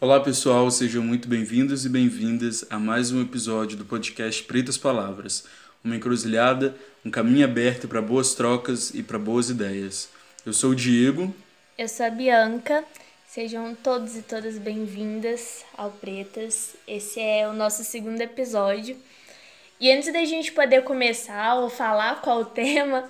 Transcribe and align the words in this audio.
Olá 0.00 0.20
pessoal, 0.20 0.70
sejam 0.70 1.02
muito 1.02 1.28
bem-vindos 1.28 1.84
e 1.84 1.88
bem-vindas 1.88 2.64
a 2.70 2.78
mais 2.78 3.10
um 3.10 3.20
episódio 3.20 3.76
do 3.76 3.84
podcast 3.84 4.44
Pretas 4.44 4.78
Palavras, 4.78 5.44
uma 5.82 5.96
encruzilhada, 5.96 6.74
um 7.04 7.10
caminho 7.10 7.44
aberto 7.44 7.88
para 7.88 8.00
boas 8.00 8.32
trocas 8.32 8.94
e 8.94 9.02
para 9.02 9.18
boas 9.18 9.50
ideias. 9.50 10.08
Eu 10.46 10.52
sou 10.52 10.70
o 10.70 10.74
Diego. 10.74 11.34
Eu 11.78 11.86
sou 11.86 12.06
a 12.06 12.10
Bianca. 12.10 12.84
Sejam 13.24 13.72
todos 13.72 14.16
e 14.16 14.22
todas 14.22 14.58
bem-vindas 14.58 15.64
ao 15.76 15.92
Pretas. 15.92 16.74
Esse 16.88 17.20
é 17.20 17.46
o 17.46 17.52
nosso 17.52 17.84
segundo 17.84 18.20
episódio. 18.20 18.96
E 19.78 19.88
antes 19.92 20.12
da 20.12 20.24
gente 20.24 20.50
poder 20.50 20.82
começar 20.82 21.54
ou 21.54 21.70
falar 21.70 22.20
qual 22.20 22.40
o 22.40 22.44
tema, 22.50 23.06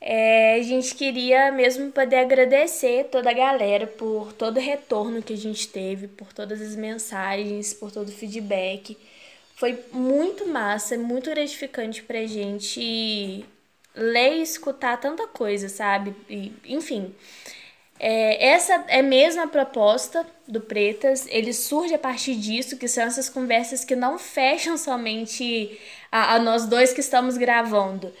é, 0.00 0.54
a 0.54 0.62
gente 0.62 0.94
queria 0.94 1.52
mesmo 1.52 1.92
poder 1.92 2.16
agradecer 2.16 3.08
toda 3.12 3.28
a 3.28 3.34
galera 3.34 3.86
por 3.86 4.32
todo 4.32 4.56
o 4.56 4.60
retorno 4.60 5.22
que 5.22 5.34
a 5.34 5.36
gente 5.36 5.68
teve, 5.68 6.08
por 6.08 6.32
todas 6.32 6.62
as 6.62 6.74
mensagens, 6.76 7.74
por 7.74 7.92
todo 7.92 8.08
o 8.08 8.12
feedback. 8.12 8.96
Foi 9.54 9.78
muito 9.92 10.48
massa, 10.48 10.96
muito 10.96 11.28
gratificante 11.28 12.02
pra 12.02 12.24
gente 12.26 13.44
ler 13.94 14.38
e 14.38 14.42
escutar 14.42 14.98
tanta 14.98 15.26
coisa, 15.26 15.68
sabe? 15.68 16.16
E, 16.30 16.54
enfim, 16.64 17.14
é, 17.98 18.48
essa 18.48 18.84
é 18.88 19.02
mesmo 19.02 19.42
a 19.42 19.46
proposta 19.46 20.26
do 20.46 20.60
Pretas, 20.60 21.26
ele 21.28 21.52
surge 21.52 21.94
a 21.94 21.98
partir 21.98 22.34
disso, 22.34 22.76
que 22.76 22.88
são 22.88 23.04
essas 23.04 23.28
conversas 23.28 23.84
que 23.84 23.96
não 23.96 24.18
fecham 24.18 24.76
somente 24.76 25.78
a, 26.10 26.34
a 26.34 26.38
nós 26.38 26.66
dois 26.66 26.92
que 26.92 27.00
estamos 27.00 27.36
gravando 27.36 28.12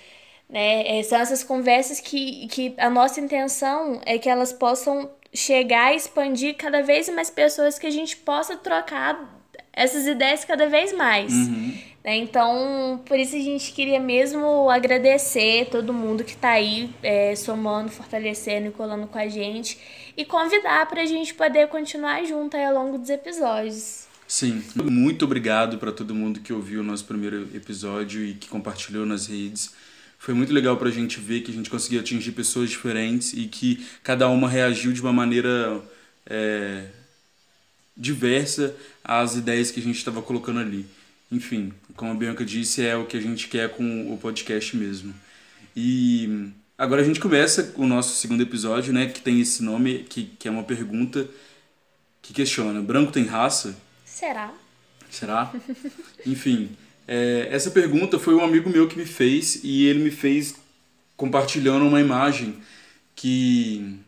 né? 0.48 0.98
É, 0.98 1.02
são 1.02 1.18
essas 1.18 1.44
conversas 1.44 2.00
que, 2.00 2.46
que 2.48 2.74
a 2.78 2.88
nossa 2.88 3.20
intenção 3.20 4.00
é 4.06 4.18
que 4.18 4.28
elas 4.28 4.52
possam 4.52 5.10
chegar 5.32 5.92
e 5.92 5.96
expandir 5.96 6.56
cada 6.56 6.82
vez 6.82 7.08
mais 7.10 7.28
pessoas 7.28 7.78
que 7.78 7.86
a 7.86 7.90
gente 7.90 8.16
possa 8.16 8.56
trocar 8.56 9.36
essas 9.72 10.06
ideias 10.06 10.44
cada 10.44 10.66
vez 10.68 10.92
mais. 10.92 11.32
Uhum. 11.32 11.78
Né? 12.08 12.16
Então, 12.16 13.02
por 13.04 13.18
isso 13.18 13.36
a 13.36 13.38
gente 13.38 13.70
queria 13.70 14.00
mesmo 14.00 14.70
agradecer 14.70 15.66
todo 15.70 15.92
mundo 15.92 16.24
que 16.24 16.30
está 16.30 16.52
aí 16.52 16.88
é, 17.02 17.36
somando, 17.36 17.90
fortalecendo 17.90 18.68
e 18.68 18.70
colando 18.70 19.06
com 19.06 19.18
a 19.18 19.28
gente 19.28 19.78
e 20.16 20.24
convidar 20.24 20.88
para 20.88 21.02
a 21.02 21.04
gente 21.04 21.34
poder 21.34 21.68
continuar 21.68 22.24
junto 22.24 22.56
ao 22.56 22.72
longo 22.72 22.96
dos 22.96 23.10
episódios. 23.10 24.06
Sim, 24.26 24.64
muito 24.74 25.26
obrigado 25.26 25.76
para 25.76 25.92
todo 25.92 26.14
mundo 26.14 26.40
que 26.40 26.50
ouviu 26.50 26.80
o 26.80 26.82
nosso 26.82 27.04
primeiro 27.04 27.46
episódio 27.54 28.24
e 28.24 28.32
que 28.32 28.48
compartilhou 28.48 29.04
nas 29.04 29.26
redes 29.26 29.74
foi 30.18 30.32
muito 30.32 30.52
legal 30.52 30.78
para 30.78 30.88
a 30.88 30.92
gente 30.92 31.20
ver 31.20 31.42
que 31.42 31.50
a 31.50 31.54
gente 31.54 31.68
conseguiu 31.68 32.00
atingir 32.00 32.32
pessoas 32.32 32.70
diferentes 32.70 33.34
e 33.34 33.46
que 33.46 33.86
cada 34.02 34.28
uma 34.28 34.48
reagiu 34.48 34.92
de 34.92 35.00
uma 35.00 35.12
maneira 35.12 35.80
é, 36.26 36.86
diversa 37.94 38.74
às 39.04 39.36
ideias 39.36 39.70
que 39.70 39.78
a 39.78 39.82
gente 39.82 39.96
estava 39.96 40.20
colocando 40.20 40.58
ali. 40.58 40.86
Enfim, 41.30 41.72
como 41.94 42.12
a 42.12 42.14
Bianca 42.14 42.44
disse, 42.44 42.84
é 42.84 42.96
o 42.96 43.04
que 43.04 43.16
a 43.16 43.20
gente 43.20 43.48
quer 43.48 43.68
com 43.70 44.12
o 44.12 44.16
podcast 44.16 44.76
mesmo. 44.76 45.14
E 45.76 46.50
agora 46.76 47.02
a 47.02 47.04
gente 47.04 47.20
começa 47.20 47.72
o 47.76 47.86
nosso 47.86 48.16
segundo 48.16 48.42
episódio, 48.42 48.92
né, 48.92 49.06
que 49.06 49.20
tem 49.20 49.40
esse 49.40 49.62
nome, 49.62 50.04
que, 50.08 50.24
que 50.38 50.48
é 50.48 50.50
uma 50.50 50.62
pergunta 50.62 51.28
que 52.22 52.32
questiona: 52.32 52.80
branco 52.80 53.12
tem 53.12 53.24
raça? 53.24 53.76
Será? 54.04 54.52
Será? 55.10 55.52
Enfim. 56.26 56.70
É, 57.06 57.48
essa 57.50 57.70
pergunta 57.70 58.18
foi 58.18 58.34
um 58.34 58.44
amigo 58.44 58.68
meu 58.68 58.86
que 58.86 58.98
me 58.98 59.06
fez 59.06 59.60
e 59.64 59.86
ele 59.86 60.02
me 60.02 60.10
fez 60.10 60.56
compartilhando 61.16 61.86
uma 61.86 62.00
imagem 62.00 62.58
que 63.16 63.98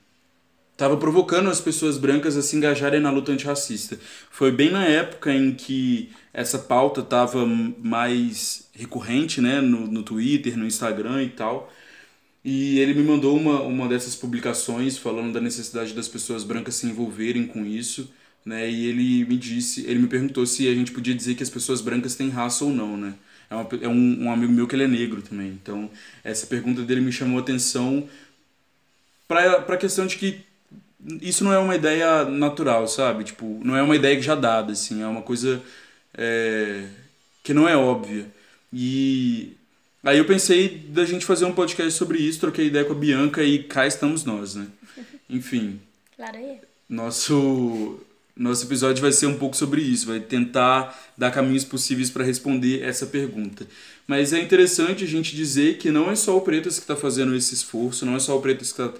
estava 0.80 0.96
provocando 0.96 1.50
as 1.50 1.60
pessoas 1.60 1.98
brancas 1.98 2.36
a 2.36 2.42
se 2.42 2.56
engajarem 2.56 3.00
na 3.00 3.10
luta 3.10 3.32
antirracista. 3.32 3.98
Foi 4.30 4.50
bem 4.50 4.70
na 4.70 4.84
época 4.84 5.32
em 5.32 5.52
que 5.52 6.10
essa 6.32 6.58
pauta 6.58 7.00
estava 7.00 7.46
mais 7.46 8.68
recorrente 8.74 9.40
né, 9.40 9.60
no, 9.60 9.86
no 9.86 10.02
Twitter, 10.02 10.56
no 10.56 10.66
Instagram 10.66 11.22
e 11.22 11.28
tal. 11.28 11.72
E 12.44 12.78
ele 12.78 12.94
me 12.94 13.02
mandou 13.02 13.36
uma, 13.36 13.60
uma 13.60 13.88
dessas 13.88 14.16
publicações 14.16 14.96
falando 14.96 15.32
da 15.32 15.40
necessidade 15.40 15.92
das 15.92 16.08
pessoas 16.08 16.44
brancas 16.44 16.76
se 16.76 16.86
envolverem 16.86 17.46
com 17.46 17.64
isso 17.66 18.10
né? 18.44 18.70
E 18.70 18.86
ele 18.86 19.24
me 19.26 19.36
disse, 19.36 19.84
ele 19.86 19.98
me 19.98 20.08
perguntou 20.08 20.46
se 20.46 20.68
a 20.68 20.74
gente 20.74 20.92
podia 20.92 21.14
dizer 21.14 21.34
que 21.34 21.42
as 21.42 21.50
pessoas 21.50 21.80
brancas 21.80 22.14
têm 22.14 22.30
raça 22.30 22.64
ou 22.64 22.70
não, 22.70 22.96
né? 22.96 23.14
É, 23.50 23.54
uma, 23.54 23.68
é 23.82 23.88
um, 23.88 24.24
um 24.24 24.32
amigo 24.32 24.52
meu 24.52 24.66
que 24.66 24.74
ele 24.74 24.84
é 24.84 24.88
negro 24.88 25.22
também. 25.22 25.48
Então, 25.48 25.90
essa 26.24 26.46
pergunta 26.46 26.82
dele 26.82 27.00
me 27.00 27.12
chamou 27.12 27.38
a 27.38 27.42
atenção 27.42 28.08
para 29.28 29.58
a 29.58 29.76
questão 29.76 30.06
de 30.06 30.16
que 30.16 30.40
isso 31.20 31.44
não 31.44 31.52
é 31.52 31.58
uma 31.58 31.74
ideia 31.74 32.24
natural, 32.24 32.86
sabe? 32.86 33.24
Tipo, 33.24 33.60
não 33.64 33.76
é 33.76 33.82
uma 33.82 33.96
ideia 33.96 34.16
que 34.16 34.22
já 34.22 34.34
dada, 34.34 34.72
assim, 34.72 35.02
é 35.02 35.06
uma 35.06 35.22
coisa 35.22 35.62
é, 36.14 36.84
que 37.42 37.54
não 37.54 37.68
é 37.68 37.76
óbvia. 37.76 38.26
E 38.72 39.56
aí 40.04 40.18
eu 40.18 40.24
pensei 40.24 40.68
da 40.68 41.04
gente 41.04 41.24
fazer 41.24 41.44
um 41.44 41.52
podcast 41.52 41.92
sobre 41.92 42.18
isso, 42.18 42.40
troquei 42.40 42.66
ideia 42.66 42.84
com 42.84 42.92
a 42.92 42.96
Bianca 42.96 43.42
e 43.42 43.62
cá 43.62 43.86
estamos 43.86 44.24
nós, 44.24 44.54
né? 44.54 44.66
Enfim. 45.28 45.80
Claro 46.16 46.36
aí. 46.36 46.58
Nosso 46.88 48.00
nosso 48.36 48.64
episódio 48.64 49.02
vai 49.02 49.12
ser 49.12 49.26
um 49.26 49.36
pouco 49.36 49.54
sobre 49.54 49.82
isso, 49.82 50.06
vai 50.06 50.18
tentar 50.18 50.98
dar 51.16 51.30
caminhos 51.30 51.64
possíveis 51.64 52.08
para 52.08 52.24
responder 52.24 52.82
essa 52.82 53.04
pergunta. 53.04 53.66
Mas 54.06 54.32
é 54.32 54.40
interessante 54.40 55.04
a 55.04 55.06
gente 55.06 55.36
dizer 55.36 55.76
que 55.76 55.90
não 55.90 56.10
é 56.10 56.16
só 56.16 56.36
o 56.36 56.40
Pretas 56.40 56.76
que 56.76 56.84
está 56.84 56.96
fazendo 56.96 57.34
esse 57.34 57.52
esforço, 57.52 58.06
não 58.06 58.16
é 58.16 58.18
só 58.18 58.36
o 58.36 58.40
Pretas 58.40 58.72
que 58.72 58.80
está 58.80 58.98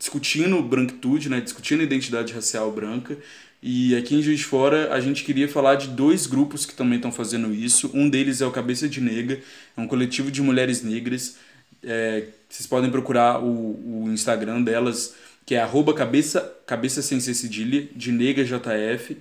discutindo 0.00 0.62
branquitude, 0.62 1.28
né, 1.28 1.42
discutindo 1.42 1.82
identidade 1.82 2.32
racial 2.32 2.72
branca. 2.72 3.18
E 3.62 3.94
aqui 3.94 4.14
em 4.14 4.22
Juiz 4.22 4.38
de 4.38 4.46
Fora 4.46 4.94
a 4.94 4.98
gente 4.98 5.22
queria 5.22 5.46
falar 5.46 5.74
de 5.74 5.88
dois 5.88 6.26
grupos 6.26 6.64
que 6.64 6.74
também 6.74 6.96
estão 6.96 7.12
fazendo 7.12 7.52
isso. 7.52 7.90
Um 7.92 8.08
deles 8.08 8.40
é 8.40 8.46
o 8.46 8.50
Cabeça 8.50 8.88
de 8.88 8.98
Negra, 8.98 9.38
é 9.76 9.80
um 9.80 9.86
coletivo 9.86 10.30
de 10.30 10.40
mulheres 10.40 10.82
negras. 10.82 11.36
É, 11.82 12.28
vocês 12.48 12.66
podem 12.66 12.90
procurar 12.90 13.44
o, 13.44 14.04
o 14.06 14.10
Instagram 14.10 14.62
delas 14.62 15.14
que 15.44 15.54
é 15.54 15.60
arroba 15.60 15.92
cabeça, 15.92 16.40
cabeça 16.66 17.02
sem 17.02 17.20
ser 17.20 17.34
cedilha, 17.34 17.86
de 17.94 18.12
Nega 18.12 18.44
JF, 18.44 19.18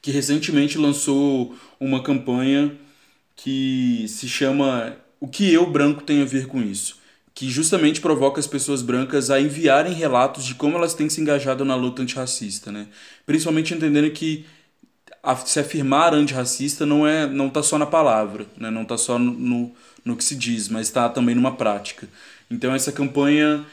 que 0.00 0.10
recentemente 0.10 0.78
lançou 0.78 1.54
uma 1.78 2.02
campanha 2.02 2.74
que 3.36 4.06
se 4.08 4.28
chama 4.28 4.96
O 5.20 5.28
que 5.28 5.52
eu 5.52 5.70
branco 5.70 6.02
tenho 6.02 6.22
a 6.22 6.26
ver 6.26 6.46
com 6.46 6.62
isso? 6.62 7.01
Que 7.34 7.48
justamente 7.50 8.00
provoca 8.00 8.38
as 8.38 8.46
pessoas 8.46 8.82
brancas 8.82 9.30
a 9.30 9.40
enviarem 9.40 9.94
relatos 9.94 10.44
de 10.44 10.54
como 10.54 10.76
elas 10.76 10.94
têm 10.94 11.08
se 11.08 11.20
engajado 11.20 11.64
na 11.64 11.74
luta 11.74 12.02
antirracista, 12.02 12.70
né? 12.70 12.88
Principalmente 13.26 13.74
entendendo 13.74 14.10
que 14.10 14.44
se 15.46 15.60
afirmar 15.60 16.14
antirracista 16.14 16.84
não 16.84 17.06
é 17.06 17.26
não 17.26 17.46
está 17.46 17.62
só 17.62 17.78
na 17.78 17.86
palavra, 17.86 18.46
né? 18.56 18.70
não 18.70 18.82
está 18.82 18.98
só 18.98 19.18
no, 19.18 19.32
no, 19.32 19.72
no 20.04 20.16
que 20.16 20.24
se 20.24 20.34
diz, 20.34 20.68
mas 20.68 20.88
está 20.88 21.08
também 21.08 21.34
numa 21.34 21.54
prática. 21.54 22.08
Então 22.50 22.74
essa 22.74 22.90
campanha 22.90 23.64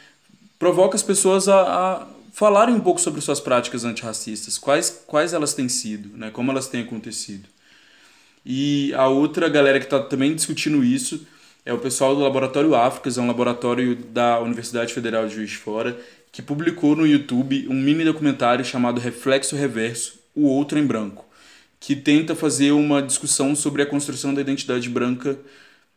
provoca 0.59 0.95
as 0.95 1.01
pessoas 1.01 1.47
a, 1.47 1.61
a 1.61 2.07
falarem 2.33 2.75
um 2.75 2.79
pouco 2.79 3.01
sobre 3.01 3.19
suas 3.19 3.39
práticas 3.39 3.83
antirracistas, 3.83 4.57
quais, 4.57 5.03
quais 5.07 5.33
elas 5.33 5.53
têm 5.53 5.67
sido, 5.67 6.15
né, 6.15 6.29
como 6.29 6.51
elas 6.51 6.67
têm 6.67 6.81
acontecido. 6.81 7.49
E 8.45 8.93
a 8.93 9.07
outra 9.07 9.49
galera 9.49 9.79
que 9.79 9.85
está 9.85 9.99
também 9.99 10.33
discutindo 10.35 10.83
isso 10.83 11.25
é 11.65 11.73
o 11.73 11.77
pessoal 11.77 12.15
do 12.15 12.21
Laboratório 12.21 12.75
Áfricas, 12.75 13.17
é 13.17 13.21
um 13.21 13.27
laboratório 13.27 13.95
da 13.95 14.39
Universidade 14.39 14.93
Federal 14.93 15.27
de 15.27 15.35
Juiz 15.35 15.51
de 15.51 15.57
Fora, 15.57 15.99
que 16.31 16.41
publicou 16.41 16.95
no 16.95 17.05
YouTube 17.05 17.67
um 17.69 17.73
mini 17.73 18.03
documentário 18.03 18.63
chamado 18.63 18.99
Reflexo 18.99 19.55
Reverso, 19.55 20.19
O 20.35 20.47
Outro 20.47 20.79
em 20.79 20.85
Branco, 20.85 21.25
que 21.79 21.95
tenta 21.95 22.35
fazer 22.35 22.71
uma 22.71 23.01
discussão 23.01 23.55
sobre 23.55 23.81
a 23.81 23.85
construção 23.85 24.33
da 24.33 24.41
identidade 24.41 24.89
branca 24.89 25.39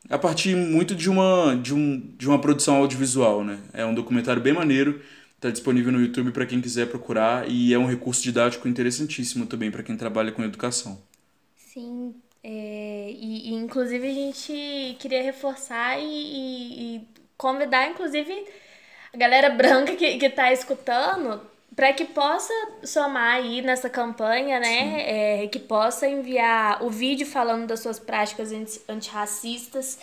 a 0.08 0.18
partir 0.18 0.56
muito 0.56 0.94
de 0.94 1.08
uma, 1.08 1.54
de, 1.54 1.74
um, 1.74 2.00
de 2.18 2.28
uma 2.28 2.40
produção 2.40 2.76
audiovisual, 2.76 3.44
né? 3.44 3.58
É 3.72 3.84
um 3.84 3.94
documentário 3.94 4.42
bem 4.42 4.52
maneiro, 4.52 5.00
está 5.36 5.50
disponível 5.50 5.92
no 5.92 6.00
YouTube 6.00 6.32
para 6.32 6.46
quem 6.46 6.60
quiser 6.60 6.88
procurar 6.88 7.48
e 7.48 7.72
é 7.72 7.78
um 7.78 7.86
recurso 7.86 8.22
didático 8.22 8.66
interessantíssimo 8.68 9.46
também 9.46 9.70
para 9.70 9.82
quem 9.82 9.96
trabalha 9.96 10.32
com 10.32 10.42
educação. 10.42 11.00
Sim, 11.56 12.14
é, 12.44 13.10
e, 13.10 13.50
e, 13.50 13.54
inclusive 13.54 14.08
a 14.08 14.14
gente 14.14 14.96
queria 14.98 15.22
reforçar 15.22 15.98
e, 15.98 16.04
e, 16.04 16.96
e 16.96 17.08
convidar, 17.36 17.88
inclusive, 17.88 18.46
a 19.12 19.16
galera 19.16 19.50
branca 19.50 19.94
que, 19.94 20.18
que 20.18 20.28
tá 20.30 20.52
escutando 20.52 21.40
para 21.74 21.92
que 21.92 22.04
possa 22.04 22.52
somar 22.84 23.36
aí 23.36 23.62
nessa 23.62 23.88
campanha, 23.88 24.60
né? 24.60 25.42
É, 25.44 25.48
que 25.48 25.58
possa 25.58 26.06
enviar 26.06 26.84
o 26.84 26.90
vídeo 26.90 27.26
falando 27.26 27.66
das 27.66 27.80
suas 27.80 27.98
práticas 27.98 28.50
antirracistas. 28.88 29.98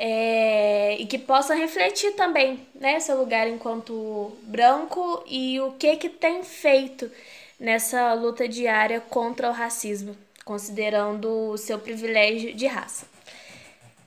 é, 0.00 0.96
e 1.00 1.06
que 1.06 1.18
possa 1.18 1.54
refletir 1.54 2.12
também 2.12 2.60
né, 2.74 3.00
seu 3.00 3.18
lugar 3.18 3.48
enquanto 3.48 4.30
branco 4.44 5.24
e 5.26 5.58
o 5.60 5.72
que 5.72 5.96
que 5.96 6.08
tem 6.08 6.44
feito 6.44 7.10
nessa 7.58 8.14
luta 8.14 8.46
diária 8.48 9.00
contra 9.00 9.48
o 9.50 9.52
racismo, 9.52 10.16
considerando 10.48 11.28
o 11.50 11.58
seu 11.58 11.78
privilégio 11.78 12.54
de 12.54 12.66
raça. 12.66 13.06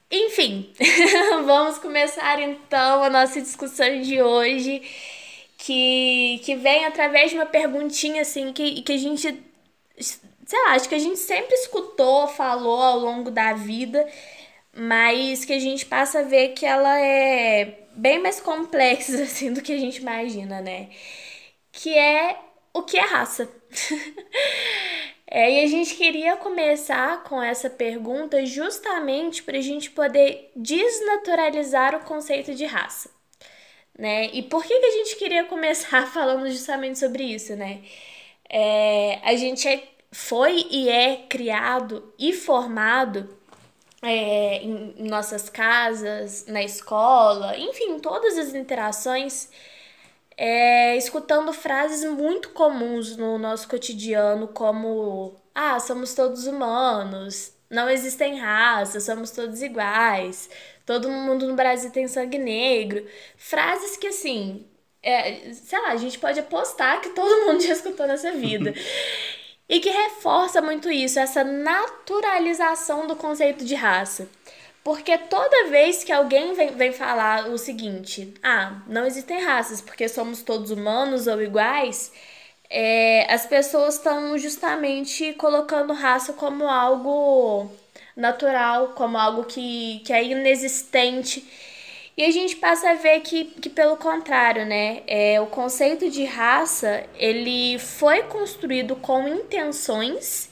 Enfim, 0.10 0.74
vamos 1.46 1.78
começar 1.78 2.42
então 2.42 3.04
a 3.04 3.10
nossa 3.12 3.40
discussão 3.40 4.02
de 4.02 4.20
hoje, 4.24 4.82
que, 5.56 6.42
que 6.44 6.56
vem 6.56 6.86
através 6.86 7.30
de 7.30 7.38
uma 7.38 7.46
perguntinha 7.46 8.24
assim 8.24 8.52
que, 8.52 8.82
que 8.82 8.92
a 8.92 8.98
gente, 8.98 9.22
sei 10.00 10.60
lá, 10.66 10.72
acho 10.72 10.90
que 10.90 10.96
a 10.96 11.00
gente 11.00 11.20
sempre 11.20 11.54
escutou, 11.54 12.28
falou 12.28 12.82
ao 12.82 12.98
longo 12.98 13.30
da 13.30 13.54
vida, 13.54 14.06
mas 14.76 15.46
que 15.46 15.54
a 15.54 15.60
gente 15.60 15.86
passa 15.86 16.22
a 16.22 16.24
ver 16.24 16.50
que 16.54 16.66
ela 16.66 17.00
é 17.00 17.86
bem 17.94 18.20
mais 18.20 18.42
complexa 18.42 19.22
assim 19.22 19.54
do 19.54 19.62
que 19.62 19.72
a 19.74 19.78
gente 19.78 20.02
imagina, 20.02 20.60
né? 20.60 20.90
Que 21.72 21.96
é 21.96 22.40
o 22.74 22.82
que 22.82 22.98
é 22.98 23.02
raça. 23.02 23.61
é, 25.28 25.52
e 25.52 25.64
a 25.64 25.68
gente 25.68 25.96
queria 25.96 26.38
começar 26.38 27.24
com 27.24 27.42
essa 27.42 27.70
pergunta 27.70 28.46
justamente 28.46 29.44
para 29.44 29.58
a 29.58 29.62
gente 29.62 29.92
poder 29.92 30.52
desnaturalizar 30.56 31.96
o 31.96 32.06
conceito 32.06 32.54
de 32.54 32.66
raça. 32.66 33.10
Né? 33.98 34.30
E 34.34 34.44
por 34.44 34.64
que, 34.64 34.80
que 34.80 34.86
a 34.86 34.92
gente 34.92 35.16
queria 35.18 35.44
começar 35.46 36.08
falando 36.12 36.50
justamente 36.50 36.98
sobre 37.00 37.24
isso, 37.24 37.56
né? 37.56 37.82
É, 38.50 39.20
a 39.24 39.36
gente 39.36 39.68
é, 39.68 39.84
foi 40.12 40.66
e 40.70 40.90
é 40.90 41.18
criado 41.30 42.14
e 42.20 42.34
formado 42.34 43.30
é, 44.02 44.58
em, 44.64 44.96
nossas 45.08 45.50
casas, 45.50 46.46
na 46.48 46.64
escola, 46.64 47.58
enfim, 47.58 48.00
todas 48.00 48.38
as 48.38 48.54
interações, 48.54 49.50
é, 50.44 50.98
escutando 50.98 51.54
frases 51.54 52.04
muito 52.04 52.50
comuns 52.50 53.16
no 53.16 53.38
nosso 53.38 53.68
cotidiano, 53.68 54.48
como: 54.48 55.36
ah, 55.54 55.80
somos 55.80 56.16
todos 56.16 56.48
humanos, 56.48 57.54
não 57.70 57.88
existem 57.88 58.40
raças, 58.40 59.04
somos 59.04 59.30
todos 59.30 59.62
iguais, 59.62 60.50
todo 60.84 61.12
mundo 61.12 61.48
no 61.48 61.56
Brasil 61.56 61.92
tem 61.92 62.08
sangue 62.08 62.40
negro. 62.40 63.06
Frases 63.38 63.96
que, 63.98 64.08
assim, 64.08 64.66
é, 65.04 65.54
sei 65.54 65.80
lá, 65.80 65.90
a 65.90 65.98
gente 65.98 66.18
pode 66.18 66.40
apostar 66.40 67.02
que 67.02 67.10
todo 67.10 67.46
mundo 67.46 67.62
já 67.62 67.74
escutou 67.74 68.08
nessa 68.08 68.32
vida. 68.32 68.74
e 69.70 69.80
que 69.80 69.92
reforça 69.92 70.60
muito 70.60 70.90
isso, 70.90 71.20
essa 71.20 71.44
naturalização 71.44 73.06
do 73.06 73.16
conceito 73.16 73.64
de 73.64 73.76
raça. 73.76 74.28
Porque 74.84 75.18
toda 75.18 75.70
vez 75.70 76.04
que 76.04 76.12
alguém 76.12 76.54
vem, 76.54 76.72
vem 76.72 76.92
falar 76.92 77.50
o 77.50 77.58
seguinte, 77.58 78.34
ah, 78.42 78.82
não 78.88 79.06
existem 79.06 79.44
raças 79.44 79.80
porque 79.80 80.10
somos 80.10 80.42
todos 80.42 80.72
humanos 80.72 81.28
ou 81.28 81.42
iguais, 81.42 82.12
é, 82.70 83.32
as 83.32 83.46
pessoas 83.46 83.96
estão 83.96 84.38
justamente 84.38 85.34
colocando 85.34 85.94
raça 85.94 86.34
como 86.34 86.68
algo 86.68 87.70
natural, 88.16 88.90
como 88.96 89.18
algo 89.18 89.44
que, 89.44 90.02
que 90.06 90.14
é 90.14 90.24
inexistente 90.24 91.46
e 92.22 92.24
a 92.24 92.32
gente 92.32 92.58
passa 92.58 92.92
a 92.92 92.94
ver 92.94 93.22
que, 93.22 93.46
que 93.46 93.68
pelo 93.70 93.98
contrário, 93.98 94.64
né? 94.64 95.02
É, 95.08 95.42
o 95.42 95.48
conceito 95.48 96.10
de 96.10 96.24
raça, 96.24 97.04
ele 97.18 97.80
foi 97.80 98.24
construído 98.24 98.96
com 98.96 99.28
intenções 99.28 100.51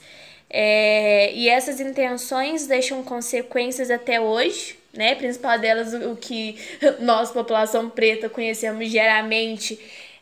é, 0.50 1.32
e 1.32 1.48
essas 1.48 1.80
intenções 1.80 2.66
deixam 2.66 3.02
consequências 3.02 3.90
até 3.90 4.20
hoje, 4.20 4.78
né? 4.92 5.14
Principal 5.14 5.58
delas 5.58 5.94
o 5.94 6.16
que 6.16 6.56
nós, 7.00 7.30
população 7.30 7.88
preta, 7.88 8.28
conhecemos 8.28 8.88
geralmente, 8.88 9.78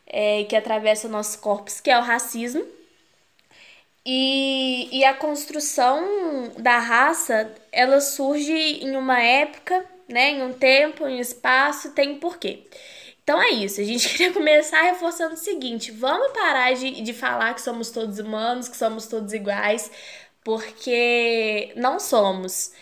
é, 0.07 0.45
que 0.45 0.55
atravessa 0.55 1.09
nossos 1.09 1.37
corpos, 1.37 1.81
que 1.81 1.91
é 1.91 1.99
o 1.99 2.03
racismo. 2.03 2.65
E, 4.07 4.89
e 4.93 5.05
a 5.05 5.15
construção 5.15 6.53
da 6.59 6.79
raça, 6.79 7.53
ela 7.73 8.01
surge 8.01 8.53
em 8.53 8.97
uma 8.97 9.21
época 9.21 9.85
né? 10.09 10.31
Em 10.31 10.43
um 10.43 10.53
tempo, 10.53 11.07
em 11.07 11.19
um 11.19 11.21
espaço, 11.21 11.91
tem 11.93 12.13
um 12.13 12.19
porquê. 12.19 12.63
Então 13.29 13.43
é 13.43 13.51
isso, 13.51 13.79
a 13.79 13.85
gente 13.85 14.09
queria 14.17 14.33
começar 14.33 14.81
reforçando 14.81 15.35
o 15.35 15.37
seguinte: 15.37 15.93
vamos 15.93 16.33
parar 16.33 16.73
de, 16.73 17.03
de 17.03 17.13
falar 17.13 17.53
que 17.53 17.61
somos 17.61 17.91
todos 17.91 18.19
humanos, 18.19 18.69
que 18.69 18.77
somos 18.77 19.07
todos 19.07 19.35
iguais, 19.35 19.91
porque 20.43 21.71
não 21.77 22.01
somos. 22.01 22.73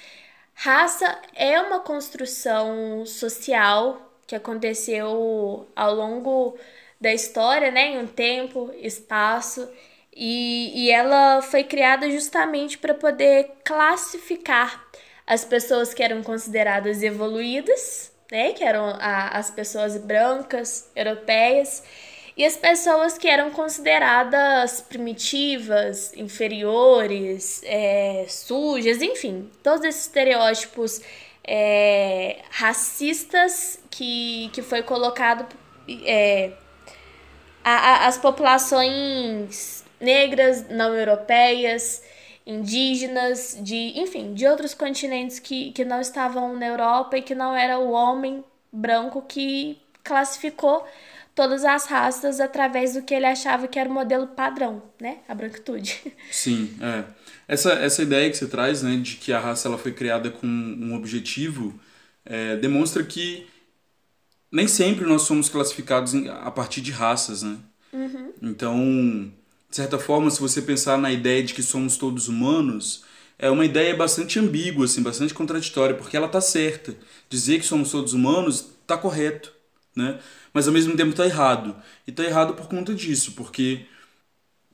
Raça 0.55 1.21
é 1.35 1.61
uma 1.61 1.81
construção 1.81 3.05
social 3.05 4.13
que 4.25 4.37
aconteceu 4.37 5.69
ao 5.75 5.95
longo 5.97 6.57
da 7.01 7.13
história, 7.13 7.73
né? 7.73 7.95
Em 7.95 7.99
um 7.99 8.07
tempo, 8.07 8.73
espaço, 8.81 9.69
e, 10.15 10.85
e 10.87 10.91
ela 10.93 11.43
foi 11.43 11.65
criada 11.65 12.09
justamente 12.09 12.79
para 12.79 12.95
poder 12.95 13.51
classificar 13.65 14.87
as 15.27 15.45
pessoas 15.45 15.93
que 15.93 16.05
eram 16.05 16.23
consideradas 16.23 17.03
evoluídas, 17.03 18.16
né, 18.31 18.53
que 18.53 18.65
eram 18.65 18.85
a, 19.01 19.39
as 19.39 19.51
pessoas 19.51 19.97
brancas, 19.97 20.91
europeias, 20.95 21.83
e 22.37 22.45
as 22.45 22.57
pessoas 22.57 23.17
que 23.17 23.27
eram 23.27 23.51
consideradas 23.51 24.83
primitivas, 24.83 26.13
inferiores, 26.15 27.63
é, 27.65 28.27
sujas, 28.29 29.01
enfim, 29.01 29.51
todos 29.63 29.87
esses 29.87 30.03
estereótipos 30.03 31.01
é, 31.43 32.41
racistas 32.51 33.79
que, 33.91 34.51
que 34.53 34.61
foi 34.61 34.83
colocado 34.83 35.47
é, 36.05 36.53
a, 37.65 37.73
a, 37.73 38.07
as 38.09 38.19
populações 38.19 39.83
negras, 39.99 40.69
não 40.69 40.95
europeias, 40.95 42.03
indígenas, 42.47 43.59
de, 43.61 43.99
enfim, 43.99 44.33
de 44.33 44.47
outros 44.47 44.73
continentes 44.73 45.39
que, 45.41 45.73
que 45.73 45.85
não 45.85 46.01
estavam 46.01 46.55
na 46.57 46.67
Europa 46.67 47.19
e 47.19 47.23
que 47.23 47.35
não 47.35 47.55
era 47.55 47.79
o 47.79 47.91
homem 47.91 48.45
branco 48.73 49.23
que 49.23 49.79
classificou 50.05 50.87
todas 51.35 51.65
as 51.65 51.87
raças 51.87 52.41
através 52.41 52.95
do 52.95 53.03
que 53.03 53.15
ele 53.15 53.27
achava 53.27 53.67
que 53.67 53.79
era 53.79 53.91
o 53.91 53.93
modelo 53.93 54.29
padrão, 54.29 54.83
né? 55.01 55.19
A 55.29 55.35
branquitude. 55.35 56.01
Sim, 56.31 56.75
é. 56.81 57.05
Essa, 57.49 57.73
essa 57.73 58.03
ideia 58.03 58.31
que 58.31 58.37
você 58.37 58.47
traz, 58.47 58.83
né, 58.83 58.97
de 58.97 59.17
que 59.17 59.33
a 59.33 59.39
raça 59.39 59.69
ela 59.69 59.79
foi 59.79 59.93
criada 59.93 60.31
com 60.31 60.47
um 60.47 60.95
objetivo, 60.95 61.79
é, 62.25 62.57
demonstra 62.57 63.05
que 63.05 63.47
nem 64.51 64.67
sempre 64.67 65.05
nós 65.05 65.23
somos 65.23 65.49
classificados 65.49 66.15
a 66.15 66.51
partir 66.51 66.81
de 66.81 66.91
raças, 66.91 67.43
né? 67.43 67.59
Uhum. 67.93 68.33
Então, 68.43 69.33
de 69.71 69.77
certa 69.77 69.99
forma, 69.99 70.31
se 70.31 70.41
você 70.41 70.63
pensar 70.63 70.97
na 70.97 71.11
ideia 71.11 71.43
de 71.43 71.55
que 71.55 71.63
somos 71.63 71.97
todos 71.97 72.29
humanos, 72.29 73.05
é 73.39 73.51
uma 73.51 73.65
ideia 73.65 73.95
bastante 73.95 74.39
ambígua, 74.39 74.87
assim, 74.87 75.03
bastante 75.03 75.35
contraditória, 75.35 75.97
porque 75.97 76.17
ela 76.17 76.27
está 76.27 76.41
certa. 76.41 76.97
Dizer 77.29 77.59
que 77.59 77.67
somos 77.67 77.91
todos 77.91 78.13
humanos 78.13 78.67
está 78.83 78.97
correto, 78.97 79.53
né? 79.95 80.19
mas 80.55 80.67
ao 80.67 80.73
mesmo 80.73 80.97
tempo 80.97 81.11
está 81.11 81.27
errado. 81.27 81.77
E 82.07 82.11
está 82.11 82.25
errado 82.25 82.55
por 82.55 82.69
conta 82.69 82.95
disso, 82.95 83.33
porque 83.33 83.85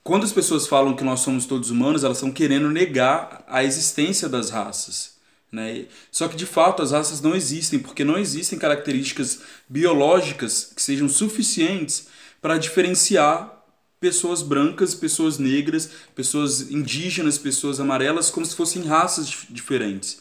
quando 0.04 0.24
as 0.24 0.32
pessoas 0.32 0.66
falam 0.66 0.94
que 0.94 1.02
nós 1.04 1.20
somos 1.20 1.46
todos 1.46 1.70
humanos, 1.70 2.04
elas 2.04 2.18
estão 2.18 2.30
querendo 2.30 2.70
negar 2.70 3.44
a 3.48 3.64
existência 3.64 4.28
das 4.28 4.50
raças. 4.50 5.16
Né? 5.50 5.86
Só 6.10 6.28
que 6.28 6.36
de 6.36 6.46
fato 6.46 6.82
as 6.82 6.92
raças 6.92 7.20
não 7.20 7.34
existem, 7.34 7.78
porque 7.78 8.04
não 8.04 8.18
existem 8.18 8.58
características 8.58 9.40
biológicas 9.68 10.72
que 10.74 10.80
sejam 10.80 11.08
suficientes 11.08 12.06
para 12.40 12.58
diferenciar 12.58 13.61
pessoas 14.02 14.42
brancas, 14.42 14.96
pessoas 14.96 15.38
negras, 15.38 15.88
pessoas 16.12 16.72
indígenas, 16.72 17.38
pessoas 17.38 17.78
amarelas, 17.78 18.30
como 18.30 18.44
se 18.44 18.56
fossem 18.56 18.82
raças 18.82 19.46
diferentes. 19.48 20.20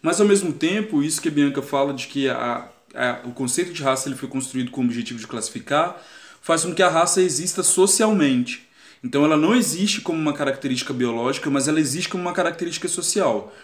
Mas 0.00 0.18
ao 0.18 0.26
mesmo 0.26 0.50
tempo, 0.50 1.02
isso 1.02 1.20
que 1.20 1.28
a 1.28 1.30
Bianca 1.30 1.60
fala 1.60 1.92
de 1.92 2.06
que 2.06 2.26
a, 2.26 2.66
a, 2.94 3.20
o 3.26 3.32
conceito 3.32 3.70
de 3.70 3.82
raça 3.82 4.08
ele 4.08 4.16
foi 4.16 4.30
construído 4.30 4.70
com 4.70 4.80
o 4.80 4.84
objetivo 4.84 5.20
de 5.20 5.26
classificar, 5.26 6.02
faz 6.40 6.64
com 6.64 6.74
que 6.74 6.82
a 6.82 6.88
raça 6.88 7.20
exista 7.20 7.62
socialmente. 7.62 8.66
Então 9.04 9.26
ela 9.26 9.36
não 9.36 9.54
existe 9.54 10.00
como 10.00 10.18
uma 10.18 10.32
característica 10.32 10.94
biológica, 10.94 11.50
mas 11.50 11.68
ela 11.68 11.78
existe 11.78 12.08
como 12.08 12.22
uma 12.22 12.32
característica 12.32 12.88
social. 12.88 13.54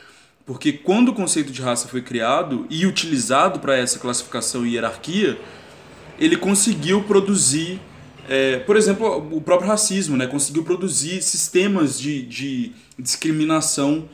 Porque 0.44 0.74
quando 0.74 1.08
o 1.08 1.14
conceito 1.14 1.50
de 1.50 1.62
raça 1.62 1.88
foi 1.88 2.02
criado 2.02 2.66
e 2.68 2.84
utilizado 2.84 3.60
para 3.60 3.78
essa 3.78 3.98
classificação 3.98 4.66
e 4.66 4.74
hierarquia, 4.74 5.40
ele 6.18 6.36
conseguiu 6.36 7.02
produzir 7.04 7.80
é, 8.28 8.58
por 8.58 8.76
exemplo, 8.76 9.28
o 9.36 9.40
próprio 9.40 9.68
racismo 9.68 10.16
né, 10.16 10.26
conseguiu 10.26 10.64
produzir 10.64 11.22
sistemas 11.22 11.98
de, 11.98 12.22
de 12.22 12.72
discriminação 12.98 14.08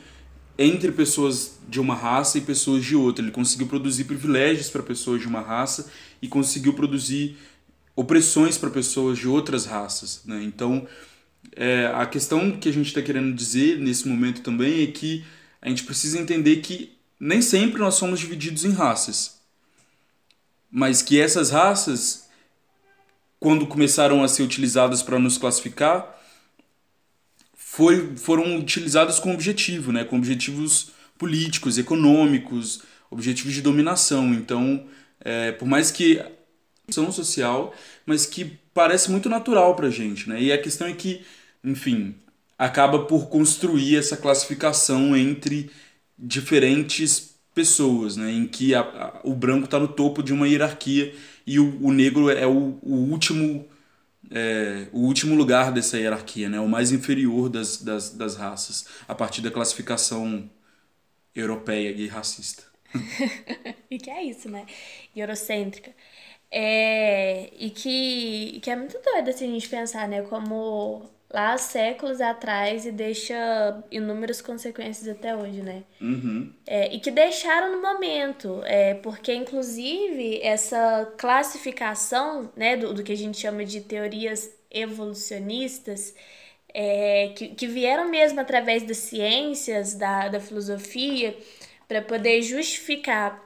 entre 0.57 0.91
pessoas 0.91 1.59
de 1.67 1.79
uma 1.79 1.95
raça 1.95 2.37
e 2.37 2.41
pessoas 2.41 2.83
de 2.83 2.95
outra. 2.95 3.23
Ele 3.23 3.31
conseguiu 3.31 3.67
produzir 3.67 4.03
privilégios 4.03 4.69
para 4.69 4.83
pessoas 4.83 5.21
de 5.21 5.27
uma 5.27 5.41
raça 5.41 5.89
e 6.21 6.27
conseguiu 6.27 6.73
produzir 6.73 7.37
opressões 7.95 8.57
para 8.57 8.69
pessoas 8.69 9.17
de 9.17 9.27
outras 9.27 9.65
raças. 9.65 10.21
Né? 10.25 10.43
Então, 10.43 10.87
é, 11.55 11.91
a 11.93 12.05
questão 12.05 12.51
que 12.51 12.69
a 12.69 12.73
gente 12.73 12.87
está 12.87 13.01
querendo 13.01 13.33
dizer 13.33 13.79
nesse 13.79 14.07
momento 14.07 14.41
também 14.41 14.83
é 14.83 14.87
que 14.87 15.23
a 15.61 15.69
gente 15.69 15.83
precisa 15.83 16.19
entender 16.19 16.57
que 16.57 16.97
nem 17.19 17.41
sempre 17.41 17.79
nós 17.79 17.95
somos 17.95 18.19
divididos 18.19 18.65
em 18.65 18.71
raças. 18.71 19.39
Mas 20.69 21.01
que 21.01 21.19
essas 21.19 21.51
raças, 21.51 22.20
quando 23.41 23.65
começaram 23.65 24.23
a 24.23 24.27
ser 24.27 24.43
utilizadas 24.43 25.01
para 25.01 25.17
nos 25.17 25.35
classificar, 25.35 26.15
foi, 27.55 28.15
foram 28.15 28.55
utilizadas 28.55 29.19
com 29.19 29.33
objetivo, 29.33 29.91
né? 29.91 30.03
com 30.03 30.15
objetivos 30.15 30.91
políticos, 31.17 31.79
econômicos, 31.79 32.83
objetivos 33.09 33.55
de 33.55 33.63
dominação. 33.63 34.31
Então, 34.31 34.85
é, 35.19 35.51
por 35.53 35.67
mais 35.67 35.89
que 35.89 36.23
são 36.91 37.11
social, 37.11 37.73
mas 38.05 38.27
que 38.27 38.59
parece 38.75 39.09
muito 39.09 39.27
natural 39.27 39.75
para 39.75 39.89
gente, 39.89 40.29
né? 40.29 40.39
E 40.39 40.51
a 40.51 40.61
questão 40.61 40.85
é 40.85 40.93
que, 40.93 41.21
enfim, 41.63 42.13
acaba 42.59 43.05
por 43.05 43.27
construir 43.27 43.97
essa 43.97 44.17
classificação 44.17 45.15
entre 45.15 45.71
diferentes 46.17 47.33
pessoas, 47.55 48.17
né? 48.17 48.31
Em 48.31 48.45
que 48.45 48.75
a, 48.75 48.81
a, 48.81 49.19
o 49.23 49.33
branco 49.33 49.65
está 49.65 49.79
no 49.79 49.87
topo 49.87 50.21
de 50.21 50.31
uma 50.31 50.47
hierarquia 50.47 51.13
e 51.45 51.59
o, 51.59 51.85
o 51.85 51.91
negro 51.91 52.29
é 52.29 52.45
o, 52.45 52.77
o 52.81 52.95
último 53.11 53.67
é, 54.29 54.87
o 54.93 54.99
último 54.99 55.35
lugar 55.35 55.71
dessa 55.71 55.97
hierarquia, 55.97 56.47
né? 56.49 56.59
O 56.59 56.67
mais 56.67 56.91
inferior 56.91 57.49
das, 57.49 57.81
das, 57.81 58.11
das 58.11 58.35
raças, 58.35 58.87
a 59.07 59.13
partir 59.13 59.41
da 59.41 59.51
classificação 59.51 60.49
europeia 61.35 61.91
e 61.91 62.07
racista. 62.07 62.63
e 63.89 63.97
que 63.97 64.09
é 64.09 64.23
isso, 64.23 64.49
né? 64.49 64.65
Eurocêntrica. 65.15 65.93
É, 66.49 67.49
e 67.57 67.69
que, 67.69 68.59
que 68.61 68.69
é 68.69 68.75
muito 68.75 68.99
doido 69.01 69.29
assim, 69.29 69.49
a 69.49 69.53
gente 69.53 69.69
pensar, 69.69 70.07
né? 70.07 70.21
Como 70.23 71.09
lá 71.33 71.57
séculos 71.57 72.19
atrás 72.19 72.85
e 72.85 72.91
deixa 72.91 73.83
inúmeras 73.89 74.41
consequências 74.41 75.07
até 75.07 75.35
hoje, 75.35 75.61
né? 75.61 75.83
Uhum. 75.99 76.53
É, 76.67 76.93
e 76.93 76.99
que 76.99 77.09
deixaram 77.09 77.71
no 77.71 77.81
momento, 77.81 78.61
é, 78.65 78.95
porque 78.95 79.33
inclusive 79.33 80.41
essa 80.41 81.13
classificação 81.17 82.51
né, 82.55 82.75
do, 82.75 82.93
do 82.93 83.03
que 83.03 83.13
a 83.13 83.17
gente 83.17 83.39
chama 83.39 83.63
de 83.63 83.81
teorias 83.81 84.51
evolucionistas, 84.69 86.13
é, 86.73 87.29
que, 87.35 87.49
que 87.49 87.67
vieram 87.67 88.09
mesmo 88.09 88.39
através 88.39 88.83
das 88.83 88.97
ciências, 88.97 89.93
da, 89.95 90.27
da 90.27 90.39
filosofia, 90.39 91.37
para 91.87 92.01
poder 92.01 92.41
justificar 92.41 93.41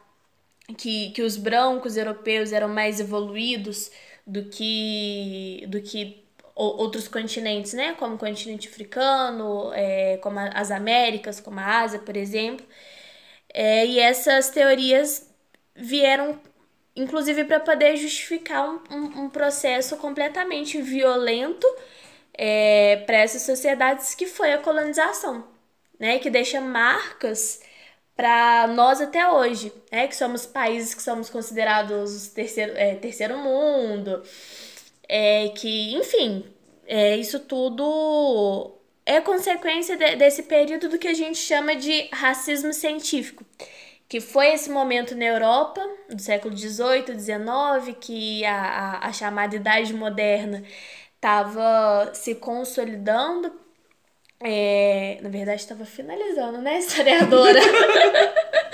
que, 0.77 1.11
que 1.11 1.21
os 1.21 1.37
brancos 1.37 1.97
europeus 1.97 2.51
eram 2.51 2.69
mais 2.69 2.99
evoluídos 2.99 3.91
do 4.25 4.45
que, 4.45 5.65
do 5.67 5.81
que 5.81 6.24
outros 6.55 7.07
continentes, 7.07 7.73
né? 7.73 7.93
Como 7.95 8.15
o 8.15 8.17
continente 8.17 8.67
africano, 8.69 9.71
é, 9.73 10.17
como 10.17 10.39
as 10.39 10.71
Américas, 10.71 11.39
como 11.41 11.59
a 11.59 11.81
Ásia, 11.81 11.99
por 11.99 12.15
exemplo. 12.15 12.65
É, 13.53 13.85
e 13.85 13.99
essas 13.99 14.49
teorias 14.49 15.29
vieram, 15.75 16.39
inclusive, 16.95 17.43
para 17.45 17.59
poder 17.59 17.97
justificar 17.97 18.69
um, 18.69 18.81
um, 18.91 19.25
um, 19.25 19.29
processo 19.29 19.97
completamente 19.97 20.81
violento 20.81 21.67
é, 22.33 22.97
para 23.05 23.17
essas 23.17 23.43
sociedades 23.43 24.15
que 24.15 24.25
foi 24.27 24.53
a 24.53 24.57
colonização, 24.59 25.47
né? 25.99 26.19
Que 26.19 26.29
deixa 26.29 26.61
marcas 26.61 27.61
para 28.15 28.67
nós 28.67 29.01
até 29.01 29.29
hoje, 29.29 29.73
né? 29.91 30.07
Que 30.07 30.15
somos 30.15 30.45
países 30.45 30.93
que 30.93 31.01
somos 31.03 31.29
considerados 31.29 32.27
terceiro, 32.29 32.73
é, 32.77 32.95
terceiro 32.95 33.37
mundo, 33.37 34.23
é, 35.07 35.49
que, 35.49 35.95
enfim, 35.95 36.45
é, 36.87 37.17
isso 37.17 37.39
tudo 37.39 38.71
é 39.05 39.21
consequência 39.21 39.97
de, 39.97 40.15
desse 40.15 40.43
período 40.43 40.89
do 40.89 40.97
que 40.97 41.07
a 41.07 41.13
gente 41.13 41.37
chama 41.37 41.75
de 41.75 42.09
racismo 42.11 42.73
científico, 42.73 43.45
que 44.07 44.19
foi 44.21 44.53
esse 44.53 44.69
momento 44.69 45.15
na 45.15 45.25
Europa, 45.25 45.81
do 46.09 46.21
século 46.21 46.55
XVIII, 46.55 47.19
XIX, 47.19 47.97
que 47.99 48.45
a, 48.45 48.99
a, 49.01 49.07
a 49.07 49.13
chamada 49.13 49.55
Idade 49.55 49.93
Moderna 49.93 50.63
estava 51.15 52.11
se 52.13 52.35
consolidando 52.35 53.51
é, 54.39 55.17
na 55.21 55.29
verdade, 55.29 55.61
estava 55.61 55.85
finalizando, 55.85 56.59
né, 56.59 56.79
historiadora? 56.79 57.59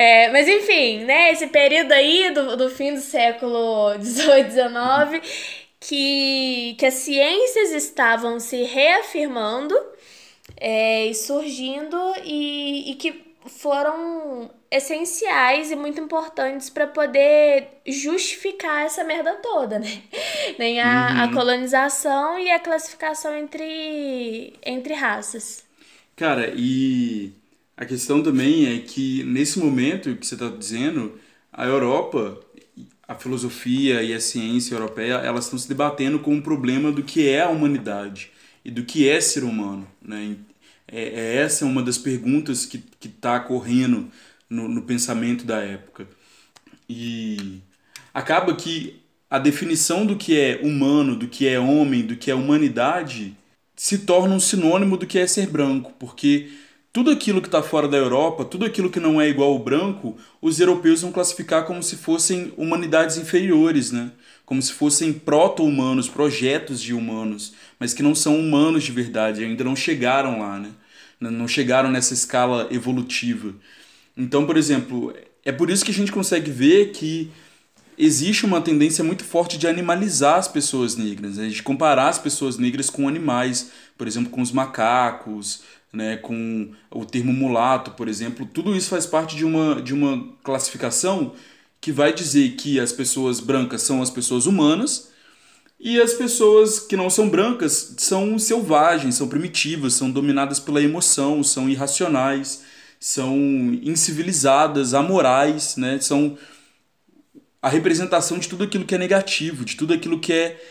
é, 0.00 0.30
mas 0.30 0.48
enfim, 0.48 1.04
né, 1.04 1.30
esse 1.30 1.48
período 1.48 1.92
aí 1.92 2.30
do, 2.30 2.56
do 2.56 2.70
fim 2.70 2.94
do 2.94 3.00
século 3.02 3.92
XVIII, 4.00 4.50
XIX, 4.50 5.60
que, 5.78 6.74
que 6.78 6.86
as 6.86 6.94
ciências 6.94 7.70
estavam 7.72 8.40
se 8.40 8.62
reafirmando 8.62 9.74
é, 10.56 11.04
e 11.04 11.14
surgindo 11.14 11.98
e, 12.24 12.92
e 12.92 12.94
que 12.94 13.30
foram 13.44 14.50
essenciais 14.70 15.70
e 15.70 15.76
muito 15.76 16.00
importantes 16.00 16.70
para 16.70 16.86
poder 16.86 17.68
justificar 17.86 18.86
essa 18.86 19.04
merda 19.04 19.34
toda, 19.34 19.78
né? 19.78 20.02
Nem 20.58 20.80
a, 20.80 20.86
uhum. 20.86 21.22
a 21.24 21.34
colonização 21.34 22.38
e 22.38 22.50
a 22.50 22.58
classificação 22.58 23.36
entre, 23.36 24.54
entre 24.64 24.94
raças. 24.94 25.62
Cara, 26.16 26.50
e 26.56 27.34
a 27.80 27.86
questão 27.86 28.22
também 28.22 28.66
é 28.66 28.78
que 28.78 29.24
nesse 29.24 29.58
momento 29.58 30.14
que 30.14 30.26
você 30.26 30.34
está 30.34 30.50
dizendo, 30.50 31.18
a 31.50 31.64
Europa, 31.64 32.38
a 33.08 33.14
filosofia 33.14 34.02
e 34.02 34.12
a 34.12 34.20
ciência 34.20 34.74
europeia, 34.74 35.14
elas 35.14 35.44
estão 35.46 35.58
se 35.58 35.66
debatendo 35.66 36.18
com 36.18 36.36
o 36.36 36.42
problema 36.42 36.92
do 36.92 37.02
que 37.02 37.26
é 37.26 37.40
a 37.40 37.48
humanidade 37.48 38.32
e 38.62 38.70
do 38.70 38.84
que 38.84 39.08
é 39.08 39.18
ser 39.18 39.44
humano, 39.44 39.88
né? 40.02 40.36
É, 40.86 41.04
é 41.04 41.36
essa 41.36 41.64
é 41.64 41.68
uma 41.68 41.82
das 41.82 41.96
perguntas 41.96 42.66
que 42.66 42.84
está 43.02 43.40
correndo 43.40 44.10
no, 44.50 44.68
no 44.68 44.82
pensamento 44.82 45.46
da 45.46 45.62
época. 45.62 46.06
E 46.86 47.62
acaba 48.12 48.54
que 48.54 49.00
a 49.30 49.38
definição 49.38 50.04
do 50.04 50.16
que 50.16 50.38
é 50.38 50.60
humano, 50.62 51.16
do 51.16 51.28
que 51.28 51.48
é 51.48 51.58
homem, 51.58 52.04
do 52.04 52.14
que 52.14 52.30
é 52.30 52.34
humanidade 52.34 53.34
se 53.74 54.00
torna 54.00 54.34
um 54.34 54.40
sinônimo 54.40 54.98
do 54.98 55.06
que 55.06 55.18
é 55.18 55.26
ser 55.26 55.46
branco, 55.46 55.94
porque 55.98 56.50
tudo 56.92 57.10
aquilo 57.10 57.40
que 57.40 57.48
está 57.48 57.62
fora 57.62 57.86
da 57.86 57.96
Europa, 57.96 58.44
tudo 58.44 58.64
aquilo 58.64 58.90
que 58.90 58.98
não 58.98 59.20
é 59.20 59.28
igual 59.28 59.52
ao 59.52 59.58
branco, 59.58 60.16
os 60.42 60.58
europeus 60.58 61.02
vão 61.02 61.12
classificar 61.12 61.64
como 61.64 61.82
se 61.82 61.96
fossem 61.96 62.52
humanidades 62.56 63.16
inferiores, 63.16 63.92
né? 63.92 64.10
como 64.44 64.60
se 64.60 64.72
fossem 64.72 65.12
proto-humanos, 65.12 66.08
projetos 66.08 66.82
de 66.82 66.92
humanos, 66.92 67.52
mas 67.78 67.94
que 67.94 68.02
não 68.02 68.14
são 68.14 68.36
humanos 68.36 68.82
de 68.82 68.90
verdade, 68.90 69.44
ainda 69.44 69.62
não 69.62 69.76
chegaram 69.76 70.40
lá, 70.40 70.58
né? 70.58 70.70
não 71.20 71.46
chegaram 71.46 71.90
nessa 71.90 72.12
escala 72.12 72.66
evolutiva. 72.72 73.54
Então, 74.16 74.44
por 74.44 74.56
exemplo, 74.56 75.14
é 75.44 75.52
por 75.52 75.70
isso 75.70 75.84
que 75.84 75.92
a 75.92 75.94
gente 75.94 76.10
consegue 76.10 76.50
ver 76.50 76.90
que 76.90 77.30
existe 77.96 78.44
uma 78.44 78.60
tendência 78.60 79.04
muito 79.04 79.22
forte 79.22 79.58
de 79.58 79.68
animalizar 79.68 80.38
as 80.38 80.48
pessoas 80.48 80.96
negras, 80.96 81.36
né? 81.36 81.46
de 81.46 81.62
comparar 81.62 82.08
as 82.08 82.18
pessoas 82.18 82.58
negras 82.58 82.90
com 82.90 83.06
animais, 83.06 83.70
por 83.96 84.08
exemplo, 84.08 84.30
com 84.30 84.40
os 84.40 84.50
macacos, 84.50 85.62
né? 85.92 86.16
com 86.16 86.72
o 86.90 87.04
termo 87.04 87.32
mulato, 87.32 87.92
por 87.92 88.08
exemplo. 88.08 88.46
Tudo 88.46 88.76
isso 88.76 88.90
faz 88.90 89.06
parte 89.06 89.36
de 89.36 89.44
uma, 89.44 89.80
de 89.80 89.94
uma 89.94 90.28
classificação 90.42 91.32
que 91.80 91.92
vai 91.92 92.12
dizer 92.12 92.50
que 92.56 92.78
as 92.78 92.92
pessoas 92.92 93.40
brancas 93.40 93.82
são 93.82 94.02
as 94.02 94.10
pessoas 94.10 94.46
humanas 94.46 95.10
e 95.78 96.00
as 96.00 96.12
pessoas 96.12 96.78
que 96.78 96.96
não 96.96 97.08
são 97.08 97.28
brancas 97.28 97.94
são 97.98 98.38
selvagens, 98.38 99.14
são 99.14 99.28
primitivas, 99.28 99.94
são 99.94 100.10
dominadas 100.10 100.60
pela 100.60 100.82
emoção, 100.82 101.42
são 101.42 101.68
irracionais 101.68 102.62
são 103.00 103.34
incivilizadas, 103.82 104.92
amorais, 104.92 105.76
né? 105.76 105.98
São 105.98 106.36
a 107.62 107.68
representação 107.68 108.38
de 108.38 108.46
tudo 108.46 108.64
aquilo 108.64 108.84
que 108.84 108.94
é 108.94 108.98
negativo, 108.98 109.64
de 109.64 109.74
tudo 109.74 109.94
aquilo 109.94 110.20
que 110.20 110.32
é 110.32 110.62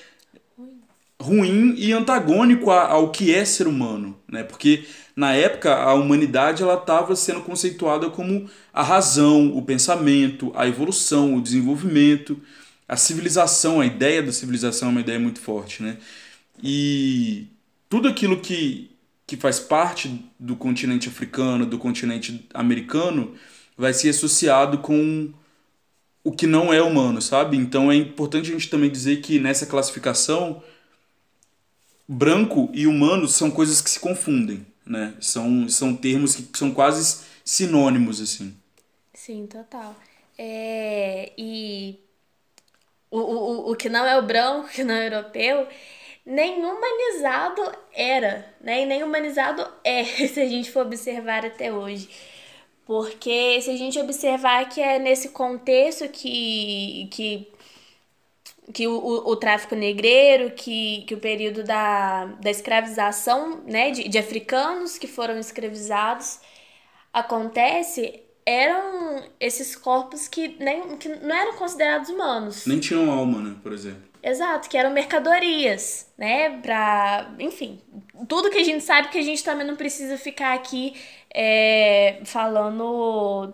ruim 1.21 1.75
e 1.77 1.91
antagônico 1.91 2.71
ao 2.71 3.11
que 3.11 3.33
é 3.33 3.43
ser 3.43 3.67
humano, 3.67 4.17
né? 4.27 4.43
Porque 4.43 4.85
na 5.15 5.33
época 5.33 5.75
a 5.75 5.93
humanidade 5.93 6.63
ela 6.63 6.75
estava 6.75 7.15
sendo 7.15 7.41
conceituada 7.41 8.09
como 8.09 8.49
a 8.73 8.81
razão, 8.83 9.55
o 9.55 9.61
pensamento, 9.61 10.51
a 10.55 10.67
evolução, 10.67 11.35
o 11.35 11.41
desenvolvimento, 11.41 12.39
a 12.87 12.95
civilização, 12.95 13.81
a 13.81 13.85
ideia 13.85 14.23
da 14.23 14.31
civilização 14.31 14.89
é 14.89 14.91
uma 14.91 15.01
ideia 15.01 15.19
muito 15.19 15.41
forte, 15.41 15.83
né? 15.83 15.97
E 16.63 17.47
tudo 17.89 18.07
aquilo 18.07 18.39
que 18.39 18.89
que 19.27 19.37
faz 19.37 19.59
parte 19.59 20.25
do 20.39 20.55
continente 20.55 21.07
africano, 21.07 21.63
do 21.63 21.77
continente 21.77 22.47
americano, 22.51 23.35
vai 23.77 23.93
ser 23.93 24.09
associado 24.09 24.79
com 24.79 25.31
o 26.23 26.31
que 26.31 26.47
não 26.47 26.73
é 26.73 26.81
humano, 26.81 27.21
sabe? 27.21 27.55
Então 27.55 27.91
é 27.91 27.95
importante 27.95 28.49
a 28.49 28.53
gente 28.53 28.69
também 28.69 28.89
dizer 28.89 29.21
que 29.21 29.39
nessa 29.39 29.67
classificação 29.67 30.63
branco 32.11 32.71
e 32.73 32.87
humano 32.87 33.27
são 33.27 33.51
coisas 33.51 33.79
que 33.81 33.89
se 33.89 33.99
confundem, 33.99 34.65
né? 34.83 35.13
São, 35.21 35.69
são 35.69 35.95
termos 35.95 36.35
que 36.35 36.57
são 36.57 36.71
quase 36.73 37.23
sinônimos 37.45 38.19
assim. 38.19 38.57
Sim, 39.13 39.45
total. 39.45 39.95
É, 40.35 41.31
e 41.37 41.99
o, 43.11 43.19
o, 43.19 43.71
o 43.71 43.75
que 43.75 43.89
não 43.89 44.07
é 44.07 44.17
o 44.17 44.23
branco, 44.25 44.69
que 44.73 44.83
não 44.83 44.95
é 44.95 45.05
europeu, 45.05 45.67
nem 46.25 46.65
humanizado 46.65 47.61
era, 47.93 48.55
né? 48.59 48.81
E 48.81 48.85
nem 48.87 49.03
humanizado 49.03 49.67
é, 49.83 50.03
se 50.27 50.41
a 50.41 50.47
gente 50.47 50.71
for 50.71 50.87
observar 50.87 51.45
até 51.45 51.71
hoje. 51.71 52.09
Porque 52.87 53.61
se 53.61 53.69
a 53.69 53.77
gente 53.77 53.99
observar 53.99 54.67
que 54.67 54.81
é 54.81 54.97
nesse 54.97 55.29
contexto 55.29 56.09
que, 56.09 57.07
que, 57.11 57.47
que 58.73 58.87
o, 58.87 58.93
o, 58.93 59.31
o 59.31 59.35
tráfico 59.35 59.75
negreiro, 59.75 60.51
que, 60.51 61.03
que 61.07 61.15
o 61.15 61.19
período 61.19 61.63
da, 61.63 62.25
da 62.25 62.49
escravização 62.49 63.61
né, 63.65 63.91
de, 63.91 64.07
de 64.07 64.17
africanos 64.17 64.97
que 64.97 65.07
foram 65.07 65.37
escravizados 65.37 66.39
acontece, 67.11 68.21
eram 68.45 69.23
esses 69.39 69.75
corpos 69.75 70.27
que, 70.27 70.55
nem, 70.59 70.97
que 70.97 71.09
não 71.09 71.35
eram 71.35 71.53
considerados 71.55 72.09
humanos. 72.09 72.65
Nem 72.65 72.79
tinham 72.79 73.11
alma, 73.11 73.39
né, 73.39 73.55
por 73.61 73.73
exemplo. 73.73 74.09
Exato, 74.21 74.69
que 74.69 74.77
eram 74.77 74.91
mercadorias, 74.91 76.11
né? 76.17 76.59
Pra. 76.59 77.33
Enfim, 77.39 77.79
tudo 78.27 78.49
que 78.49 78.57
a 78.57 78.63
gente 78.63 78.83
sabe 78.83 79.07
que 79.07 79.17
a 79.17 79.21
gente 79.21 79.41
também 79.43 79.65
não 79.65 79.77
precisa 79.77 80.17
ficar 80.17 80.53
aqui 80.53 80.93
é, 81.33 82.19
falando 82.25 83.53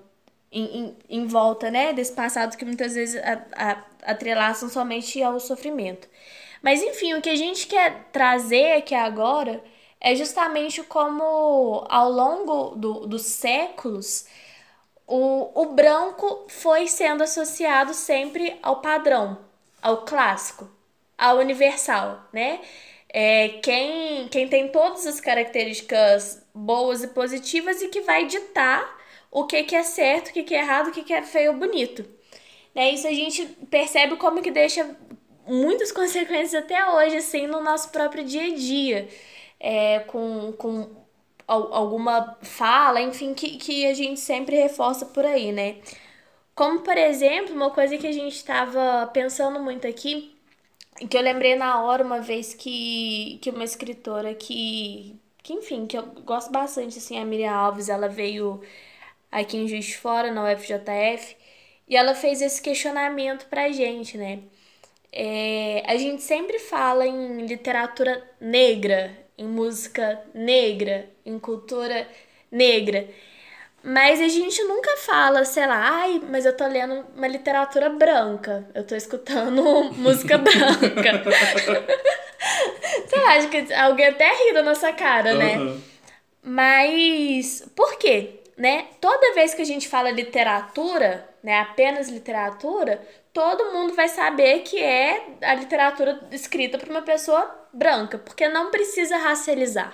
em, 0.52 0.64
em, 0.64 0.98
em, 1.08 1.28
volta, 1.28 1.70
né? 1.70 1.94
Desse 1.94 2.14
passado 2.14 2.58
que 2.58 2.66
muitas 2.66 2.96
vezes 2.96 3.22
a, 3.24 3.46
a, 3.56 3.84
atrelaçam 4.06 4.70
somente 4.70 5.22
ao 5.22 5.40
sofrimento. 5.40 6.08
Mas 6.62 6.82
enfim, 6.82 7.14
o 7.14 7.22
que 7.22 7.30
a 7.30 7.36
gente 7.36 7.68
quer 7.68 8.06
trazer 8.12 8.74
aqui 8.74 8.96
agora 8.96 9.64
é 10.00 10.16
justamente 10.16 10.84
como 10.84 11.86
ao 11.90 12.12
longo 12.12 12.76
do, 12.76 13.08
dos 13.08 13.24
séculos 13.24 14.26
o, 15.08 15.62
o 15.62 15.66
branco 15.74 16.46
foi 16.48 16.88
sendo 16.88 17.24
associado 17.24 17.94
sempre 17.94 18.58
ao 18.62 18.82
padrão, 18.82 19.38
ao 19.82 20.06
clássico, 20.06 20.70
ao 21.18 21.38
universal, 21.38 22.28
né? 22.34 22.60
É, 23.10 23.50
quem, 23.64 24.28
quem 24.28 24.48
tem 24.48 24.68
todas 24.70 25.06
as 25.08 25.22
características 25.22 26.44
boas 26.54 27.04
e 27.04 27.08
positivas 27.10 27.82
e 27.82 27.88
que 27.88 28.02
vai 28.02 28.26
ditar 28.26 28.98
o 29.32 29.46
que, 29.46 29.64
que 29.64 29.76
é 29.76 29.84
certo, 29.84 30.30
o 30.30 30.34
que, 30.34 30.44
que 30.44 30.56
é 30.56 30.60
errado, 30.60 30.88
o 30.90 30.92
que, 30.92 31.04
que 31.04 31.14
é 31.14 31.22
feio 31.22 31.54
ou 31.54 31.58
bonito. 31.58 32.06
Né? 32.76 32.92
Isso 32.92 33.08
a 33.08 33.12
gente 33.14 33.46
percebe 33.70 34.18
como 34.18 34.42
que 34.42 34.52
deixa 34.52 34.96
muitas 35.48 35.92
consequências 35.92 36.64
até 36.64 36.86
hoje, 36.92 37.18
assim, 37.18 37.48
no 37.48 37.62
nosso 37.64 37.90
próprio 37.90 38.24
dia 38.24 38.44
a 38.54 38.56
dia. 38.56 39.08
É, 39.60 40.00
com, 40.00 40.52
com 40.54 41.06
alguma 41.48 42.38
fala, 42.42 43.02
enfim, 43.02 43.34
que, 43.34 43.58
que 43.58 43.86
a 43.86 43.94
gente 43.94 44.20
sempre 44.20 44.56
reforça 44.58 45.06
por 45.06 45.26
aí, 45.26 45.52
né? 45.52 45.78
Como, 46.56 46.82
por 46.82 46.98
exemplo, 46.98 47.56
uma 47.56 47.72
coisa 47.72 47.98
que 47.98 48.08
a 48.08 48.12
gente 48.12 48.36
estava 48.36 49.08
pensando 49.14 49.60
muito 49.60 49.88
aqui, 49.88 50.36
que 51.10 51.18
eu 51.18 51.22
lembrei 51.22 51.56
na 51.56 51.82
hora 51.84 52.04
uma 52.04 52.22
vez 52.22 52.54
que, 52.54 53.40
que 53.42 53.50
uma 53.50 53.64
escritora 53.64 54.34
que, 54.34 55.20
que, 55.44 55.54
enfim, 55.54 55.86
que 55.86 55.98
eu 55.98 56.04
gosto 56.24 56.52
bastante, 56.52 56.98
assim, 56.98 57.20
a 57.20 57.26
Miriam 57.26 57.52
Alves, 57.54 57.90
ela 57.90 58.08
veio 58.08 58.62
aqui 59.32 59.58
em 59.58 59.68
Juiz 59.68 59.86
de 59.86 59.98
Fora, 59.98 60.32
na 60.32 60.44
UFJF, 60.54 61.36
e 61.88 61.96
ela 61.96 62.16
fez 62.16 62.42
esse 62.42 62.62
questionamento 62.62 63.46
pra 63.48 63.72
gente, 63.72 64.18
né? 64.18 64.40
É, 65.12 65.84
a 65.86 65.96
gente 65.96 66.22
sempre 66.22 66.60
fala 66.60 67.06
em 67.06 67.46
literatura 67.46 68.22
negra, 68.40 69.18
em 69.38 69.48
música 69.48 70.22
negra, 70.34 71.10
em 71.26 71.40
cultura 71.40 72.08
negra. 72.52 73.08
Mas 73.84 74.20
a 74.20 74.28
gente 74.28 74.64
nunca 74.64 74.98
fala, 74.98 75.46
sei 75.46 75.68
lá, 75.68 76.00
ai, 76.02 76.20
mas 76.28 76.44
eu 76.44 76.58
tô 76.58 76.66
lendo 76.66 77.06
uma 77.16 77.28
literatura 77.28 77.88
branca. 77.88 78.68
Eu 78.74 78.84
tô 78.84 78.96
escutando 78.96 79.62
música 79.94 80.40
branca. 80.40 81.24
sei 83.08 83.20
lá, 83.22 83.36
acho 83.36 83.48
que 83.48 83.72
alguém 83.74 84.08
até 84.08 84.28
ri 84.28 84.54
da 84.54 84.64
nossa 84.64 84.92
cara, 84.92 85.36
né? 85.36 85.58
Uhum. 85.58 85.82
Mas 86.42 87.64
por 87.76 87.98
quê? 87.98 88.40
Né? 88.58 88.88
Toda 89.00 89.36
vez 89.36 89.54
que 89.54 89.62
a 89.62 89.66
gente 89.66 89.88
fala 89.88 90.10
literatura, 90.10 91.30
né, 91.46 91.60
apenas 91.60 92.10
literatura, 92.10 93.00
todo 93.32 93.72
mundo 93.72 93.94
vai 93.94 94.10
saber 94.10 94.62
que 94.62 94.82
é 94.82 95.38
a 95.44 95.54
literatura 95.54 96.28
escrita 96.32 96.80
por 96.80 96.90
uma 96.90 97.04
pessoa 97.04 97.68
branca, 97.72 98.18
porque 98.18 98.50
não 98.50 98.72
precisa 98.72 99.16
racializar. 99.18 99.94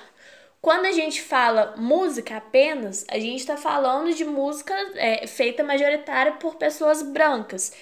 Quando 0.62 0.86
a 0.86 0.94
gente 0.94 1.22
fala 1.22 1.76
música 1.76 2.38
apenas, 2.38 3.06
a 3.10 3.20
gente 3.20 3.40
está 3.40 3.58
falando 3.58 4.14
de 4.14 4.24
música 4.24 4.74
é, 4.96 5.28
feita 5.28 5.62
majoritária 5.62 6.32
por 6.34 6.56
pessoas 6.56 7.02
brancas, 7.04 7.74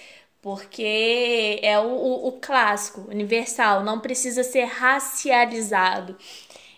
porque 0.42 1.60
é 1.62 1.78
o, 1.78 1.84
o, 1.84 2.28
o 2.30 2.32
clássico, 2.40 3.02
universal, 3.02 3.84
não 3.84 4.00
precisa 4.00 4.44
ser 4.44 4.64
racializado. 4.64 6.18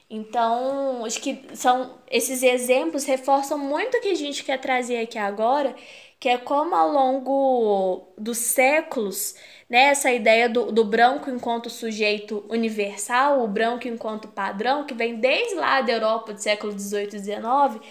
Então, 0.10 1.06
acho 1.06 1.22
que 1.22 1.42
são 1.56 1.98
esses 2.10 2.44
exemplos 2.44 3.06
reforçam 3.06 3.58
muito 3.58 3.96
o 3.98 4.02
que 4.02 4.10
a 4.10 4.16
gente 4.16 4.44
quer 4.44 4.60
trazer 4.60 5.00
aqui 5.00 5.18
agora, 5.18 5.74
que 6.22 6.30
é 6.30 6.38
como 6.38 6.76
ao 6.76 6.92
longo 6.92 8.14
dos 8.18 8.38
séculos 8.38 9.36
né, 9.68 9.86
essa 9.86 10.12
ideia 10.12 10.48
do, 10.48 10.72
do 10.72 10.86
branco 10.86 11.32
enquanto 11.32 11.70
sujeito 11.70 12.46
universal, 12.50 13.44
o 13.44 13.48
branco 13.48 13.88
enquanto 13.88 14.28
padrão, 14.28 14.86
que 14.86 14.94
vem 14.94 15.16
desde 15.20 15.56
lá 15.56 15.82
da 15.82 15.94
Europa 15.94 16.34
do 16.34 16.42
século 16.42 16.78
XVIII 16.80 17.08
e 17.16 17.20
XIX, 17.20 17.82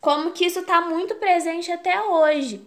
como 0.00 0.32
que 0.32 0.46
isso 0.46 0.60
está 0.60 0.80
muito 0.82 1.16
presente 1.16 1.72
até 1.72 2.00
hoje. 2.02 2.66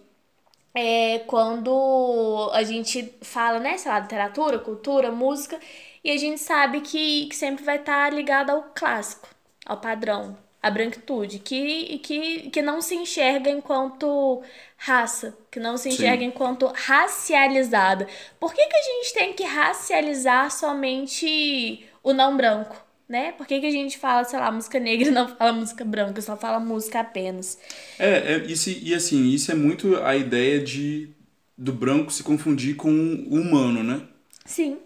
É, 0.74 1.20
quando 1.20 2.50
a 2.52 2.62
gente 2.62 3.14
fala, 3.22 3.58
né, 3.58 3.78
sei 3.78 3.90
lá, 3.92 4.00
literatura, 4.00 4.58
cultura, 4.58 5.10
música, 5.10 5.58
e 6.04 6.10
a 6.10 6.16
gente 6.18 6.40
sabe 6.40 6.82
que, 6.82 7.26
que 7.28 7.36
sempre 7.36 7.64
vai 7.64 7.76
estar 7.78 8.10
tá 8.10 8.14
ligado 8.14 8.50
ao 8.50 8.64
clássico, 8.74 9.28
ao 9.66 9.80
padrão, 9.80 10.36
à 10.66 10.70
branquitude, 10.70 11.38
que, 11.38 11.98
que, 11.98 12.50
que 12.50 12.62
não 12.62 12.80
se 12.80 12.94
enxerga 12.94 13.50
enquanto 13.50 14.42
raça, 14.76 15.36
que 15.50 15.60
não 15.60 15.76
se 15.76 15.88
enxerga 15.88 16.20
Sim. 16.22 16.26
enquanto 16.26 16.66
racializada. 16.74 18.06
Por 18.38 18.52
que, 18.52 18.66
que 18.66 18.76
a 18.76 18.82
gente 18.82 19.14
tem 19.14 19.32
que 19.32 19.44
racializar 19.44 20.50
somente 20.50 21.84
o 22.02 22.12
não 22.12 22.36
branco? 22.36 22.84
Né? 23.08 23.32
Por 23.32 23.46
que, 23.46 23.60
que 23.60 23.66
a 23.66 23.70
gente 23.70 23.98
fala, 23.98 24.24
sei 24.24 24.38
lá, 24.38 24.50
música 24.50 24.80
negra 24.80 25.08
e 25.08 25.12
não 25.12 25.28
fala 25.28 25.52
música 25.52 25.84
branca, 25.84 26.20
só 26.20 26.36
fala 26.36 26.58
música 26.58 27.00
apenas? 27.00 27.58
É, 27.98 28.34
é 28.34 28.36
isso, 28.46 28.68
e 28.70 28.92
assim, 28.94 29.28
isso 29.28 29.52
é 29.52 29.54
muito 29.54 29.96
a 30.02 30.16
ideia 30.16 30.60
de 30.60 31.10
do 31.56 31.72
branco 31.72 32.12
se 32.12 32.22
confundir 32.22 32.76
com 32.76 32.90
o 32.90 33.36
humano, 33.36 33.82
né? 33.82 34.02
Sim. 34.44 34.78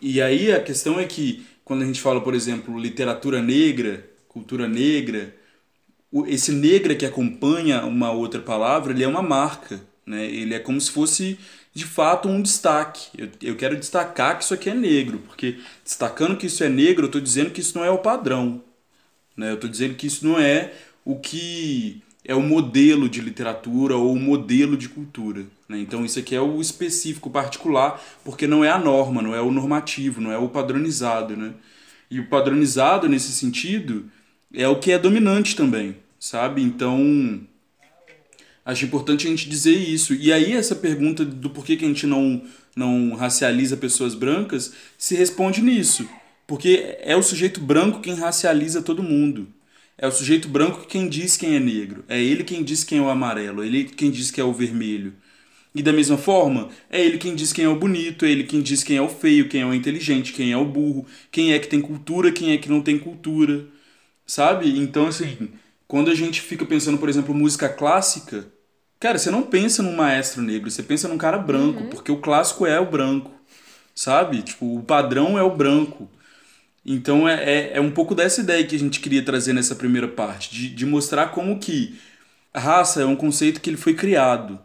E 0.00 0.20
aí 0.20 0.52
a 0.52 0.62
questão 0.62 1.00
é 1.00 1.04
que 1.06 1.46
quando 1.64 1.82
a 1.82 1.86
gente 1.86 2.00
fala, 2.00 2.20
por 2.20 2.34
exemplo, 2.34 2.78
literatura 2.78 3.40
negra, 3.40 4.04
cultura 4.34 4.66
negra, 4.66 5.32
esse 6.26 6.52
negra 6.52 6.94
que 6.96 7.06
acompanha 7.06 7.84
uma 7.84 8.10
outra 8.10 8.40
palavra, 8.40 8.92
ele 8.92 9.04
é 9.04 9.08
uma 9.08 9.22
marca, 9.22 9.80
né? 10.04 10.26
Ele 10.26 10.52
é 10.52 10.58
como 10.58 10.80
se 10.80 10.90
fosse 10.90 11.38
de 11.72 11.84
fato 11.84 12.28
um 12.28 12.42
destaque. 12.42 13.08
Eu, 13.16 13.30
eu 13.40 13.56
quero 13.56 13.76
destacar 13.76 14.36
que 14.36 14.44
isso 14.44 14.52
aqui 14.52 14.68
é 14.68 14.74
negro, 14.74 15.20
porque 15.20 15.58
destacando 15.84 16.36
que 16.36 16.46
isso 16.46 16.64
é 16.64 16.68
negro, 16.68 17.04
eu 17.04 17.06
estou 17.06 17.20
dizendo 17.20 17.50
que 17.50 17.60
isso 17.60 17.78
não 17.78 17.84
é 17.84 17.90
o 17.90 17.98
padrão, 17.98 18.60
né? 19.36 19.50
Eu 19.50 19.54
estou 19.54 19.70
dizendo 19.70 19.94
que 19.94 20.08
isso 20.08 20.26
não 20.26 20.38
é 20.38 20.72
o 21.04 21.16
que 21.16 22.02
é 22.24 22.34
o 22.34 22.42
modelo 22.42 23.08
de 23.08 23.20
literatura 23.20 23.96
ou 23.96 24.12
o 24.12 24.18
modelo 24.18 24.76
de 24.76 24.88
cultura. 24.88 25.44
Né? 25.68 25.78
Então 25.78 26.04
isso 26.04 26.18
aqui 26.18 26.34
é 26.34 26.40
o 26.40 26.60
específico, 26.60 27.30
particular, 27.30 28.02
porque 28.24 28.46
não 28.46 28.64
é 28.64 28.70
a 28.70 28.78
norma, 28.78 29.20
não 29.20 29.34
é 29.34 29.40
o 29.42 29.52
normativo, 29.52 30.20
não 30.20 30.32
é 30.32 30.38
o 30.38 30.48
padronizado. 30.48 31.36
Né? 31.36 31.52
E 32.10 32.18
o 32.18 32.26
padronizado, 32.26 33.08
nesse 33.08 33.32
sentido, 33.32 34.10
é 34.54 34.68
o 34.68 34.78
que 34.78 34.92
é 34.92 34.98
dominante 34.98 35.56
também 35.56 35.96
sabe? 36.24 36.62
Então, 36.62 37.40
acho 38.64 38.86
importante 38.86 39.26
a 39.26 39.30
gente 39.30 39.48
dizer 39.48 39.76
isso. 39.76 40.14
E 40.14 40.32
aí 40.32 40.54
essa 40.54 40.74
pergunta 40.74 41.22
do 41.22 41.50
porquê 41.50 41.76
que 41.76 41.84
a 41.84 41.88
gente 41.88 42.06
não, 42.06 42.42
não 42.74 43.14
racializa 43.14 43.76
pessoas 43.76 44.14
brancas 44.14 44.72
se 44.96 45.14
responde 45.14 45.60
nisso. 45.60 46.08
Porque 46.46 46.96
é 47.00 47.14
o 47.14 47.22
sujeito 47.22 47.60
branco 47.60 48.00
quem 48.00 48.14
racializa 48.14 48.80
todo 48.80 49.02
mundo. 49.02 49.48
É 49.98 50.06
o 50.08 50.12
sujeito 50.12 50.48
branco 50.48 50.86
quem 50.86 51.10
diz 51.10 51.36
quem 51.36 51.56
é 51.56 51.60
negro. 51.60 52.04
É 52.08 52.20
ele 52.20 52.42
quem 52.42 52.64
diz 52.64 52.84
quem 52.84 52.98
é 52.98 53.02
o 53.02 53.10
amarelo. 53.10 53.62
É 53.62 53.66
ele 53.66 53.84
quem 53.84 54.10
diz 54.10 54.30
quem 54.30 54.42
é 54.42 54.46
o 54.46 54.52
vermelho. 54.52 55.12
E 55.74 55.82
da 55.82 55.92
mesma 55.92 56.16
forma, 56.16 56.70
é 56.88 57.04
ele 57.04 57.18
quem 57.18 57.34
diz 57.34 57.52
quem 57.52 57.64
é 57.64 57.68
o 57.68 57.76
bonito, 57.76 58.24
é 58.24 58.30
ele 58.30 58.44
quem 58.44 58.62
diz 58.62 58.82
quem 58.84 58.96
é 58.96 59.02
o 59.02 59.08
feio, 59.08 59.48
quem 59.48 59.62
é 59.62 59.66
o 59.66 59.74
inteligente, 59.74 60.32
quem 60.32 60.52
é 60.52 60.56
o 60.56 60.64
burro, 60.64 61.04
quem 61.32 61.52
é 61.52 61.58
que 61.58 61.66
tem 61.66 61.80
cultura, 61.80 62.30
quem 62.30 62.52
é 62.52 62.56
que 62.56 62.68
não 62.68 62.80
tem 62.80 62.96
cultura. 62.96 63.66
Sabe? 64.26 64.78
Então, 64.78 65.06
assim, 65.06 65.50
quando 65.86 66.10
a 66.10 66.14
gente 66.14 66.40
fica 66.40 66.64
pensando, 66.64 66.98
por 66.98 67.08
exemplo, 67.08 67.34
música 67.34 67.68
clássica, 67.68 68.46
cara, 68.98 69.18
você 69.18 69.30
não 69.30 69.42
pensa 69.42 69.82
num 69.82 69.94
maestro 69.94 70.42
negro, 70.42 70.70
você 70.70 70.82
pensa 70.82 71.08
num 71.08 71.18
cara 71.18 71.38
branco, 71.38 71.80
uhum. 71.82 71.90
porque 71.90 72.10
o 72.10 72.20
clássico 72.20 72.66
é 72.66 72.80
o 72.80 72.90
branco, 72.90 73.30
sabe? 73.94 74.42
Tipo, 74.42 74.78
o 74.78 74.82
padrão 74.82 75.38
é 75.38 75.42
o 75.42 75.54
branco. 75.54 76.08
Então 76.84 77.28
é, 77.28 77.44
é, 77.44 77.76
é, 77.76 77.80
um 77.80 77.90
pouco 77.90 78.14
dessa 78.14 78.40
ideia 78.40 78.64
que 78.66 78.76
a 78.76 78.78
gente 78.78 79.00
queria 79.00 79.24
trazer 79.24 79.52
nessa 79.52 79.74
primeira 79.74 80.08
parte, 80.08 80.50
de, 80.50 80.68
de 80.68 80.84
mostrar 80.84 81.28
como 81.28 81.58
que 81.58 81.98
a 82.52 82.60
raça 82.60 83.02
é 83.02 83.06
um 83.06 83.16
conceito 83.16 83.60
que 83.60 83.70
ele 83.70 83.76
foi 83.76 83.94
criado, 83.94 84.58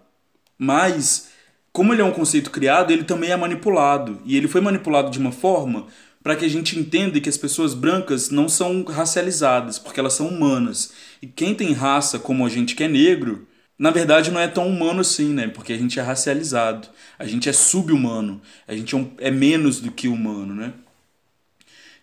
mas 0.57 1.29
como 1.71 1.93
ele 1.93 2.01
é 2.01 2.05
um 2.05 2.11
conceito 2.11 2.51
criado, 2.51 2.91
ele 2.91 3.03
também 3.03 3.31
é 3.31 3.37
manipulado. 3.37 4.19
E 4.25 4.35
ele 4.35 4.47
foi 4.47 4.61
manipulado 4.61 5.11
de 5.11 5.19
uma 5.19 5.31
forma 5.31 5.87
para 6.29 6.35
que 6.35 6.45
a 6.45 6.49
gente 6.49 6.77
entenda 6.77 7.19
que 7.19 7.27
as 7.27 7.37
pessoas 7.37 7.73
brancas 7.73 8.29
não 8.29 8.47
são 8.47 8.83
racializadas, 8.83 9.79
porque 9.79 9.99
elas 9.99 10.13
são 10.13 10.27
humanas. 10.27 10.93
E 11.23 11.25
quem 11.25 11.55
tem 11.55 11.73
raça, 11.73 12.19
como 12.19 12.45
a 12.45 12.49
gente 12.49 12.75
que 12.75 12.83
é 12.83 12.87
negro, 12.87 13.47
na 13.79 13.89
verdade 13.89 14.29
não 14.29 14.39
é 14.39 14.47
tão 14.47 14.67
humano 14.67 15.01
assim, 15.01 15.33
né? 15.33 15.47
Porque 15.47 15.73
a 15.73 15.77
gente 15.77 15.99
é 15.99 16.03
racializado, 16.03 16.87
a 17.17 17.25
gente 17.25 17.49
é 17.49 17.51
subhumano, 17.51 18.39
a 18.67 18.75
gente 18.75 18.93
é, 18.93 18.97
um, 18.99 19.11
é 19.17 19.31
menos 19.31 19.79
do 19.79 19.91
que 19.91 20.07
humano, 20.07 20.53
né? 20.53 20.71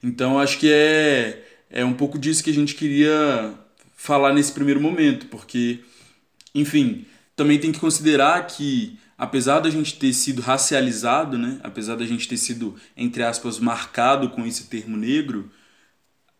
Então 0.02 0.40
acho 0.40 0.58
que 0.58 0.72
é, 0.72 1.44
é 1.70 1.84
um 1.84 1.94
pouco 1.94 2.18
disso 2.18 2.42
que 2.42 2.50
a 2.50 2.54
gente 2.54 2.74
queria 2.74 3.54
falar 3.96 4.34
nesse 4.34 4.50
primeiro 4.50 4.80
momento, 4.80 5.26
porque, 5.26 5.84
enfim, 6.52 7.06
também 7.36 7.60
tem 7.60 7.70
que 7.70 7.78
considerar 7.78 8.44
que 8.48 8.98
apesar 9.18 9.60
da 9.60 9.70
gente 9.70 9.98
ter 9.98 10.12
sido 10.12 10.42
racializado, 10.42 11.38
né, 11.38 11.58
apesar 11.62 11.96
da 11.96 12.04
gente 12.04 12.28
ter 12.28 12.36
sido, 12.36 12.76
entre 12.96 13.22
aspas, 13.22 13.58
marcado 13.58 14.28
com 14.30 14.44
esse 14.46 14.64
termo 14.64 14.96
negro, 14.96 15.50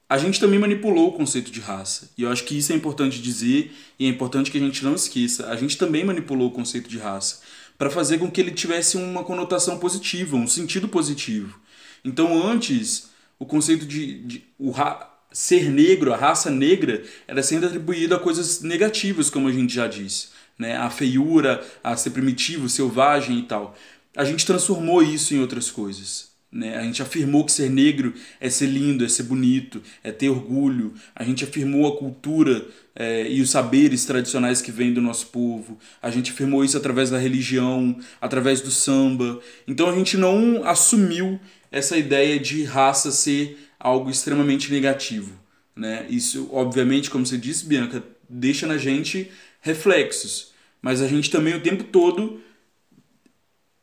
a 0.09 0.19
gente 0.19 0.39
também 0.39 0.59
manipulou 0.59 1.09
o 1.09 1.13
conceito 1.13 1.51
de 1.51 1.61
raça. 1.61 2.11
E 2.17 2.23
eu 2.23 2.31
acho 2.31 2.45
que 2.45 2.57
isso 2.57 2.73
é 2.73 2.77
importante 2.77 3.21
dizer 3.21 3.75
e 3.99 4.07
é 4.07 4.09
importante 4.09 4.51
que 4.51 4.59
a 4.59 4.61
gente 4.61 4.85
não 4.85 4.95
esqueça. 4.95 5.49
A 5.49 5.57
gente 5.57 5.77
também 5.77 6.05
manipulou 6.05 6.49
o 6.49 6.53
conceito 6.53 6.89
de 6.89 6.99
raça 6.99 7.41
para 7.77 7.91
fazer 7.91 8.19
com 8.19 8.31
que 8.31 8.41
ele 8.41 8.53
tivesse 8.53 8.97
uma 8.97 9.25
conotação 9.25 9.79
positiva, 9.79 10.37
um 10.37 10.47
sentido 10.47 10.87
positivo. 10.87 11.59
Então, 12.05 12.41
antes, 12.47 13.11
o 13.39 13.45
conceito 13.45 13.85
de, 13.85 14.21
de 14.21 14.45
o 14.59 14.71
ra 14.71 15.13
ser 15.33 15.69
negro, 15.71 16.15
a 16.15 16.17
raça 16.17 16.51
negra, 16.51 17.03
era 17.27 17.43
sendo 17.43 17.67
atribuído 17.67 18.15
a 18.15 18.19
coisas 18.19 18.63
negativas, 18.63 19.29
como 19.29 19.49
a 19.49 19.53
gente 19.53 19.75
já 19.75 19.87
disse 19.87 20.29
né? 20.59 20.77
a 20.77 20.91
feiura, 20.91 21.65
a 21.83 21.97
ser 21.97 22.11
primitivo, 22.11 22.69
selvagem 22.69 23.39
e 23.39 23.43
tal. 23.43 23.77
A 24.17 24.25
gente 24.25 24.47
transformou 24.47 25.03
isso 25.03 25.35
em 25.35 25.41
outras 25.41 25.71
coisas. 25.71 26.35
Né? 26.51 26.77
A 26.77 26.83
gente 26.83 27.03
afirmou 27.03 27.45
que 27.45 27.53
ser 27.53 27.69
negro 27.69 28.15
é 28.41 28.49
ser 28.49 28.67
lindo, 28.67 29.05
é 29.05 29.09
ser 29.09 29.25
bonito, 29.25 29.83
é 30.03 30.11
ter 30.11 30.31
orgulho. 30.31 30.95
A 31.15 31.23
gente 31.23 31.45
afirmou 31.45 31.87
a 31.87 31.99
cultura 31.99 32.67
é, 32.95 33.31
e 33.31 33.43
os 33.43 33.51
saberes 33.51 34.07
tradicionais 34.07 34.63
que 34.63 34.73
vêm 34.73 34.95
do 34.95 35.03
nosso 35.03 35.27
povo. 35.27 35.79
A 36.01 36.11
gente 36.11 36.31
afirmou 36.31 36.65
isso 36.65 36.77
através 36.77 37.11
da 37.11 37.19
religião, 37.19 37.99
através 38.21 38.61
do 38.63 38.71
samba. 38.71 39.39
Então 39.67 39.91
a 39.91 39.95
gente 39.95 40.17
não 40.17 40.65
assumiu 40.65 41.39
essa 41.71 41.99
ideia 41.99 42.41
de 42.41 42.65
raça 42.65 43.11
ser 43.11 43.59
algo 43.79 44.09
extremamente 44.09 44.73
negativo. 44.73 45.33
Né? 45.75 46.07
Isso, 46.09 46.49
obviamente, 46.51 47.11
como 47.11 47.27
você 47.27 47.37
disse, 47.37 47.67
Bianca, 47.67 48.03
deixa 48.29 48.67
na 48.67 48.79
gente 48.79 49.31
reflexos, 49.61 50.53
mas 50.81 51.03
a 51.03 51.09
gente 51.09 51.31
também 51.31 51.55
o 51.55 51.63
tempo 51.63 51.85
todo 51.85 52.41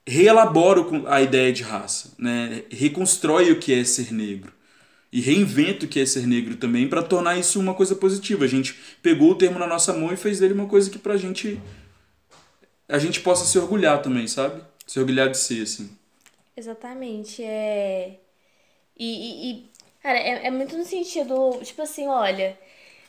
reelabora 0.06 0.82
a 1.08 1.22
ideia 1.22 1.52
de 1.52 1.64
raça, 1.64 2.14
né? 2.18 2.64
reconstrói 2.70 3.52
o 3.52 3.60
que 3.60 3.74
é 3.74 3.84
ser 3.84 4.12
negro 4.12 4.52
e 5.14 5.22
reinventa 5.22 5.86
o 5.86 5.88
que 5.88 6.00
é 6.00 6.06
ser 6.06 6.26
negro 6.26 6.58
também 6.58 6.90
para 6.90 7.04
tornar 7.04 7.38
isso 7.38 7.60
uma 7.60 7.76
coisa 7.76 7.96
positiva. 7.96 8.46
A 8.46 8.48
gente 8.48 8.74
pegou 9.02 9.30
o 9.30 9.36
termo 9.36 9.60
na 9.60 9.68
nossa 9.68 9.94
mão 9.94 10.12
e 10.12 10.18
fez 10.18 10.40
dele 10.40 10.56
uma 10.56 10.68
coisa 10.68 10.90
que 10.90 10.98
pra 10.98 11.16
gente 11.18 11.62
a 12.90 12.98
gente 12.98 13.22
possa 13.22 13.46
se 13.46 13.58
orgulhar 13.60 14.02
também, 14.02 14.28
sabe? 14.28 14.62
Se 14.88 15.00
orgulhar 15.00 15.30
de 15.30 15.38
ser, 15.38 15.62
assim. 15.62 15.96
Exatamente. 16.58 17.44
É... 17.44 18.20
E, 18.98 19.06
e, 19.06 19.52
e 19.52 19.70
cara, 20.02 20.18
é, 20.18 20.48
é 20.48 20.52
muito 20.52 20.76
no 20.76 20.84
sentido, 20.84 21.60
tipo 21.64 21.82
assim, 21.84 22.08
olha, 22.08 22.58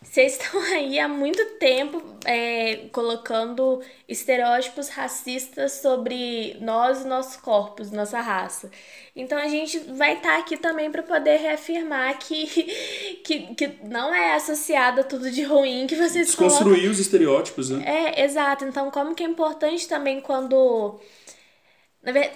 vocês 0.04 0.38
estão 0.38 0.60
aí 0.72 0.98
há 0.98 1.08
muito 1.08 1.44
tempo 1.58 2.02
é, 2.24 2.88
colocando 2.92 3.80
estereótipos 4.08 4.88
racistas 4.88 5.72
sobre 5.72 6.56
nós 6.60 7.02
e 7.02 7.08
nossos 7.08 7.36
corpos, 7.36 7.90
nossa 7.90 8.20
raça. 8.20 8.70
Então 9.16 9.38
a 9.38 9.48
gente 9.48 9.78
vai 9.78 10.14
estar 10.14 10.34
tá 10.34 10.38
aqui 10.38 10.56
também 10.56 10.90
para 10.90 11.02
poder 11.02 11.38
reafirmar 11.38 12.18
que, 12.18 12.46
que, 13.24 13.54
que 13.54 13.66
não 13.84 14.14
é 14.14 14.34
associado 14.34 15.00
a 15.00 15.04
tudo 15.04 15.30
de 15.30 15.42
ruim 15.42 15.86
que 15.86 15.96
vocês 15.96 16.26
Desconstruir 16.26 16.74
colocam. 16.74 16.90
os 16.90 16.98
estereótipos, 17.00 17.70
né? 17.70 17.84
É, 17.84 18.24
exato. 18.24 18.64
Então, 18.64 18.90
como 18.90 19.14
que 19.14 19.24
é 19.24 19.26
importante 19.26 19.88
também 19.88 20.20
quando. 20.20 21.00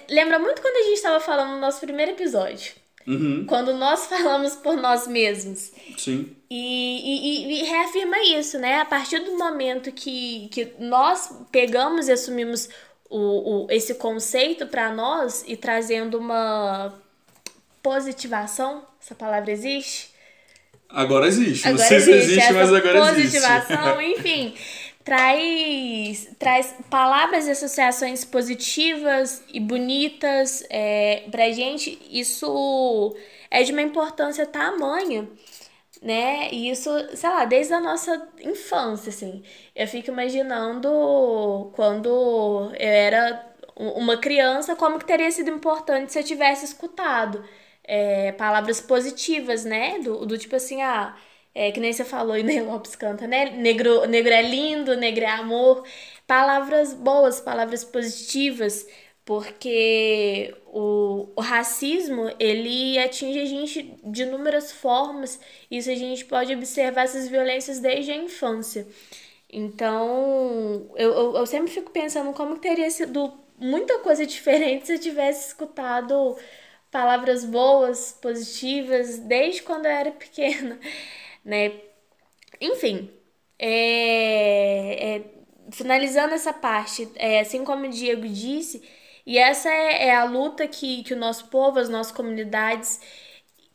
Lembra 0.09 0.39
muito 0.39 0.61
quando 0.61 0.77
a 0.77 0.83
gente 0.83 0.95
estava 0.95 1.19
falando 1.19 1.51
no 1.51 1.59
nosso 1.59 1.79
primeiro 1.79 2.11
episódio 2.11 2.73
Uhum. 3.09 3.45
Quando 3.47 3.73
nós 3.73 4.05
falamos 4.07 4.55
por 4.55 4.77
nós 4.77 5.07
mesmos. 5.07 5.71
Sim. 5.97 6.35
E, 6.51 6.55
e, 6.55 7.61
e, 7.61 7.63
reafirma 7.63 8.17
isso, 8.23 8.57
né? 8.57 8.79
A 8.79 8.85
partir 8.85 9.19
do 9.19 9.37
momento 9.37 9.91
que, 9.91 10.47
que 10.51 10.73
nós 10.79 11.31
pegamos 11.51 12.07
e 12.07 12.11
assumimos 12.11 12.67
o, 13.07 13.65
o, 13.65 13.67
esse 13.69 13.95
conceito 13.95 14.65
para 14.65 14.91
nós 14.91 15.43
e 15.47 15.55
trazendo 15.55 16.17
uma 16.17 16.93
positivação, 17.83 18.83
essa 18.99 19.13
palavra 19.13 19.51
existe? 19.51 20.09
Agora 20.89 21.27
existe. 21.27 21.67
Agora 21.67 21.81
Não 21.81 21.87
sei 21.87 21.97
existe. 21.97 22.19
se 22.19 22.31
existe, 22.31 22.53
mas 22.53 22.73
agora 22.73 22.99
positivação, 22.99 23.11
existe. 23.11 23.41
Positivação, 23.41 24.01
enfim 24.01 24.55
traz, 25.09 26.29
traz 26.37 26.75
palavras 26.87 27.47
e 27.47 27.51
associações 27.51 28.23
positivas 28.23 29.41
e 29.51 29.59
bonitas 29.59 30.63
é, 30.69 31.23
pra 31.31 31.51
gente. 31.51 31.97
Isso 32.11 33.15
é 33.49 33.63
de 33.63 33.71
uma 33.71 33.81
importância 33.81 34.45
tamanha, 34.45 35.27
né? 36.01 36.49
E 36.51 36.69
isso, 36.69 36.89
sei 37.15 37.29
lá, 37.29 37.45
desde 37.45 37.73
a 37.73 37.79
nossa 37.79 38.29
infância, 38.41 39.09
assim. 39.09 39.43
Eu 39.75 39.87
fico 39.87 40.09
imaginando 40.11 41.71
quando 41.75 42.09
eu 42.09 42.71
era 42.75 43.45
uma 43.75 44.17
criança, 44.17 44.75
como 44.75 44.99
que 44.99 45.05
teria 45.05 45.31
sido 45.31 45.49
importante 45.51 46.11
se 46.11 46.19
eu 46.19 46.23
tivesse 46.23 46.65
escutado 46.65 47.43
é, 47.83 48.31
palavras 48.33 48.81
positivas, 48.81 49.65
né? 49.65 49.99
Do, 49.99 50.25
do 50.25 50.37
tipo 50.37 50.55
assim, 50.55 50.81
ah 50.81 51.15
é, 51.53 51.71
que 51.71 51.79
nem 51.79 51.91
você 51.91 52.05
falou 52.05 52.37
e 52.39 52.43
nem 52.43 52.61
Lopes 52.61 52.95
canta, 52.95 53.27
né? 53.27 53.49
Negro, 53.51 54.05
negro 54.07 54.33
é 54.33 54.41
lindo, 54.41 54.95
negro 54.95 55.23
é 55.25 55.29
amor. 55.29 55.83
Palavras 56.27 56.93
boas, 56.93 57.39
palavras 57.41 57.83
positivas, 57.83 58.85
porque 59.29 60.55
o, 60.65 61.29
o 61.35 61.39
racismo, 61.39 62.31
ele 62.39 62.97
atinge 62.97 63.39
a 63.39 63.45
gente 63.45 63.93
de 64.03 64.23
inúmeras 64.23 64.71
formas. 64.71 65.39
Isso 65.69 65.91
a 65.91 65.93
gente 65.93 66.25
pode 66.25 66.51
observar 66.51 67.03
essas 67.03 67.27
violências 67.29 67.79
desde 67.79 68.11
a 68.11 68.15
infância. 68.15 68.87
Então, 69.47 70.89
eu, 70.95 71.11
eu, 71.13 71.37
eu 71.37 71.45
sempre 71.45 71.71
fico 71.71 71.91
pensando 71.91 72.33
como 72.33 72.57
teria 72.57 72.89
sido 72.89 73.31
muita 73.59 73.99
coisa 73.99 74.25
diferente 74.25 74.87
se 74.87 74.93
eu 74.95 74.99
tivesse 74.99 75.49
escutado 75.49 76.35
palavras 76.89 77.45
boas, 77.45 78.17
positivas, 78.19 79.19
desde 79.19 79.61
quando 79.61 79.85
eu 79.85 79.91
era 79.91 80.11
pequena 80.11 80.79
né? 81.45 81.73
Enfim, 82.59 83.11
é, 83.59 85.17
é, 85.17 85.23
finalizando 85.71 86.33
essa 86.33 86.51
parte, 86.51 87.07
é, 87.15 87.41
assim 87.41 87.63
como 87.63 87.85
o 87.85 87.89
Diego 87.89 88.27
disse, 88.27 88.81
e 89.29 89.37
essa 89.37 89.69
é, 89.69 90.07
é 90.07 90.15
a 90.15 90.23
luta 90.23 90.67
que, 90.67 91.03
que 91.03 91.13
o 91.13 91.17
nosso 91.17 91.49
povo, 91.49 91.77
as 91.77 91.87
nossas 91.87 92.11
comunidades, 92.11 92.99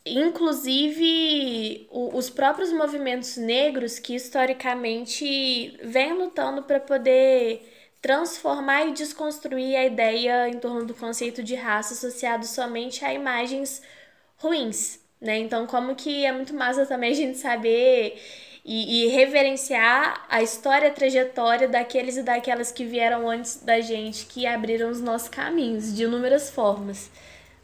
inclusive 0.04 1.86
os 1.92 2.28
próprios 2.28 2.72
movimentos 2.72 3.36
negros 3.36 4.00
que 4.00 4.16
historicamente 4.16 5.78
vêm 5.80 6.12
lutando 6.14 6.64
para 6.64 6.80
poder 6.80 7.62
transformar 8.02 8.86
e 8.86 8.92
desconstruir 8.94 9.76
a 9.76 9.84
ideia 9.84 10.48
em 10.48 10.58
torno 10.58 10.84
do 10.86 10.94
conceito 10.94 11.40
de 11.42 11.54
raça 11.54 11.94
associado 11.94 12.44
somente 12.46 13.04
a 13.04 13.14
imagens 13.14 13.80
ruins, 14.38 14.98
né? 15.20 15.38
Então, 15.38 15.68
como 15.68 15.94
que 15.94 16.24
é 16.24 16.32
muito 16.32 16.52
massa 16.52 16.84
também 16.84 17.12
a 17.12 17.14
gente 17.14 17.38
saber 17.38 18.20
e, 18.64 19.04
e, 19.04 19.08
reverenciar 19.08 20.24
a 20.28 20.42
história, 20.42 20.88
a 20.88 20.92
trajetória 20.92 21.68
daqueles 21.68 22.16
e 22.16 22.22
daquelas 22.22 22.72
que 22.72 22.84
vieram 22.84 23.28
antes 23.28 23.56
da 23.56 23.80
gente, 23.80 24.24
que 24.26 24.46
abriram 24.46 24.90
os 24.90 25.00
nossos 25.00 25.28
caminhos 25.28 25.94
de 25.94 26.04
inúmeras 26.04 26.48
formas, 26.48 27.10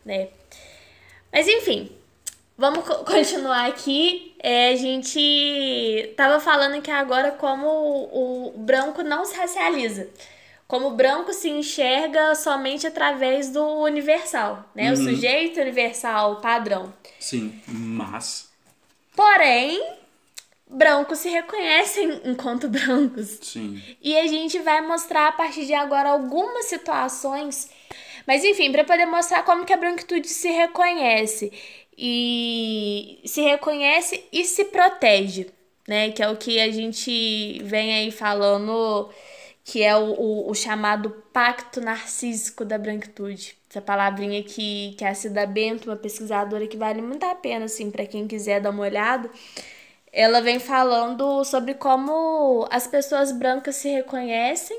né? 0.05 0.29
Mas 1.33 1.49
enfim, 1.49 1.91
vamos 2.59 2.85
continuar 3.07 3.67
aqui. 3.69 4.35
É, 4.43 4.73
a 4.73 4.77
gente 4.77 6.13
tava 6.17 6.39
falando 6.39 6.83
que 6.83 6.91
agora 6.91 7.31
como 7.33 7.67
o, 7.67 8.49
o 8.49 8.59
branco 8.59 9.03
não 9.03 9.25
se 9.25 9.37
racializa 9.37 10.09
como 10.71 10.87
o 10.87 10.95
branco 10.95 11.33
se 11.33 11.51
enxerga 11.51 12.33
somente 12.37 12.87
através 12.87 13.51
do 13.51 13.61
universal, 13.83 14.71
né? 14.73 14.87
Uhum. 14.87 14.93
O 14.93 14.97
sujeito 14.97 15.61
universal 15.61 16.41
padrão. 16.41 16.95
Sim, 17.19 17.61
mas. 17.67 18.49
Porém, 19.17 19.83
brancos 20.71 21.19
se 21.19 21.29
reconhecem 21.29 22.21
enquanto 22.25 22.69
brancos. 22.71 23.39
Sim. 23.43 23.83
E 24.01 24.17
a 24.17 24.27
gente 24.27 24.59
vai 24.61 24.81
mostrar 24.81 25.29
a 25.29 25.33
partir 25.33 25.67
de 25.67 25.75
agora 25.75 26.11
algumas 26.11 26.67
situações. 26.67 27.69
Mas 28.27 28.45
enfim, 28.45 28.71
para 28.71 28.85
poder 28.85 29.07
mostrar 29.07 29.43
como 29.43 29.65
que 29.65 29.73
a 29.73 29.77
branquitude 29.77 30.29
se 30.29 30.49
reconhece. 30.51 31.53
E 31.97 33.21
se 33.25 33.43
reconhece 33.43 34.25
e 34.33 34.45
se 34.45 34.65
protege, 34.67 35.49
né? 35.87 36.11
Que 36.11 36.23
é 36.23 36.29
o 36.31 36.37
que 36.37 36.59
a 36.59 36.71
gente 36.71 37.61
vem 37.63 37.93
aí 37.93 38.11
falando 38.11 39.11
que 39.65 39.83
é 39.83 39.95
o, 39.95 40.15
o, 40.15 40.51
o, 40.51 40.55
chamado 40.55 41.11
pacto 41.33 41.81
narcísico 41.81 42.65
da 42.65 42.79
branquitude. 42.79 43.57
Essa 43.69 43.81
palavrinha 43.81 44.43
que, 44.43 44.95
que 44.99 45.05
a 45.05 45.15
Cida 45.15 45.47
Bento, 45.47 45.91
uma 45.91 45.97
pesquisadora 45.97 46.67
que 46.67 46.77
vale 46.77 47.01
muito 47.01 47.25
a 47.25 47.35
pena, 47.35 47.67
assim, 47.67 47.91
para 47.91 48.07
quem 48.07 48.27
quiser 48.27 48.61
dar 48.61 48.71
uma 48.71 48.83
olhada, 48.83 49.31
ela 50.13 50.41
vem 50.41 50.59
falando 50.59 51.45
sobre 51.45 51.75
como 51.75 52.67
as 52.71 52.87
pessoas 52.87 53.33
brancas 53.33 53.77
se 53.77 53.89
reconhecem, 53.89 54.79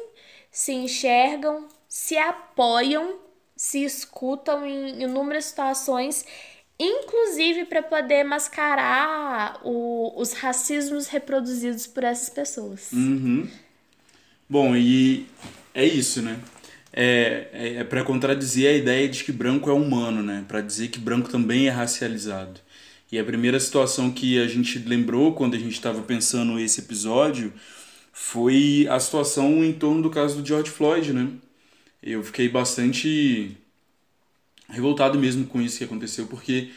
se 0.52 0.74
enxergam, 0.74 1.67
se 1.88 2.17
apoiam, 2.17 3.15
se 3.56 3.84
escutam 3.84 4.65
em 4.65 5.04
inúmeras 5.04 5.46
situações, 5.46 6.26
inclusive 6.80 7.65
para 7.65 7.82
poder 7.82 8.24
mascarar 8.24 9.60
o, 9.63 10.20
os 10.20 10.34
racismos 10.34 11.08
reproduzidos 11.08 11.88
por 11.88 12.04
essas 12.04 12.30
pessoas. 12.30 12.91
Uhum. 12.91 13.48
Bom, 14.50 14.76
e 14.76 15.28
é 15.74 15.86
isso, 15.86 16.22
né? 16.22 16.39
É, 16.91 17.48
é, 17.54 17.74
é 17.76 17.84
para 17.86 18.04
contradizer 18.04 18.70
a 18.70 18.78
ideia 18.78 19.08
de 19.08 19.24
que 19.24 19.32
branco 19.32 19.70
é 19.70 19.74
humano, 19.74 20.22
né? 20.22 20.44
Para 20.46 20.60
dizer 20.60 20.89
que 20.89 21.00
branco 21.00 21.30
também 21.30 21.67
é 21.67 21.70
racializado. 21.70 22.60
E 23.12 23.19
a 23.19 23.24
primeira 23.26 23.60
situação 23.60 24.10
que 24.12 24.39
a 24.39 24.47
gente 24.47 24.80
lembrou 24.80 25.34
quando 25.34 25.56
a 25.56 25.60
gente 25.60 25.74
estava 25.74 26.02
pensando 26.02 26.58
esse 26.58 26.80
episódio 26.80 27.52
foi 28.13 28.88
a 28.89 29.00
situação 29.00 29.63
em 29.63 29.74
torno 29.74 30.02
do 30.02 30.10
caso 30.10 30.41
do 30.41 30.47
George 30.47 30.69
Floyd, 30.69 31.12
né? 31.12 31.30
Eu 32.02 32.24
fiquei 32.24 32.47
bastante 32.47 33.58
revoltado 34.69 35.19
mesmo 35.19 35.45
com 35.45 35.62
isso 35.62 35.78
que 35.78 35.84
aconteceu, 35.84 36.28
porque 36.28 36.71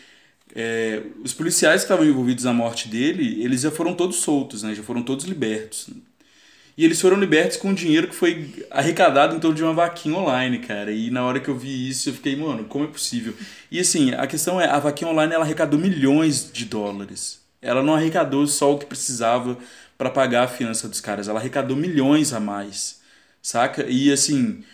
é, 0.54 1.02
os 1.22 1.32
policiais 1.32 1.82
que 1.82 1.84
estavam 1.84 2.04
envolvidos 2.04 2.44
na 2.44 2.52
morte 2.52 2.88
dele, 2.88 3.42
eles 3.42 3.60
já 3.62 3.70
foram 3.70 3.94
todos 3.94 4.16
soltos, 4.16 4.62
né? 4.62 4.74
Já 4.74 4.82
foram 4.82 5.02
todos 5.02 5.24
libertos. 5.24 5.88
E 6.76 6.84
eles 6.84 7.00
foram 7.00 7.16
libertos 7.16 7.56
com 7.56 7.72
dinheiro 7.72 8.08
que 8.08 8.14
foi 8.14 8.64
arrecadado 8.70 9.36
em 9.36 9.38
torno 9.38 9.56
de 9.56 9.62
uma 9.62 9.72
vaquinha 9.72 10.16
online, 10.16 10.58
cara. 10.58 10.90
E 10.90 11.10
na 11.10 11.24
hora 11.24 11.38
que 11.38 11.48
eu 11.48 11.56
vi 11.56 11.88
isso, 11.88 12.08
eu 12.08 12.14
fiquei, 12.14 12.34
mano, 12.34 12.64
como 12.64 12.84
é 12.84 12.88
possível? 12.88 13.32
E 13.70 13.78
assim, 13.78 14.12
a 14.12 14.26
questão 14.26 14.60
é, 14.60 14.68
a 14.68 14.78
vaquinha 14.80 15.10
online 15.10 15.32
ela 15.32 15.44
arrecadou 15.44 15.78
milhões 15.78 16.50
de 16.52 16.64
dólares. 16.64 17.40
Ela 17.62 17.82
não 17.82 17.94
arrecadou 17.94 18.46
só 18.46 18.72
o 18.72 18.78
que 18.78 18.86
precisava 18.86 19.56
para 19.96 20.10
pagar 20.10 20.44
a 20.44 20.48
fiança 20.48 20.88
dos 20.88 21.00
caras, 21.00 21.28
ela 21.28 21.38
arrecadou 21.38 21.76
milhões 21.76 22.32
a 22.32 22.40
mais. 22.40 23.00
Saca? 23.40 23.86
E 23.88 24.10
assim, 24.12 24.64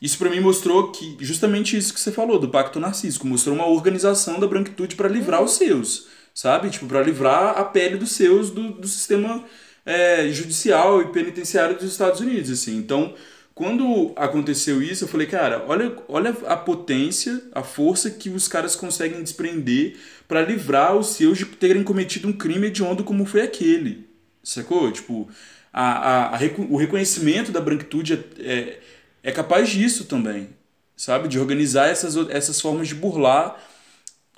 isso 0.00 0.18
para 0.18 0.30
mim 0.30 0.40
mostrou 0.40 0.90
que 0.90 1.16
justamente 1.20 1.76
isso 1.76 1.94
que 1.94 2.00
você 2.00 2.12
falou 2.12 2.38
do 2.38 2.48
pacto 2.48 2.80
narcísico, 2.80 3.26
mostrou 3.26 3.54
uma 3.54 3.66
organização 3.66 4.40
da 4.40 4.46
branquitude 4.46 4.96
para 4.96 5.08
livrar 5.08 5.42
os 5.42 5.52
seus, 5.52 6.08
sabe? 6.34 6.70
Tipo, 6.70 6.86
para 6.86 7.02
livrar 7.02 7.58
a 7.58 7.64
pele 7.64 7.96
dos 7.96 8.12
seus 8.12 8.50
do, 8.50 8.72
do 8.72 8.88
sistema 8.88 9.44
é, 9.86 10.28
judicial 10.28 11.00
e 11.00 11.12
penitenciário 11.12 11.76
dos 11.76 11.90
Estados 11.90 12.20
Unidos, 12.20 12.50
assim. 12.50 12.76
Então, 12.76 13.14
quando 13.54 14.12
aconteceu 14.16 14.82
isso, 14.82 15.04
eu 15.04 15.08
falei, 15.08 15.28
cara, 15.28 15.64
olha, 15.66 15.96
olha 16.08 16.36
a 16.46 16.56
potência, 16.56 17.40
a 17.52 17.62
força 17.62 18.10
que 18.10 18.28
os 18.28 18.48
caras 18.48 18.74
conseguem 18.74 19.22
desprender 19.22 19.96
para 20.28 20.42
livrar 20.42 20.96
os 20.96 21.10
seus 21.10 21.38
de 21.38 21.46
terem 21.46 21.84
cometido 21.84 22.28
um 22.28 22.32
crime 22.32 22.66
hediondo 22.66 23.04
como 23.04 23.24
foi 23.24 23.42
aquele. 23.42 24.06
Sacou? 24.42 24.90
Tipo, 24.90 25.28
a, 25.72 25.84
a, 25.84 26.36
a 26.36 26.40
o 26.68 26.76
reconhecimento 26.76 27.52
da 27.52 27.60
branquitude 27.60 28.12
é, 28.12 28.18
é, 28.40 28.80
é 29.22 29.32
capaz 29.32 29.68
disso 29.70 30.04
também, 30.04 30.50
sabe? 30.96 31.28
De 31.28 31.38
organizar 31.38 31.88
essas, 31.88 32.16
essas 32.28 32.60
formas 32.60 32.88
de 32.88 32.94
burlar 32.94 33.58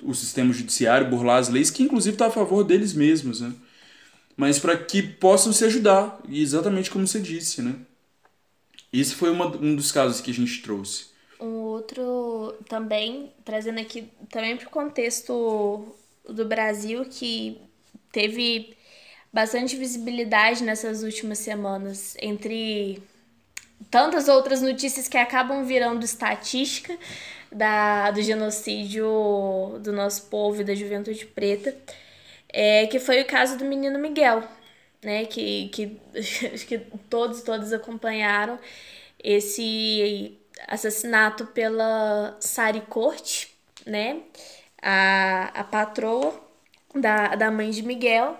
o 0.01 0.13
sistema 0.13 0.53
judiciário, 0.53 1.09
burlar 1.09 1.39
as 1.39 1.49
leis, 1.49 1.69
que 1.69 1.83
inclusive 1.83 2.15
está 2.15 2.27
a 2.27 2.31
favor 2.31 2.63
deles 2.63 2.93
mesmos, 2.93 3.41
né? 3.41 3.51
Mas 4.39 4.57
para 4.57 4.77
que 4.77 5.03
possam 5.03 5.51
se 5.51 5.65
ajudar, 5.65 6.17
exatamente 6.31 6.89
como 6.89 7.05
você 7.05 7.19
disse, 7.19 7.61
né? 7.61 7.75
Esse 8.91 9.13
foi 9.13 9.29
uma, 9.29 9.47
um 9.47 9.75
dos 9.75 9.91
casos 9.91 10.21
que 10.21 10.31
a 10.31 10.33
gente 10.33 10.61
trouxe. 10.61 11.07
Um 11.41 11.55
outro 11.63 12.55
também, 12.69 13.33
trazendo 13.43 13.81
aqui 13.81 14.09
também 14.29 14.55
para 14.55 14.65
o 14.65 14.69
contexto 14.69 15.93
do 16.23 16.45
Brasil, 16.45 17.03
que 17.03 17.59
teve 18.13 18.77
bastante 19.31 19.75
visibilidade 19.75 20.63
nessas 20.63 21.03
últimas 21.03 21.39
semanas, 21.39 22.15
entre 22.21 23.03
tantas 23.91 24.29
outras 24.29 24.61
notícias 24.61 25.09
que 25.09 25.17
acabam 25.17 25.65
virando 25.65 26.05
estatística 26.05 26.97
da, 27.51 28.09
do 28.11 28.21
genocídio 28.21 29.81
do 29.83 29.91
nosso 29.91 30.27
povo 30.27 30.61
e 30.61 30.63
da 30.63 30.73
juventude 30.73 31.25
preta 31.25 31.75
é, 32.51 32.87
que 32.87 32.99
foi 32.99 33.21
o 33.21 33.25
caso 33.25 33.57
do 33.57 33.65
menino 33.65 33.99
Miguel, 33.99 34.43
né? 35.03 35.25
Que, 35.25 35.69
que 35.69 35.99
acho 36.53 36.67
que 36.67 36.79
todos, 37.09 37.41
todos 37.41 37.73
acompanharam 37.73 38.59
esse 39.23 40.37
assassinato 40.67 41.47
pela 41.47 42.37
Sari 42.39 42.81
Corte, 42.81 43.55
né? 43.85 44.21
A, 44.81 45.51
a 45.61 45.63
patroa 45.63 46.33
da, 46.95 47.35
da 47.35 47.51
mãe 47.51 47.69
de 47.69 47.83
Miguel. 47.83 48.37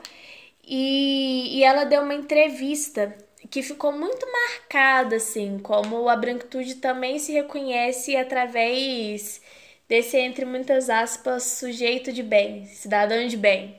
E, 0.65 1.57
e 1.59 1.63
ela 1.63 1.83
deu 1.85 2.01
uma 2.03 2.13
entrevista 2.13 3.15
que 3.49 3.63
ficou 3.63 3.91
muito 3.91 4.25
marcada, 4.31 5.15
assim, 5.15 5.57
como 5.59 6.07
a 6.09 6.15
branquitude 6.15 6.75
também 6.75 7.17
se 7.19 7.31
reconhece 7.33 8.15
através 8.15 9.41
desse, 9.87 10.17
entre 10.17 10.45
muitas 10.45 10.89
aspas, 10.89 11.43
sujeito 11.43 12.11
de 12.11 12.21
bem, 12.21 12.65
cidadão 12.65 13.27
de 13.27 13.37
bem. 13.37 13.78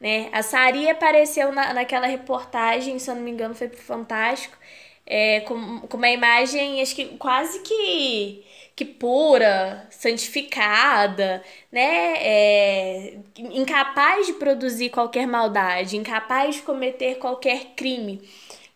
Né? 0.00 0.30
A 0.32 0.42
Sari 0.42 0.88
apareceu 0.88 1.52
na, 1.52 1.74
naquela 1.74 2.06
reportagem, 2.06 2.98
se 2.98 3.10
eu 3.10 3.14
não 3.14 3.22
me 3.22 3.30
engano, 3.30 3.54
foi 3.54 3.68
pro 3.68 3.78
Fantástico, 3.78 4.56
é, 5.06 5.40
com, 5.40 5.80
com 5.80 5.96
uma 5.96 6.08
imagem, 6.08 6.80
acho 6.80 6.94
que 6.94 7.04
quase 7.18 7.60
que, 7.60 8.44
que 8.76 8.84
pura, 8.84 9.86
santificada, 9.90 11.42
né? 11.70 12.14
É, 12.16 13.18
incapaz 13.38 14.26
de 14.26 14.34
produzir 14.34 14.90
qualquer 14.90 15.26
maldade, 15.26 15.96
incapaz 15.96 16.56
de 16.56 16.62
cometer 16.62 17.16
qualquer 17.18 17.74
crime. 17.76 18.22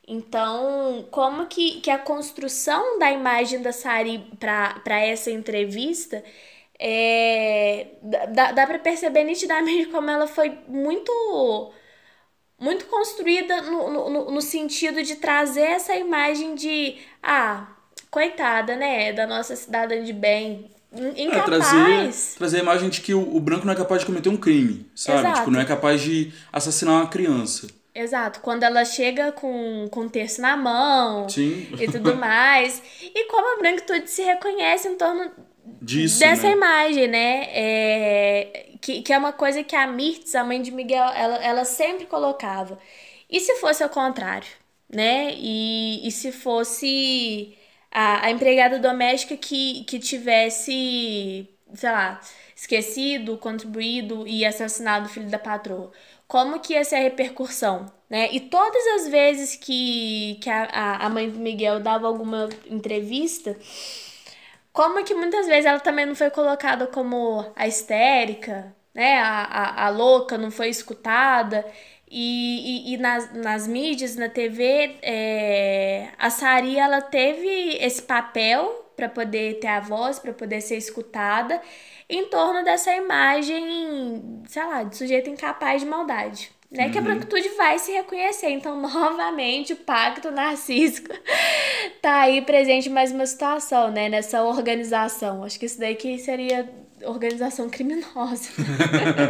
Então, 0.07 1.07
como 1.11 1.47
que, 1.47 1.81
que 1.81 1.91
a 1.91 1.99
construção 1.99 2.99
da 2.99 3.11
imagem 3.11 3.63
da 3.63 3.73
Sari 3.73 4.23
para 4.39 5.01
essa 5.01 5.31
entrevista 5.31 6.23
é, 6.79 7.89
dá, 8.03 8.53
dá 8.53 8.67
para 8.67 8.79
perceber 8.79 9.25
nitidamente 9.25 9.87
como 9.87 10.11
ela 10.11 10.27
foi 10.27 10.59
muito 10.67 11.73
muito 12.59 12.87
construída 12.87 13.61
no, 13.63 14.11
no, 14.11 14.31
no 14.31 14.41
sentido 14.41 15.03
de 15.03 15.17
trazer 15.17 15.63
essa 15.63 15.95
imagem 15.95 16.55
de 16.55 16.97
ah, 17.23 17.67
coitada, 18.11 18.77
né, 18.77 19.13
da 19.13 19.27
nossa 19.27 19.57
cidadã 19.57 20.03
de 20.03 20.13
bem, 20.13 20.71
incapaz. 21.17 21.37
É, 21.37 21.43
trazer, 21.43 22.39
trazer 22.39 22.57
a 22.59 22.63
imagem 22.63 22.89
de 22.89 23.01
que 23.01 23.13
o, 23.13 23.37
o, 23.37 23.41
branco 23.41 23.67
não 23.67 23.73
é 23.73 23.77
capaz 23.77 24.01
de 24.01 24.07
cometer 24.07 24.29
um 24.29 24.37
crime, 24.37 24.89
sabe? 24.95 25.19
Exato. 25.19 25.39
Tipo, 25.41 25.51
não 25.51 25.61
é 25.61 25.65
capaz 25.65 26.01
de 26.01 26.33
assassinar 26.53 26.95
uma 26.95 27.09
criança. 27.09 27.67
Exato, 27.95 28.41
quando 28.41 28.65
ela 28.65 28.85
chega 28.85 29.31
com, 29.31 29.89
com 29.91 30.01
um 30.03 30.09
terço 30.09 30.41
na 30.41 30.57
mão 30.57 31.29
Sim. 31.29 31.69
e 31.79 31.87
tudo 31.87 32.15
mais. 32.17 32.83
E 33.03 33.27
como 33.27 33.55
a 33.55 33.59
branquitude 33.59 34.11
se 34.11 34.23
reconhece 34.23 34.89
em 34.89 34.97
torno 34.97 35.31
disso. 35.81 36.19
Dessa 36.19 36.49
né? 36.49 36.53
imagem, 36.53 37.09
né? 37.09 37.49
É, 37.51 38.71
que, 38.81 39.03
que 39.03 39.13
é 39.13 39.19
uma 39.19 39.33
coisa 39.33 39.63
que 39.63 39.75
a 39.75 39.87
Mirtz, 39.87 40.35
a 40.35 40.45
mãe 40.45 40.61
de 40.61 40.71
Miguel, 40.71 41.05
ela, 41.15 41.37
ela 41.37 41.65
sempre 41.65 42.07
colocava. 42.07 42.79
E 43.31 43.41
se 43.41 43.55
fosse 43.57 43.83
ao 43.83 43.89
contrário, 43.89 44.49
né? 44.89 45.35
E, 45.37 46.07
e 46.07 46.11
se 46.11 46.31
fosse 46.31 47.57
a, 47.91 48.27
a 48.27 48.31
empregada 48.31 48.79
doméstica 48.79 49.37
que, 49.37 49.85
que 49.85 49.99
tivesse, 49.99 51.49
sei 51.75 51.91
lá, 51.91 52.21
esquecido, 52.55 53.39
contribuído 53.39 54.27
e 54.27 54.45
assassinado 54.45 55.07
o 55.07 55.09
filho 55.09 55.31
da 55.31 55.39
patroa? 55.39 55.91
Como 56.27 56.61
que 56.61 56.75
ia 56.75 56.85
ser 56.85 56.97
a 56.97 57.01
repercussão? 57.01 57.87
Né? 58.09 58.29
E 58.33 58.41
todas 58.41 58.87
as 58.97 59.09
vezes 59.09 59.57
que, 59.57 60.39
que 60.41 60.49
a, 60.51 60.97
a 60.97 61.09
mãe 61.09 61.29
do 61.31 61.39
Miguel 61.39 61.81
dava 61.81 62.07
alguma 62.07 62.49
entrevista, 62.67 63.57
como 64.75 65.05
que 65.05 65.15
muitas 65.15 65.47
vezes 65.47 65.67
ela 65.67 65.81
também 65.81 66.07
não 66.07 66.17
foi 66.17 66.31
colocada 66.31 66.87
como 66.89 67.47
a 67.57 67.67
histérica, 67.69 68.75
né? 68.95 69.19
A, 69.19 69.45
a, 69.45 69.87
a 69.87 69.89
louca, 69.91 70.37
não 70.39 70.51
foi 70.51 70.69
escutada. 70.69 71.65
E, 72.11 72.91
e, 72.93 72.95
e, 72.95 72.97
nas, 72.99 73.33
nas 73.35 73.67
mídias, 73.69 74.17
na 74.17 74.29
TV, 74.29 74.99
é, 75.03 76.11
a 76.19 76.31
Sari 76.31 76.79
ela 76.79 77.01
teve 77.03 77.77
esse 77.81 78.03
papel 78.03 78.67
para 78.97 79.09
poder 79.09 79.61
ter 79.61 79.69
a 79.69 79.81
voz, 79.81 80.19
para 80.19 80.33
poder 80.33 80.61
ser 80.61 80.77
escutada, 80.77 81.61
em 82.09 82.27
torno 82.29 82.65
dessa 82.65 82.95
imagem, 82.95 84.43
sei 84.49 84.65
lá, 84.65 84.83
de 84.85 84.97
sujeito 84.97 85.31
incapaz 85.31 85.83
de 85.83 85.89
maldade 85.89 86.54
né? 86.71 86.87
Uhum. 86.87 86.93
Que 86.93 86.99
a 86.99 87.01
uhum. 87.01 87.07
branquitude 87.07 87.49
vai 87.57 87.79
se 87.79 87.93
reconhecer. 87.93 88.51
Então, 88.51 88.81
novamente, 88.81 89.73
o 89.73 89.77
pacto 89.77 90.31
narcísico 90.31 91.09
tá 92.03 92.23
aí 92.23 92.43
presente 92.43 92.89
mais 92.91 93.13
uma 93.13 93.27
situação, 93.27 93.91
né? 93.91 94.09
Nessa 94.09 94.43
organização. 94.43 95.45
Acho 95.45 95.59
que 95.59 95.67
isso 95.67 95.79
daí 95.79 95.95
que 95.95 96.19
seria 96.19 96.69
organização 97.05 97.69
criminosa. 97.69 98.51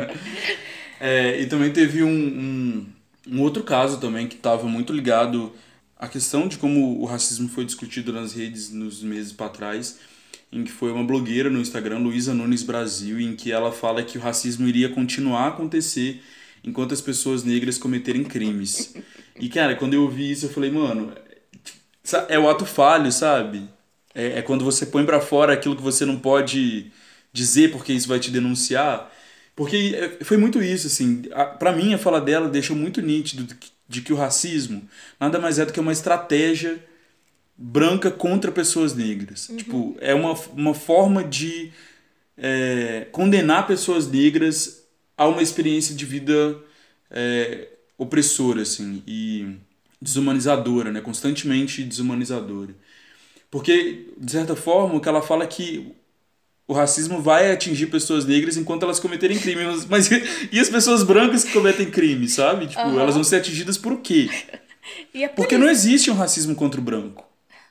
é, 1.01 1.41
e 1.41 1.47
também 1.47 1.73
teve 1.73 2.03
um, 2.03 2.09
um, 2.09 2.87
um, 3.29 3.43
outro 3.43 3.63
caso 3.63 3.99
também 4.01 4.27
que 4.27 4.37
estava 4.37 4.67
muito 4.69 4.93
ligado 4.93 5.53
a 5.97 6.09
questão 6.09 6.47
de 6.47 6.59
como 6.59 7.01
o 7.01 7.05
racismo 7.05 7.49
foi 7.49 7.65
discutido 7.65 8.13
nas 8.13 8.33
redes 8.33 8.71
nos 8.71 9.03
meses 9.03 9.33
para 9.33 9.49
trás, 9.49 9.99
em 10.53 10.63
que 10.63 10.71
foi 10.71 10.93
uma 10.93 11.05
blogueira 11.05 11.51
no 11.51 11.61
Instagram, 11.61 11.99
Luísa 11.99 12.35
Nunes 12.35 12.63
Brasil, 12.63 13.21
em 13.21 13.35
que 13.35 13.51
ela 13.51 13.73
fala 13.73 14.03
que 14.03 14.19
o 14.19 14.21
racismo 14.21 14.69
iria 14.69 14.89
continuar 14.89 15.45
a 15.45 15.49
acontecer 15.49 16.23
enquanto 16.65 16.95
as 16.95 17.01
pessoas 17.01 17.45
negras 17.45 17.79
cometerem 17.79 18.25
crimes. 18.25 18.95
E, 19.39 19.49
cara, 19.49 19.77
quando 19.77 19.95
eu 19.95 20.03
ouvi 20.03 20.31
isso, 20.31 20.47
eu 20.47 20.51
falei, 20.51 20.71
mano, 20.71 21.13
é 22.29 22.39
o 22.39 22.49
ato 22.49 22.65
falho, 22.65 23.13
sabe? 23.13 23.69
É, 24.15 24.39
é 24.39 24.43
quando 24.43 24.65
você 24.65 24.87
põe 24.87 25.05
para 25.05 25.21
fora 25.21 25.53
aquilo 25.53 25.77
que 25.77 25.83
você 25.83 26.05
não 26.07 26.19
pode 26.19 26.91
dizer 27.33 27.73
porque 27.73 27.93
isso 27.93 28.09
vai 28.09 28.19
te 28.19 28.31
denunciar. 28.31 29.13
Porque 29.55 29.95
é, 29.95 30.25
foi 30.25 30.37
muito 30.37 30.63
isso, 30.63 30.87
assim. 30.87 31.23
para 31.59 31.73
mim, 31.73 31.93
a 31.93 31.99
fala 31.99 32.21
dela 32.21 32.49
deixou 32.49 32.77
muito 32.77 33.03
nítido 33.03 33.47
de 33.89 34.01
que 34.01 34.13
o 34.13 34.17
racismo 34.17 34.89
nada 35.21 35.39
mais 35.39 35.59
é 35.59 35.67
do 35.67 35.73
que 35.73 35.81
uma 35.81 35.93
estratégia 35.93 36.83
branca 37.57 38.11
contra 38.11 38.51
pessoas 38.51 38.95
negras. 38.95 39.49
Uhum. 39.49 39.57
Tipo, 39.57 39.97
é 40.01 40.15
uma, 40.15 40.33
uma 40.55 40.75
forma 40.75 41.23
de 41.23 41.71
é, 42.37 43.07
condenar 43.13 43.67
pessoas 43.67 44.09
negras 44.09 44.84
a 45.17 45.27
uma 45.27 45.43
experiência 45.43 45.95
de 45.95 46.05
vida 46.05 46.59
é, 47.11 47.69
opressora, 47.97 48.63
assim, 48.63 49.03
e 49.07 49.57
desumanizadora, 50.01 50.91
né? 50.93 51.01
Constantemente 51.01 51.83
desumanizadora. 51.83 52.75
Porque, 53.51 54.09
de 54.19 54.33
certa 54.33 54.57
forma, 54.57 54.97
o 54.97 55.01
que 55.01 55.09
ela 55.09 55.23
fala 55.23 55.45
é 55.45 55.47
que 55.47 55.95
o 56.67 56.73
racismo 56.73 57.21
vai 57.21 57.53
atingir 57.53 57.87
pessoas 57.87 58.25
negras 58.25 58.57
enquanto 58.57 58.83
elas 58.83 58.99
cometerem 58.99 59.39
crimes. 59.39 59.87
Mas 59.87 60.11
e 60.51 60.59
as 60.59 60.69
pessoas 60.69 61.03
brancas 61.03 61.45
que 61.45 61.53
cometem 61.53 61.91
crimes, 61.91 62.33
sabe? 62.33 62.67
Tipo, 62.67 62.83
uhum. 62.83 63.01
elas 63.01 63.15
vão 63.15 63.25
ser 63.25 63.37
atingidas 63.37 63.79
por 63.79 64.01
quê? 64.01 64.29
É 65.15 65.29
por 65.29 65.37
Porque 65.37 65.55
isso. 65.55 65.65
não 65.65 65.71
existe 65.71 66.11
um 66.11 66.15
racismo 66.15 66.55
contra 66.55 66.81
o 66.81 66.85
branco, 66.85 67.25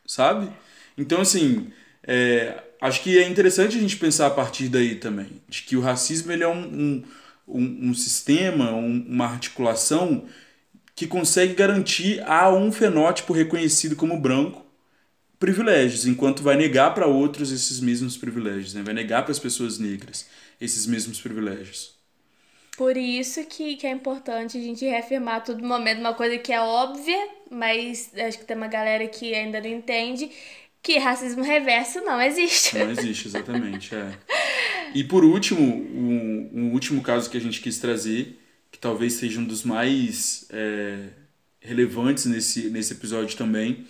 sabe? 0.06 0.50
Então, 0.98 1.22
assim, 1.22 1.68
é, 2.06 2.62
acho 2.82 3.02
que 3.02 3.18
é 3.18 3.28
interessante 3.28 3.78
a 3.78 3.80
gente 3.80 3.98
pensar 3.98 4.28
a 4.28 4.32
partir 4.32 4.70
daí 4.70 4.96
também. 4.96 5.42
De 5.48 5.64
que 5.64 5.76
o 5.76 5.82
racismo 5.82 6.32
ele 6.32 6.44
é 6.44 6.48
um, 6.48 6.62
um, 6.62 7.04
um, 7.48 7.90
um 7.90 7.94
sistema, 7.94 8.72
um, 8.72 9.06
uma 9.08 9.26
articulação 9.26 10.26
que 10.96 11.08
consegue 11.08 11.54
garantir 11.54 12.22
a 12.26 12.50
um 12.54 12.72
fenótipo 12.72 13.34
reconhecido 13.34 13.96
como 13.96 14.20
branco 14.20 14.64
privilégios, 15.40 16.06
enquanto 16.06 16.42
vai 16.42 16.56
negar 16.56 16.94
para 16.94 17.06
outros 17.06 17.52
esses 17.52 17.82
mesmos 17.82 18.16
privilégios, 18.16 18.74
né? 18.74 18.82
vai 18.82 18.94
negar 18.94 19.24
para 19.24 19.32
as 19.32 19.40
pessoas 19.40 19.78
negras 19.78 20.26
esses 20.62 20.86
mesmos 20.86 21.20
privilégios. 21.20 21.94
Por 22.78 22.96
isso 22.96 23.44
que, 23.46 23.76
que 23.76 23.86
é 23.86 23.92
importante 23.92 24.58
a 24.58 24.62
gente 24.62 24.86
reafirmar 24.86 25.36
a 25.36 25.42
todo 25.42 25.64
momento 25.64 26.00
uma 26.00 26.14
coisa 26.14 26.38
que 26.38 26.52
é 26.52 26.62
óbvia, 26.62 27.30
mas 27.52 28.10
acho 28.18 28.40
que 28.40 28.46
tem 28.46 28.58
uma 28.58 28.68
galera 28.68 29.06
que 29.08 29.36
ainda 29.36 29.60
não 29.60 29.68
entende, 29.70 30.32
que 30.82 30.98
racismo 30.98 31.44
reverso 31.44 32.02
não 32.02 32.22
existe. 32.22 32.78
Não 32.78 32.92
existe, 32.92 33.28
exatamente. 33.28 33.94
É. 33.94 34.12
E 34.94 35.04
por 35.04 35.24
último, 35.24 35.62
um, 35.62 36.50
um, 36.54 36.72
último 36.74 37.02
caso 37.02 37.30
que 37.30 37.38
a 37.38 37.42
gente 37.42 37.62
quis 37.62 37.80
trazer, 37.80 38.40
que 38.72 38.78
talvez 38.78 39.14
seja 39.14 39.40
um 39.40 39.46
dos 39.46 39.64
mais 39.64 40.46
é, 40.50 41.08
relevantes 41.62 42.26
nesse, 42.26 42.70
nesse 42.70 42.94
episódio 42.94 43.38
também, 43.38 43.86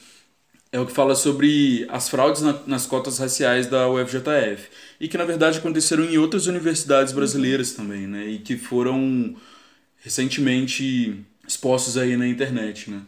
é 0.71 0.79
o 0.79 0.88
que 0.88 0.91
fala 0.91 1.13
sobre 1.13 1.86
as 1.89 2.10
fraudes 2.10 2.41
na, 2.41 2.60
nas 2.65 2.88
cotas 2.88 3.19
raciais 3.19 3.67
da 3.67 3.88
UFJF. 3.88 4.69
E 4.99 5.08
que, 5.08 5.17
na 5.17 5.23
verdade, 5.23 5.60
aconteceram 5.60 6.03
em 6.03 6.17
outras 6.17 6.47
universidades 6.47 7.13
brasileiras 7.13 7.73
também, 7.73 8.08
né? 8.08 8.25
E 8.27 8.39
que 8.39 8.58
foram 8.58 9.36
recentemente 10.03 11.23
expostos 11.47 11.95
aí 11.95 12.17
na 12.17 12.27
internet, 12.27 12.89
né? 12.89 13.01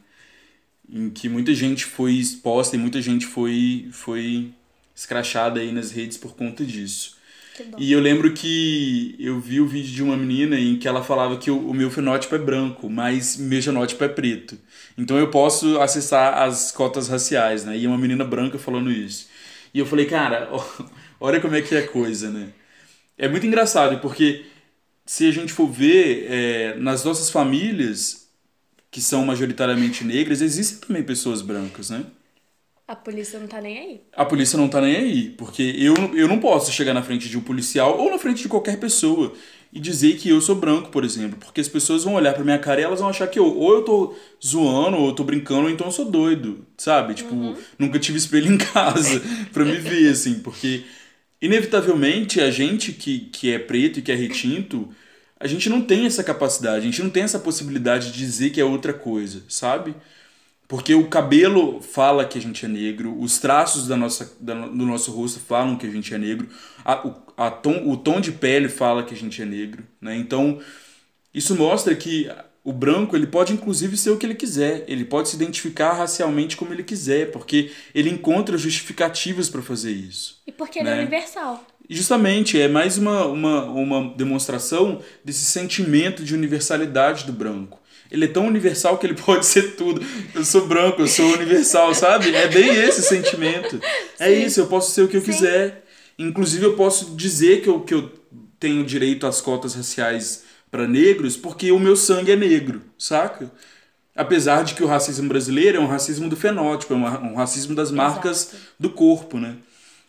Em 0.87 1.09
que 1.09 1.27
muita 1.27 1.55
gente 1.55 1.85
foi 1.85 2.13
exposta 2.13 2.75
e 2.75 2.79
muita 2.79 3.01
gente 3.01 3.25
foi, 3.25 3.89
foi 3.91 4.51
escrachada 4.95 5.59
aí 5.59 5.71
nas 5.71 5.91
redes 5.91 6.17
por 6.17 6.35
conta 6.35 6.63
disso. 6.63 7.17
E 7.77 7.91
eu 7.91 7.99
lembro 7.99 8.33
que 8.33 9.15
eu 9.19 9.39
vi 9.39 9.61
o 9.61 9.67
vídeo 9.67 9.91
de 9.91 10.03
uma 10.03 10.17
menina 10.17 10.59
em 10.59 10.77
que 10.77 10.87
ela 10.87 11.03
falava 11.03 11.37
que 11.37 11.49
o, 11.49 11.73
meu 11.73 11.89
fenótipo 11.89 12.35
é 12.35 12.37
branco, 12.37 12.89
mas 12.89 13.37
meu 13.37 13.61
genótipo 13.61 14.03
é 14.03 14.07
preto. 14.07 14.57
Então 14.97 15.17
eu 15.17 15.29
posso 15.29 15.79
acessar 15.79 16.41
as 16.41 16.71
cotas 16.71 17.07
raciais, 17.07 17.63
né? 17.65 17.77
E 17.77 17.87
uma 17.87 17.97
menina 17.97 18.23
branca 18.23 18.57
falando 18.57 18.91
isso. 18.91 19.27
E 19.73 19.79
eu 19.79 19.85
falei, 19.85 20.05
cara, 20.05 20.49
olha 21.19 21.39
como 21.39 21.55
é 21.55 21.61
que 21.61 21.75
é 21.75 21.79
a 21.79 21.87
coisa, 21.87 22.29
né? 22.29 22.49
É 23.17 23.27
muito 23.27 23.45
engraçado, 23.45 23.99
porque 23.99 24.45
se 25.05 25.27
a 25.27 25.31
gente 25.31 25.53
for 25.53 25.67
ver, 25.67 26.27
é, 26.29 26.75
nas 26.75 27.03
nossas 27.03 27.29
famílias, 27.29 28.27
que 28.91 29.01
são 29.01 29.25
majoritariamente 29.25 30.03
negras, 30.03 30.41
existem 30.41 30.79
também 30.79 31.03
pessoas 31.03 31.41
brancas, 31.41 31.89
né? 31.89 32.05
A 32.87 32.95
polícia 32.95 33.39
não 33.39 33.47
tá 33.47 33.59
nem 33.59 33.79
aí. 33.79 34.01
A 34.15 34.25
polícia 34.25 34.57
não 34.57 34.69
tá 34.69 34.79
nem 34.79 34.95
aí, 34.95 35.29
porque 35.31 35.75
eu, 35.77 35.95
eu 36.13 36.27
não 36.27 36.39
posso 36.39 36.71
chegar 36.71 36.93
na 36.93 37.01
frente 37.01 37.27
de 37.27 37.37
um 37.37 37.41
policial 37.41 37.97
ou 37.97 38.11
na 38.11 38.19
frente 38.19 38.43
de 38.43 38.47
qualquer 38.47 38.79
pessoa 38.79 39.33
e 39.73 39.79
dizer 39.79 40.17
que 40.17 40.29
eu 40.29 40.39
sou 40.39 40.55
branco, 40.55 40.89
por 40.89 41.03
exemplo, 41.03 41.37
porque 41.39 41.59
as 41.59 41.67
pessoas 41.67 42.03
vão 42.03 42.13
olhar 42.13 42.33
pra 42.33 42.43
minha 42.43 42.59
cara 42.59 42.79
e 42.79 42.83
elas 42.83 42.99
vão 42.99 43.09
achar 43.09 43.27
que 43.27 43.39
eu 43.39 43.57
ou 43.57 43.73
eu 43.73 43.81
tô 43.81 44.15
zoando, 44.43 44.97
ou 44.97 45.07
eu 45.07 45.13
tô 45.13 45.23
brincando, 45.23 45.63
ou 45.63 45.69
então 45.69 45.87
eu 45.87 45.91
sou 45.91 46.05
doido, 46.05 46.65
sabe? 46.77 47.15
Tipo, 47.15 47.33
uhum. 47.33 47.57
nunca 47.77 47.97
tive 47.97 48.19
espelho 48.19 48.53
em 48.53 48.57
casa 48.57 49.19
pra 49.51 49.65
me 49.65 49.77
ver, 49.77 50.11
assim, 50.11 50.35
porque 50.35 50.83
inevitavelmente 51.41 52.39
a 52.39 52.51
gente 52.51 52.93
que, 52.93 53.19
que 53.31 53.51
é 53.51 53.57
preto 53.57 53.97
e 53.97 54.01
que 54.03 54.11
é 54.11 54.15
retinto, 54.15 54.89
a 55.39 55.47
gente 55.47 55.69
não 55.69 55.81
tem 55.81 56.05
essa 56.05 56.23
capacidade, 56.23 56.77
a 56.77 56.89
gente 56.89 57.01
não 57.01 57.09
tem 57.09 57.23
essa 57.23 57.39
possibilidade 57.39 58.11
de 58.11 58.17
dizer 58.19 58.51
que 58.51 58.61
é 58.61 58.65
outra 58.65 58.93
coisa, 58.93 59.43
sabe? 59.49 59.95
Porque 60.67 60.95
o 60.95 61.07
cabelo 61.07 61.79
fala 61.79 62.25
que 62.25 62.39
a 62.39 62.41
gente 62.41 62.65
é 62.65 62.67
negro, 62.67 63.15
os 63.19 63.37
traços 63.37 63.87
da 63.87 63.95
nossa, 63.95 64.35
da, 64.39 64.53
do 64.67 64.85
nosso 64.85 65.11
rosto 65.11 65.39
falam 65.39 65.77
que 65.77 65.85
a 65.85 65.91
gente 65.91 66.13
é 66.13 66.17
negro, 66.17 66.49
a, 66.83 67.07
o, 67.07 67.15
a 67.37 67.51
tom, 67.51 67.87
o 67.87 67.95
tom 67.95 68.19
de 68.19 68.31
pele 68.31 68.67
fala 68.67 69.03
que 69.03 69.13
a 69.13 69.17
gente 69.17 69.39
é 69.41 69.45
negro. 69.45 69.83
Né? 70.01 70.15
Então, 70.15 70.59
isso 71.33 71.55
mostra 71.55 71.93
que 71.95 72.31
o 72.63 72.73
branco 72.73 73.15
ele 73.15 73.27
pode 73.27 73.53
inclusive 73.53 73.95
ser 73.95 74.09
o 74.09 74.17
que 74.17 74.25
ele 74.25 74.33
quiser, 74.33 74.83
ele 74.87 75.05
pode 75.05 75.29
se 75.29 75.35
identificar 75.35 75.93
racialmente 75.93 76.57
como 76.57 76.73
ele 76.73 76.83
quiser, 76.83 77.29
porque 77.31 77.71
ele 77.93 78.09
encontra 78.09 78.57
justificativas 78.57 79.49
para 79.49 79.61
fazer 79.61 79.91
isso. 79.91 80.41
E 80.47 80.51
porque 80.51 80.81
né? 80.81 80.89
ele 80.89 80.89
é 80.89 80.95
né? 80.95 81.01
universal. 81.03 81.63
Justamente, 81.87 82.59
é 82.59 82.67
mais 82.67 82.97
uma, 82.97 83.27
uma, 83.27 83.65
uma 83.65 84.13
demonstração 84.15 84.99
desse 85.23 85.45
sentimento 85.45 86.23
de 86.23 86.33
universalidade 86.33 87.25
do 87.25 87.31
branco 87.31 87.79
ele 88.15 88.25
é 88.25 88.29
tão 88.29 88.47
universal 88.47 88.97
que 88.97 89.05
ele 89.05 89.13
pode 89.21 89.45
ser 89.45 89.75
tudo. 89.75 90.01
Eu 90.33 90.43
sou 90.43 90.65
branco, 90.65 91.01
eu 91.01 91.07
sou 91.07 91.33
universal, 91.33 91.93
sabe? 91.93 92.33
É 92.33 92.47
bem 92.47 92.69
esse 92.69 93.03
sentimento. 93.03 93.79
É 94.19 94.31
isso, 94.31 94.59
eu 94.61 94.67
posso 94.67 94.91
ser 94.91 95.03
o 95.03 95.07
que 95.07 95.17
eu 95.17 95.21
Sim. 95.21 95.31
quiser. 95.31 95.85
Inclusive, 96.17 96.65
eu 96.65 96.73
posso 96.75 97.15
dizer 97.15 97.61
que 97.61 97.67
eu, 97.67 97.81
que 97.81 97.93
eu 97.93 98.11
tenho 98.59 98.85
direito 98.85 99.27
às 99.27 99.41
cotas 99.41 99.75
raciais 99.75 100.43
para 100.71 100.87
negros 100.87 101.37
porque 101.37 101.71
o 101.71 101.79
meu 101.79 101.95
sangue 101.95 102.31
é 102.31 102.35
negro, 102.35 102.81
saca? 102.97 103.51
Apesar 104.15 104.63
de 104.63 104.73
que 104.73 104.83
o 104.83 104.87
racismo 104.87 105.27
brasileiro 105.27 105.77
é 105.77 105.79
um 105.79 105.87
racismo 105.87 106.29
do 106.29 106.37
fenótipo, 106.37 106.93
é 106.93 106.97
um 106.97 107.35
racismo 107.35 107.75
das 107.75 107.91
marcas 107.91 108.47
Exato. 108.47 108.63
do 108.79 108.89
corpo, 108.89 109.37
né? 109.37 109.57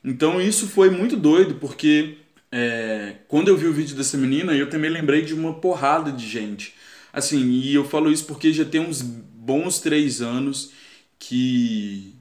Então 0.05 0.41
isso 0.41 0.69
foi 0.69 0.91
muito 0.91 1.17
doido, 1.17 1.57
porque 1.57 2.19
é, 2.53 3.15
quando 3.27 3.49
eu 3.49 3.57
vi 3.57 3.67
o 3.67 3.73
vídeo 3.73 3.97
dessa 3.97 4.17
menina, 4.17 4.53
eu 4.53 4.71
também 4.71 4.91
lembrei 4.91 5.23
de 5.23 5.35
uma 5.35 5.55
porrada 5.55 6.13
de 6.13 6.25
gente 6.25 6.76
Assim, 7.17 7.51
e 7.51 7.75
eu 7.75 7.85
falo 7.85 8.13
isso 8.13 8.27
porque 8.27 8.53
já 8.53 8.65
tem 8.65 8.79
uns 8.81 9.01
bons 9.01 9.81
três 9.81 10.21
anos 10.21 10.73
que 11.19 12.15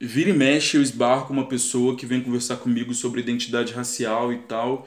vira 0.00 0.30
e 0.30 0.34
mexe 0.34 0.76
eu 0.76 0.82
esbarro 0.82 1.26
com 1.26 1.32
uma 1.32 1.48
pessoa 1.48 1.96
que 1.96 2.04
vem 2.06 2.22
conversar 2.22 2.58
comigo 2.58 2.92
sobre 2.94 3.20
identidade 3.22 3.72
racial 3.72 4.32
e 4.34 4.38
tal. 4.40 4.86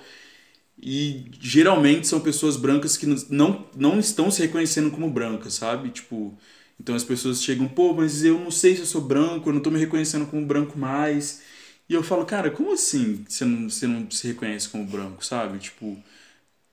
E 0.81 1.31
geralmente 1.41 2.07
são 2.07 2.19
pessoas 2.21 2.57
brancas 2.57 2.97
que 2.97 3.07
não, 3.31 3.67
não 3.75 3.99
estão 3.99 4.29
se 4.31 4.41
reconhecendo 4.43 4.91
como 4.91 5.09
brancas, 5.09 5.55
sabe? 5.55 5.89
Tipo, 5.89 6.37
então 6.79 6.95
as 6.95 7.03
pessoas 7.03 7.43
chegam, 7.43 7.67
pô, 7.67 7.93
mas 7.95 8.23
eu 8.23 8.39
não 8.39 8.51
sei 8.51 8.75
se 8.75 8.81
eu 8.81 8.85
sou 8.87 9.01
branco, 9.01 9.49
eu 9.49 9.53
não 9.53 9.61
tô 9.61 9.71
me 9.71 9.79
reconhecendo 9.79 10.27
como 10.27 10.45
branco 10.45 10.77
mais. 10.77 11.41
E 11.89 11.93
eu 11.95 12.03
falo, 12.03 12.25
cara, 12.25 12.51
como 12.51 12.73
assim 12.73 13.25
você 13.27 13.45
não, 13.45 13.69
você 13.69 13.87
não 13.87 14.09
se 14.11 14.27
reconhece 14.27 14.69
como 14.69 14.85
branco, 14.85 15.25
sabe? 15.25 15.59
Tipo, 15.59 15.97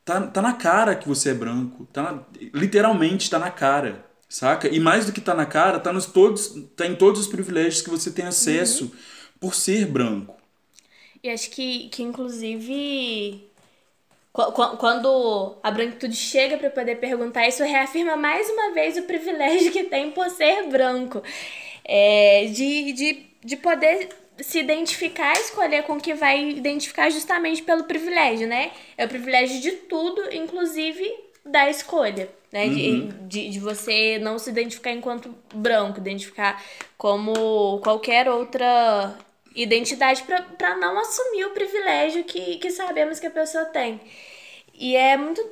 Tá, 0.04 0.20
tá 0.26 0.42
na 0.42 0.52
cara 0.52 0.94
que 0.94 1.08
você 1.08 1.30
é 1.30 1.34
branco. 1.34 1.86
Tá 1.92 2.02
na, 2.02 2.22
literalmente 2.52 3.30
tá 3.30 3.38
na 3.38 3.50
cara. 3.50 4.04
Saca? 4.28 4.68
E 4.68 4.80
mais 4.80 5.06
do 5.06 5.12
que 5.12 5.20
tá 5.20 5.32
na 5.32 5.46
cara, 5.46 5.78
tá, 5.78 5.92
nos 5.92 6.06
todos, 6.06 6.54
tá 6.74 6.86
em 6.86 6.96
todos 6.96 7.20
os 7.20 7.26
privilégios 7.28 7.82
que 7.82 7.90
você 7.90 8.10
tem 8.10 8.24
acesso 8.26 8.84
uhum. 8.84 8.90
por 9.38 9.54
ser 9.54 9.86
branco. 9.86 10.36
E 11.22 11.30
acho 11.30 11.50
que, 11.50 11.88
que 11.88 12.02
inclusive, 12.02 13.48
quando 14.32 15.56
a 15.62 15.70
branquitude 15.70 16.16
chega 16.16 16.58
para 16.58 16.68
poder 16.68 16.96
perguntar 16.96 17.46
isso, 17.46 17.62
reafirma 17.62 18.16
mais 18.16 18.48
uma 18.50 18.74
vez 18.74 18.96
o 18.98 19.04
privilégio 19.04 19.70
que 19.72 19.84
tem 19.84 20.10
por 20.10 20.28
ser 20.30 20.68
branco. 20.68 21.22
É, 21.84 22.46
de, 22.46 22.92
de, 22.92 23.26
de 23.44 23.56
poder 23.56 24.08
se 24.40 24.58
identificar, 24.58 25.32
escolher 25.34 25.84
com 25.84 25.94
o 25.94 26.00
que 26.00 26.14
vai 26.14 26.50
identificar 26.50 27.10
justamente 27.10 27.62
pelo 27.62 27.84
privilégio, 27.84 28.48
né? 28.48 28.72
É 28.96 29.04
o 29.04 29.08
privilégio 29.08 29.60
de 29.60 29.72
tudo, 29.72 30.34
inclusive 30.34 31.08
da 31.44 31.68
escolha, 31.68 32.28
né? 32.52 32.64
Uhum. 32.66 32.74
De, 32.74 33.12
de, 33.28 33.50
de, 33.50 33.60
você 33.60 34.18
não 34.18 34.38
se 34.38 34.50
identificar 34.50 34.92
enquanto 34.92 35.34
branco, 35.54 35.98
identificar 35.98 36.62
como 36.96 37.78
qualquer 37.80 38.28
outra 38.28 39.16
identidade 39.54 40.24
para 40.58 40.76
não 40.76 40.98
assumir 40.98 41.44
o 41.44 41.50
privilégio 41.50 42.24
que, 42.24 42.56
que 42.56 42.70
sabemos 42.70 43.20
que 43.20 43.26
a 43.26 43.30
pessoa 43.30 43.64
tem. 43.66 44.00
E 44.72 44.96
é 44.96 45.16
muito 45.16 45.44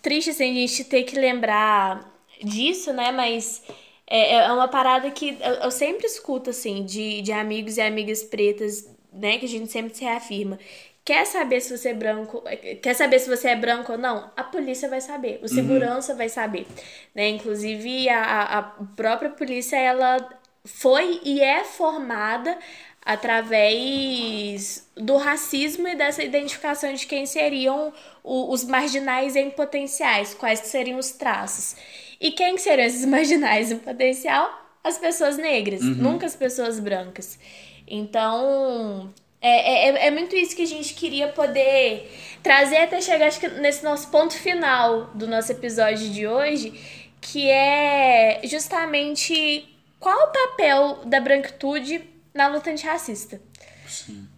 triste 0.00 0.30
assim, 0.30 0.50
a 0.50 0.66
gente 0.66 0.84
ter 0.84 1.02
que 1.02 1.18
lembrar 1.18 2.10
disso, 2.42 2.92
né? 2.92 3.12
Mas 3.12 3.62
é, 4.10 4.34
é 4.34 4.52
uma 4.52 4.66
parada 4.66 5.08
que 5.12 5.38
eu, 5.40 5.54
eu 5.54 5.70
sempre 5.70 6.06
escuto, 6.06 6.50
assim, 6.50 6.84
de, 6.84 7.22
de 7.22 7.30
amigos 7.30 7.76
e 7.76 7.80
amigas 7.80 8.24
pretas, 8.24 8.90
né? 9.12 9.38
Que 9.38 9.46
a 9.46 9.48
gente 9.48 9.70
sempre 9.70 9.94
se 9.94 10.04
reafirma. 10.04 10.58
Quer 11.04 11.24
saber 11.24 11.60
se 11.60 11.76
você 11.76 11.90
é 11.90 11.94
branco, 11.94 12.42
quer 12.82 12.94
saber 12.94 13.18
se 13.20 13.28
você 13.28 13.48
é 13.48 13.56
branco 13.56 13.92
ou 13.92 13.98
não? 13.98 14.30
A 14.36 14.44
polícia 14.44 14.88
vai 14.88 15.00
saber, 15.00 15.38
o 15.38 15.42
uhum. 15.42 15.48
segurança 15.48 16.12
uhum. 16.12 16.18
vai 16.18 16.28
saber, 16.28 16.66
né? 17.14 17.28
Inclusive 17.28 18.08
a, 18.08 18.58
a 18.58 18.62
própria 18.96 19.30
polícia 19.30 19.76
ela 19.76 20.18
foi 20.64 21.20
e 21.24 21.40
é 21.40 21.64
formada 21.64 22.58
através 23.04 24.86
do 24.96 25.16
racismo 25.16 25.88
e 25.88 25.94
dessa 25.94 26.22
identificação 26.22 26.92
de 26.92 27.06
quem 27.06 27.26
seriam 27.26 27.92
os 28.22 28.64
marginais 28.64 29.36
em 29.36 29.50
potenciais, 29.50 30.34
quais 30.34 30.60
seriam 30.60 30.98
os 30.98 31.10
traços. 31.12 31.76
E 32.20 32.30
quem 32.32 32.58
seriam 32.58 32.86
esses 32.86 33.04
marginais 33.06 33.72
em 33.72 33.78
potencial? 33.78 34.58
As 34.84 34.98
pessoas 34.98 35.36
negras, 35.36 35.82
uhum. 35.82 35.94
nunca 35.94 36.26
as 36.26 36.36
pessoas 36.36 36.78
brancas. 36.78 37.38
Então, 37.86 39.12
é, 39.42 39.88
é, 39.88 40.06
é 40.06 40.10
muito 40.10 40.36
isso 40.36 40.54
que 40.54 40.62
a 40.62 40.66
gente 40.66 40.94
queria 40.94 41.28
poder 41.28 42.10
trazer 42.42 42.76
até 42.76 43.00
chegar 43.00 43.26
acho 43.26 43.40
que 43.40 43.48
nesse 43.48 43.82
nosso 43.82 44.08
ponto 44.10 44.34
final 44.34 45.06
do 45.14 45.26
nosso 45.26 45.52
episódio 45.52 46.08
de 46.10 46.26
hoje, 46.26 46.72
que 47.20 47.50
é 47.50 48.40
justamente 48.44 49.68
qual 49.98 50.16
o 50.16 50.32
papel 50.32 51.00
da 51.04 51.20
branquitude 51.20 52.09
na 52.34 52.48
luta 52.48 52.70
antirracista. 52.70 53.40
Sim. 53.86 54.28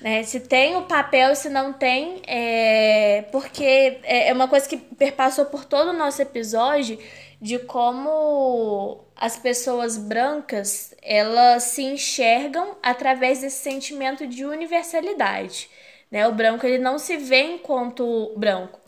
Né? 0.00 0.22
Se 0.22 0.40
tem 0.40 0.76
o 0.76 0.82
papel, 0.82 1.34
se 1.34 1.48
não 1.48 1.72
tem, 1.72 2.20
é... 2.26 3.22
porque 3.32 4.00
é, 4.02 4.28
é 4.28 4.32
uma 4.32 4.48
coisa 4.48 4.68
que 4.68 4.76
perpassou 4.76 5.46
por 5.46 5.64
todo 5.64 5.90
o 5.90 5.96
nosso 5.96 6.20
episódio 6.20 6.98
de 7.40 7.58
como 7.58 9.04
as 9.14 9.38
pessoas 9.38 9.96
brancas 9.96 10.94
elas 11.02 11.64
se 11.64 11.82
enxergam 11.82 12.76
através 12.82 13.40
desse 13.40 13.62
sentimento 13.62 14.26
de 14.26 14.44
universalidade. 14.44 15.68
Né? 16.10 16.26
O 16.26 16.32
branco 16.32 16.66
ele 16.66 16.78
não 16.78 16.98
se 16.98 17.16
vê 17.16 17.42
enquanto 17.42 18.34
branco. 18.36 18.80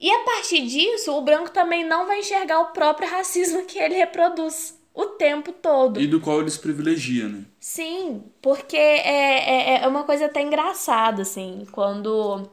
E 0.00 0.10
a 0.10 0.18
partir 0.24 0.66
disso, 0.66 1.16
o 1.16 1.22
branco 1.22 1.50
também 1.50 1.84
não 1.84 2.06
vai 2.06 2.18
enxergar 2.18 2.60
o 2.60 2.72
próprio 2.72 3.08
racismo 3.08 3.64
que 3.64 3.78
ele 3.78 3.94
reproduz 3.94 4.76
o 4.94 5.06
tempo 5.06 5.52
todo. 5.52 6.00
E 6.00 6.06
do 6.06 6.20
qual 6.20 6.40
eles 6.40 6.56
privilegiam, 6.56 7.28
né? 7.28 7.44
Sim, 7.58 8.22
porque 8.40 8.76
é, 8.76 9.76
é, 9.76 9.82
é 9.82 9.88
uma 9.88 10.04
coisa 10.04 10.26
até 10.26 10.42
engraçada, 10.42 11.22
assim, 11.22 11.66
quando. 11.72 12.48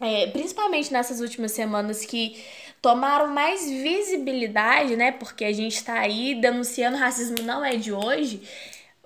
É, 0.00 0.26
principalmente 0.28 0.92
nessas 0.92 1.20
últimas 1.20 1.52
semanas 1.52 2.04
que 2.04 2.42
tomaram 2.82 3.28
mais 3.28 3.68
visibilidade, 3.70 4.96
né? 4.96 5.12
Porque 5.12 5.44
a 5.44 5.52
gente 5.52 5.82
tá 5.82 6.00
aí 6.00 6.34
denunciando 6.34 6.98
racismo 6.98 7.36
não 7.42 7.64
é 7.64 7.76
de 7.76 7.92
hoje, 7.92 8.42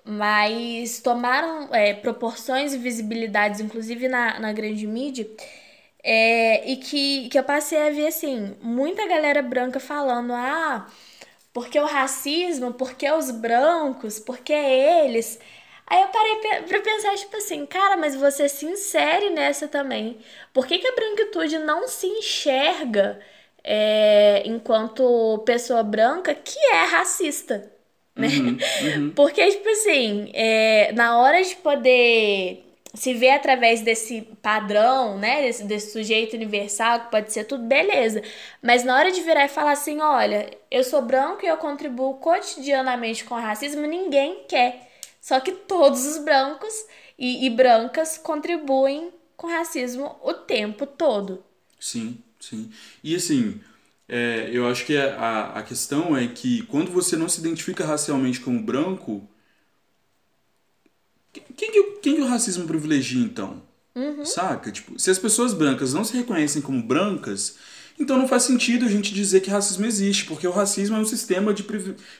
mas 0.03 0.99
tomaram 0.99 1.73
é, 1.73 1.93
proporções 1.93 2.73
e 2.73 2.77
visibilidades, 2.77 3.59
inclusive 3.61 4.07
na, 4.07 4.39
na 4.39 4.51
grande 4.51 4.85
mídia. 4.87 5.29
É, 6.03 6.69
e 6.71 6.77
que, 6.77 7.29
que 7.29 7.37
eu 7.37 7.43
passei 7.43 7.77
a 7.87 7.91
ver 7.91 8.07
assim, 8.07 8.55
muita 8.61 9.07
galera 9.07 9.41
branca 9.41 9.79
falando, 9.79 10.33
ah, 10.33 10.87
porque 11.59 11.77
o 11.77 11.85
racismo, 11.85 12.71
porque 12.73 13.11
os 13.11 13.31
brancos, 13.31 14.17
porque 14.17 14.53
eles. 14.53 15.37
Aí 15.85 16.01
eu 16.01 16.07
parei 16.07 16.35
pra 16.65 16.79
pensar, 16.79 17.13
tipo 17.17 17.35
assim, 17.35 17.65
cara, 17.65 17.97
mas 17.97 18.15
você 18.15 18.47
se 18.47 18.65
insere 18.65 19.29
nessa 19.31 19.67
também. 19.67 20.17
Por 20.53 20.65
que, 20.65 20.77
que 20.79 20.87
a 20.87 20.95
branquitude 20.95 21.59
não 21.59 21.85
se 21.85 22.07
enxerga 22.07 23.19
é, 23.61 24.41
enquanto 24.45 25.39
pessoa 25.45 25.83
branca 25.83 26.33
que 26.33 26.57
é 26.71 26.85
racista? 26.85 27.69
Né? 28.15 28.27
Uhum, 28.29 28.57
uhum. 28.79 29.11
Porque, 29.15 29.45
tipo 29.51 29.67
assim, 29.69 30.31
é, 30.33 30.93
na 30.93 31.19
hora 31.19 31.43
de 31.43 31.57
poder 31.57 32.68
se 32.99 33.13
vê 33.13 33.29
através 33.29 33.79
desse 33.79 34.23
padrão, 34.41 35.17
né, 35.17 35.41
desse, 35.41 35.63
desse 35.63 35.93
sujeito 35.93 36.35
universal, 36.35 36.99
que 36.99 37.11
pode 37.11 37.31
ser 37.31 37.45
tudo, 37.45 37.63
beleza. 37.63 38.21
Mas 38.61 38.83
na 38.83 38.93
hora 38.93 39.09
de 39.09 39.21
virar 39.21 39.45
e 39.45 39.47
falar 39.47 39.71
assim, 39.71 40.01
olha, 40.01 40.51
eu 40.69 40.83
sou 40.83 41.01
branco 41.01 41.45
e 41.45 41.47
eu 41.47 41.55
contribuo 41.55 42.15
cotidianamente 42.15 43.23
com 43.23 43.35
o 43.35 43.39
racismo, 43.39 43.87
ninguém 43.87 44.43
quer. 44.49 44.91
Só 45.21 45.39
que 45.39 45.53
todos 45.53 46.05
os 46.05 46.17
brancos 46.17 46.73
e, 47.17 47.45
e 47.45 47.49
brancas 47.49 48.17
contribuem 48.17 49.13
com 49.37 49.47
racismo 49.47 50.17
o 50.21 50.33
tempo 50.33 50.85
todo. 50.85 51.41
Sim, 51.79 52.17
sim. 52.37 52.69
E 53.01 53.15
assim, 53.15 53.61
é, 54.09 54.49
eu 54.51 54.67
acho 54.67 54.85
que 54.85 54.97
a, 54.97 55.53
a 55.55 55.63
questão 55.63 56.17
é 56.17 56.27
que 56.27 56.63
quando 56.63 56.91
você 56.91 57.15
não 57.15 57.29
se 57.29 57.39
identifica 57.39 57.85
racialmente 57.85 58.41
como 58.41 58.61
branco, 58.61 59.25
quem 61.59 61.71
que, 61.73 61.83
quem 62.01 62.15
que 62.15 62.21
o 62.21 62.25
racismo 62.25 62.65
privilegia, 62.65 63.21
então? 63.21 63.61
Uhum. 63.93 64.23
Saca? 64.23 64.71
Tipo, 64.71 64.97
se 64.97 65.11
as 65.11 65.19
pessoas 65.19 65.53
brancas 65.53 65.93
não 65.93 66.05
se 66.05 66.15
reconhecem 66.15 66.61
como 66.61 66.81
brancas, 66.81 67.57
então 67.99 68.17
não 68.17 68.29
faz 68.29 68.43
sentido 68.43 68.85
a 68.85 68.87
gente 68.87 69.13
dizer 69.13 69.41
que 69.41 69.49
racismo 69.49 69.85
existe, 69.85 70.23
porque 70.23 70.47
o 70.47 70.51
racismo 70.51 70.95
é 70.95 70.99
um 70.99 71.05
sistema 71.05 71.53
de, 71.53 71.65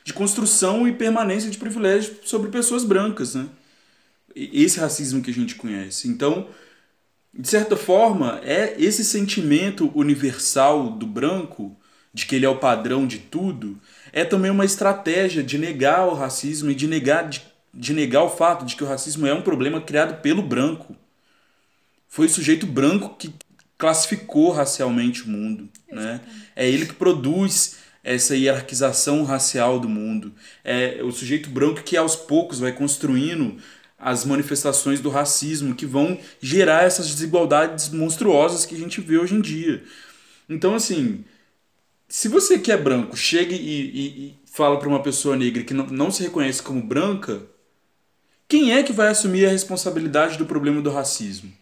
de 0.03 0.13
construção 0.13 0.85
e 0.85 0.91
permanência 0.91 1.49
de 1.49 1.57
privilégios 1.57 2.17
sobre 2.25 2.51
pessoas 2.51 2.83
brancas, 2.83 3.33
né? 3.33 3.47
Esse 4.35 4.77
racismo 4.77 5.21
que 5.21 5.31
a 5.31 5.33
gente 5.33 5.55
conhece. 5.55 6.09
Então, 6.09 6.49
de 7.33 7.47
certa 7.47 7.77
forma, 7.77 8.41
é 8.43 8.75
esse 8.77 9.05
sentimento 9.05 9.89
universal 9.95 10.89
do 10.89 11.07
branco, 11.07 11.77
de 12.13 12.25
que 12.25 12.35
ele 12.35 12.45
é 12.45 12.49
o 12.49 12.57
padrão 12.57 13.07
de 13.07 13.19
tudo, 13.19 13.79
é 14.11 14.25
também 14.25 14.51
uma 14.51 14.65
estratégia 14.65 15.41
de 15.41 15.57
negar 15.57 16.07
o 16.07 16.13
racismo 16.13 16.69
e 16.71 16.75
de 16.75 16.87
negar, 16.87 17.29
de 17.29 17.41
de 17.73 17.93
negar 17.93 18.23
o 18.23 18.29
fato 18.29 18.65
de 18.65 18.75
que 18.75 18.83
o 18.83 18.87
racismo 18.87 19.27
é 19.27 19.33
um 19.33 19.41
problema 19.41 19.81
criado 19.81 20.21
pelo 20.21 20.41
branco. 20.41 20.95
Foi 22.07 22.25
o 22.25 22.29
sujeito 22.29 22.65
branco 22.65 23.15
que 23.17 23.33
classificou 23.77 24.51
racialmente 24.51 25.23
o 25.23 25.29
mundo. 25.29 25.69
Né? 25.91 26.19
É 26.55 26.69
ele 26.69 26.85
que 26.85 26.93
produz 26.93 27.77
essa 28.03 28.35
hierarquização 28.35 29.23
racial 29.23 29.79
do 29.79 29.87
mundo. 29.87 30.33
É 30.63 31.01
o 31.03 31.11
sujeito 31.11 31.49
branco 31.49 31.83
que 31.83 31.95
aos 31.95 32.15
poucos 32.15 32.59
vai 32.59 32.71
construindo 32.71 33.57
as 33.97 34.23
manifestações 34.23 35.01
do 35.01 35.09
racismo 35.09 35.75
que 35.75 35.85
vão 35.85 36.17
gerar 36.41 36.83
essas 36.83 37.07
desigualdades 37.07 37.89
monstruosas 37.89 38.65
que 38.65 38.75
a 38.75 38.77
gente 38.77 39.01
vê 39.01 39.17
hoje 39.17 39.35
em 39.35 39.41
dia. 39.41 39.83
Então, 40.47 40.73
assim, 40.73 41.23
se 42.07 42.27
você 42.27 42.57
que 42.57 42.71
é 42.71 42.77
branco 42.77 43.15
chega 43.15 43.53
e, 43.53 43.57
e, 43.57 44.07
e 44.07 44.39
fala 44.45 44.79
para 44.79 44.87
uma 44.87 45.03
pessoa 45.03 45.35
negra 45.35 45.63
que 45.63 45.73
não, 45.73 45.85
não 45.87 46.11
se 46.11 46.23
reconhece 46.23 46.63
como 46.63 46.81
branca, 46.81 47.41
quem 48.49 48.73
é 48.73 48.81
que 48.81 48.91
vai 48.91 49.09
assumir 49.09 49.45
a 49.45 49.51
responsabilidade 49.51 50.35
do 50.35 50.45
problema 50.45 50.81
do 50.81 50.89
racismo? 50.89 51.53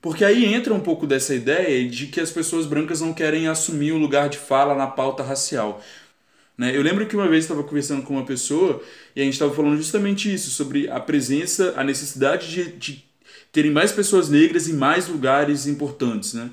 Porque 0.00 0.24
aí 0.24 0.46
entra 0.46 0.72
um 0.72 0.80
pouco 0.80 1.06
dessa 1.06 1.34
ideia 1.34 1.86
de 1.86 2.06
que 2.06 2.20
as 2.20 2.30
pessoas 2.30 2.64
brancas 2.64 3.02
não 3.02 3.12
querem 3.12 3.48
assumir 3.48 3.92
o 3.92 3.98
lugar 3.98 4.30
de 4.30 4.38
fala 4.38 4.74
na 4.74 4.86
pauta 4.86 5.22
racial. 5.22 5.82
Né? 6.56 6.74
Eu 6.74 6.80
lembro 6.82 7.06
que 7.06 7.14
uma 7.14 7.28
vez 7.28 7.44
estava 7.44 7.62
conversando 7.62 8.02
com 8.02 8.14
uma 8.14 8.24
pessoa 8.24 8.82
e 9.14 9.20
a 9.20 9.24
gente 9.24 9.34
estava 9.34 9.54
falando 9.54 9.76
justamente 9.76 10.32
isso, 10.32 10.50
sobre 10.50 10.88
a 10.88 10.98
presença, 10.98 11.74
a 11.76 11.84
necessidade 11.84 12.50
de, 12.50 12.72
de 12.72 13.04
terem 13.52 13.70
mais 13.70 13.92
pessoas 13.92 14.30
negras 14.30 14.68
em 14.68 14.72
mais 14.72 15.06
lugares 15.06 15.66
importantes. 15.66 16.32
Né? 16.32 16.50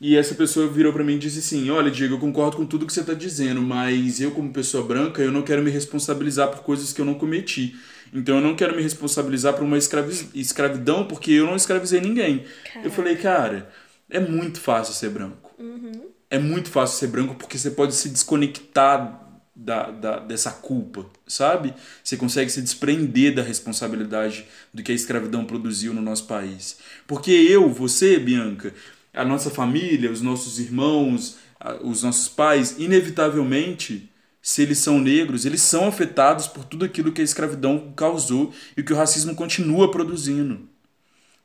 E 0.00 0.16
essa 0.16 0.34
pessoa 0.34 0.66
virou 0.66 0.94
para 0.94 1.04
mim 1.04 1.16
e 1.16 1.18
disse 1.18 1.40
assim: 1.40 1.68
Olha, 1.68 1.90
Diego, 1.90 2.14
eu 2.14 2.18
concordo 2.18 2.56
com 2.56 2.64
tudo 2.64 2.86
que 2.86 2.92
você 2.92 3.00
está 3.00 3.12
dizendo, 3.12 3.60
mas 3.60 4.18
eu, 4.18 4.30
como 4.30 4.50
pessoa 4.50 4.82
branca, 4.82 5.20
eu 5.20 5.30
não 5.30 5.42
quero 5.42 5.62
me 5.62 5.70
responsabilizar 5.70 6.48
por 6.48 6.60
coisas 6.60 6.90
que 6.90 7.02
eu 7.02 7.04
não 7.04 7.14
cometi. 7.14 7.76
Então 8.12 8.36
eu 8.36 8.40
não 8.40 8.56
quero 8.56 8.74
me 8.74 8.82
responsabilizar 8.82 9.54
por 9.54 9.62
uma 9.62 9.78
escravi 9.78 10.28
escravidão 10.34 11.06
porque 11.06 11.32
eu 11.32 11.46
não 11.46 11.56
escravizei 11.56 12.00
ninguém. 12.00 12.44
Cara. 12.72 12.86
Eu 12.86 12.90
falei, 12.90 13.16
cara, 13.16 13.70
é 14.08 14.18
muito 14.18 14.60
fácil 14.60 14.94
ser 14.94 15.10
branco. 15.10 15.54
Uhum. 15.58 16.10
É 16.28 16.38
muito 16.38 16.70
fácil 16.70 16.98
ser 16.98 17.06
branco 17.08 17.34
porque 17.34 17.58
você 17.58 17.70
pode 17.70 17.94
se 17.94 18.08
desconectar 18.08 19.28
da, 19.54 19.90
da, 19.90 20.18
dessa 20.18 20.50
culpa, 20.50 21.06
sabe? 21.26 21.74
Você 22.02 22.16
consegue 22.16 22.50
se 22.50 22.62
desprender 22.62 23.34
da 23.34 23.42
responsabilidade 23.42 24.46
do 24.72 24.82
que 24.82 24.90
a 24.90 24.94
escravidão 24.94 25.44
produziu 25.44 25.92
no 25.92 26.00
nosso 26.00 26.26
país. 26.26 26.78
Porque 27.06 27.30
eu, 27.30 27.68
você, 27.68 28.18
Bianca, 28.18 28.72
a 29.12 29.24
nossa 29.24 29.50
família, 29.50 30.10
os 30.10 30.22
nossos 30.22 30.58
irmãos, 30.58 31.38
os 31.82 32.02
nossos 32.02 32.28
pais, 32.28 32.76
inevitavelmente 32.78 34.09
se 34.42 34.62
eles 34.62 34.78
são 34.78 34.98
negros, 34.98 35.44
eles 35.44 35.62
são 35.62 35.88
afetados 35.88 36.46
por 36.46 36.64
tudo 36.64 36.84
aquilo 36.84 37.12
que 37.12 37.20
a 37.20 37.24
escravidão 37.24 37.92
causou 37.94 38.52
e 38.76 38.82
que 38.82 38.92
o 38.92 38.96
racismo 38.96 39.34
continua 39.34 39.90
produzindo. 39.90 40.68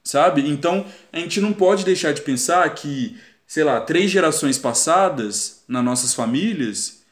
Sabe? 0.04 0.48
Então, 0.48 0.86
a 1.12 1.20
gente 1.20 1.42
não 1.42 1.52
pode 1.52 1.84
deixar 1.84 2.14
de 2.14 2.22
pensar 2.22 2.70
que 2.76 3.18
sei 3.48 3.64
lá, 3.64 3.80
três 3.82 4.10
gerações 4.10 4.58
passadas 4.58 5.64
nas 5.68 5.84
nossas 5.84 6.14
famílias, 6.14 7.04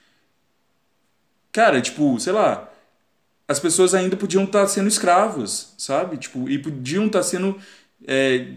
cara, 1.51 1.81
tipo, 1.81 2.19
sei 2.19 2.33
lá, 2.33 2.71
as 3.47 3.59
pessoas 3.59 3.93
ainda 3.93 4.17
podiam 4.17 4.43
estar 4.43 4.61
tá 4.61 4.67
sendo 4.67 4.87
escravas, 4.87 5.73
sabe? 5.77 6.17
Tipo, 6.17 6.49
e 6.49 6.57
podiam 6.57 7.05
estar 7.05 7.19
tá 7.19 7.23
sendo 7.23 7.59
é, 8.07 8.55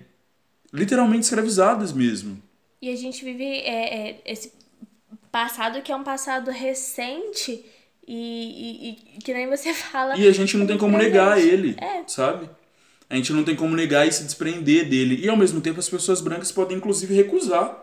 literalmente 0.72 1.24
escravizadas 1.24 1.92
mesmo. 1.92 2.42
E 2.80 2.90
a 2.90 2.96
gente 2.96 3.24
vive 3.24 3.44
é, 3.44 4.10
é, 4.10 4.22
esse 4.24 4.52
passado 5.36 5.82
que 5.82 5.92
é 5.92 5.96
um 5.96 6.02
passado 6.02 6.50
recente 6.50 7.62
e, 8.08 8.16
e, 8.16 8.88
e, 8.88 9.18
que 9.22 9.34
nem 9.34 9.46
você 9.46 9.74
fala. 9.76 10.16
E 10.16 10.26
a 10.26 10.32
gente 10.32 10.56
não 10.56 10.66
tem 10.66 10.78
como 10.78 10.96
negar 10.96 11.38
ele, 11.38 11.76
é. 11.78 12.04
sabe? 12.06 12.48
A 13.10 13.16
gente 13.16 13.34
não 13.34 13.44
tem 13.44 13.54
como 13.54 13.76
negar 13.76 14.08
e 14.08 14.12
se 14.12 14.24
desprender 14.24 14.88
dele. 14.88 15.20
E 15.22 15.28
ao 15.28 15.36
mesmo 15.36 15.60
tempo 15.60 15.78
as 15.78 15.90
pessoas 15.90 16.22
brancas 16.22 16.50
podem 16.50 16.78
inclusive 16.78 17.14
recusar 17.14 17.76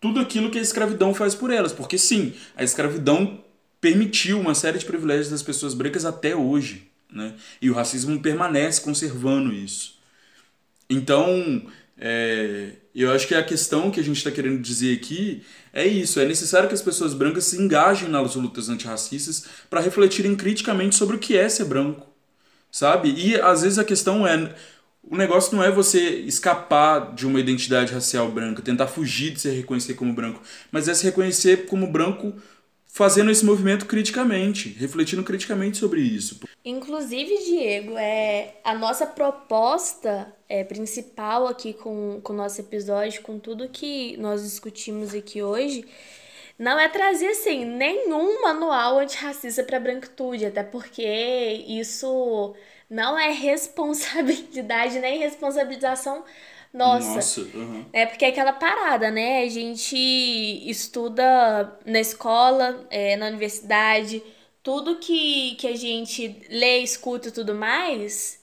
tudo 0.00 0.20
aquilo 0.20 0.50
que 0.50 0.58
a 0.58 0.62
escravidão 0.62 1.12
faz 1.12 1.34
por 1.34 1.50
elas. 1.50 1.72
Porque 1.72 1.98
sim, 1.98 2.32
a 2.56 2.62
escravidão 2.62 3.42
permitiu 3.80 4.38
uma 4.38 4.54
série 4.54 4.78
de 4.78 4.86
privilégios 4.86 5.30
das 5.30 5.42
pessoas 5.42 5.74
brancas 5.74 6.04
até 6.04 6.36
hoje. 6.36 6.88
Né? 7.12 7.34
E 7.60 7.68
o 7.68 7.74
racismo 7.74 8.20
permanece 8.20 8.80
conservando 8.80 9.52
isso. 9.52 9.98
Então, 10.88 11.62
é, 12.00 12.70
eu 12.94 13.10
acho 13.12 13.26
que 13.26 13.34
a 13.34 13.42
questão 13.42 13.90
que 13.90 13.98
a 13.98 14.04
gente 14.04 14.18
está 14.18 14.30
querendo 14.30 14.60
dizer 14.60 14.96
aqui 14.96 15.42
é 15.72 15.86
isso: 15.86 16.20
é 16.20 16.24
necessário 16.24 16.68
que 16.68 16.74
as 16.74 16.82
pessoas 16.82 17.12
brancas 17.12 17.44
se 17.44 17.60
engajem 17.60 18.08
nas 18.08 18.36
lutas 18.36 18.68
antirracistas 18.68 19.44
para 19.68 19.80
refletirem 19.80 20.36
criticamente 20.36 20.94
sobre 20.94 21.16
o 21.16 21.18
que 21.18 21.36
é 21.36 21.48
ser 21.48 21.64
branco, 21.64 22.06
sabe? 22.70 23.12
E 23.16 23.40
às 23.40 23.62
vezes 23.62 23.78
a 23.78 23.84
questão 23.84 24.26
é. 24.26 24.54
O 25.10 25.16
negócio 25.16 25.56
não 25.56 25.64
é 25.64 25.70
você 25.70 26.00
escapar 26.00 27.14
de 27.14 27.26
uma 27.26 27.40
identidade 27.40 27.94
racial 27.94 28.30
branca, 28.30 28.60
tentar 28.60 28.88
fugir 28.88 29.32
de 29.32 29.40
se 29.40 29.48
reconhecer 29.48 29.94
como 29.94 30.12
branco, 30.12 30.42
mas 30.70 30.86
é 30.86 30.92
se 30.92 31.04
reconhecer 31.04 31.64
como 31.64 31.90
branco 31.90 32.34
fazendo 32.88 33.30
esse 33.30 33.44
movimento 33.44 33.86
criticamente, 33.86 34.70
refletindo 34.70 35.22
criticamente 35.22 35.76
sobre 35.76 36.00
isso. 36.00 36.40
Inclusive, 36.64 37.38
Diego, 37.44 37.96
é 37.96 38.54
a 38.64 38.74
nossa 38.74 39.06
proposta 39.06 40.34
é, 40.48 40.64
principal 40.64 41.46
aqui 41.46 41.74
com, 41.74 42.20
o 42.24 42.32
nosso 42.32 42.60
episódio, 42.60 43.22
com 43.22 43.38
tudo 43.38 43.68
que 43.68 44.16
nós 44.16 44.42
discutimos 44.42 45.14
aqui 45.14 45.42
hoje, 45.42 45.84
não 46.58 46.78
é 46.80 46.88
trazer 46.88 47.28
assim 47.28 47.64
nenhum 47.64 48.42
manual 48.42 48.98
antirracista 48.98 49.62
para 49.62 49.76
a 49.76 49.80
branquitude, 49.80 50.46
até 50.46 50.62
porque 50.64 51.04
isso 51.68 52.54
não 52.90 53.18
é 53.18 53.30
responsabilidade 53.32 54.98
nem 54.98 55.18
responsabilização 55.18 56.24
nossa. 56.72 57.14
Nossa 57.14 57.40
uhum. 57.40 57.84
É 57.92 58.06
porque 58.06 58.24
é 58.24 58.28
aquela 58.28 58.52
parada, 58.52 59.10
né? 59.10 59.42
A 59.42 59.48
gente 59.48 59.96
estuda 60.68 61.78
na 61.84 62.00
escola, 62.00 62.86
é, 62.90 63.16
na 63.16 63.26
universidade, 63.28 64.22
tudo 64.62 64.96
que, 64.96 65.54
que 65.56 65.66
a 65.66 65.76
gente 65.76 66.46
lê, 66.50 66.78
escuta 66.78 67.28
e 67.28 67.32
tudo 67.32 67.54
mais 67.54 68.38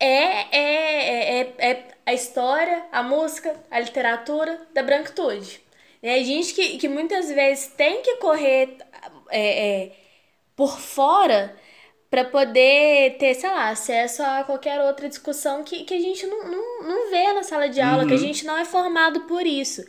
é, 0.00 0.56
é, 0.56 1.40
é, 1.40 1.54
é 1.58 1.88
a 2.06 2.14
história, 2.14 2.86
a 2.90 3.02
música, 3.02 3.54
a 3.70 3.78
literatura 3.78 4.66
da 4.72 4.82
branquitude. 4.82 5.62
É 6.02 6.14
a 6.14 6.22
gente 6.24 6.54
que, 6.54 6.78
que 6.78 6.88
muitas 6.88 7.28
vezes 7.28 7.66
tem 7.76 8.02
que 8.02 8.16
correr 8.16 8.78
é, 9.28 9.84
é, 9.84 9.96
por 10.56 10.78
fora 10.80 11.54
para 12.10 12.24
poder 12.24 13.16
ter, 13.18 13.34
sei 13.34 13.48
lá, 13.48 13.70
acesso 13.70 14.22
a 14.22 14.42
qualquer 14.42 14.80
outra 14.80 15.08
discussão 15.08 15.62
que, 15.62 15.84
que 15.84 15.94
a 15.94 16.00
gente 16.00 16.26
não, 16.26 16.44
não, 16.48 16.82
não 16.82 17.10
vê 17.10 17.32
na 17.32 17.44
sala 17.44 17.68
de 17.68 17.80
aula, 17.80 18.02
uhum. 18.02 18.08
que 18.08 18.14
a 18.14 18.16
uhum. 18.16 18.22
gente 18.22 18.44
não 18.44 18.58
é 18.58 18.64
formado 18.64 19.20
por 19.22 19.46
isso. 19.46 19.84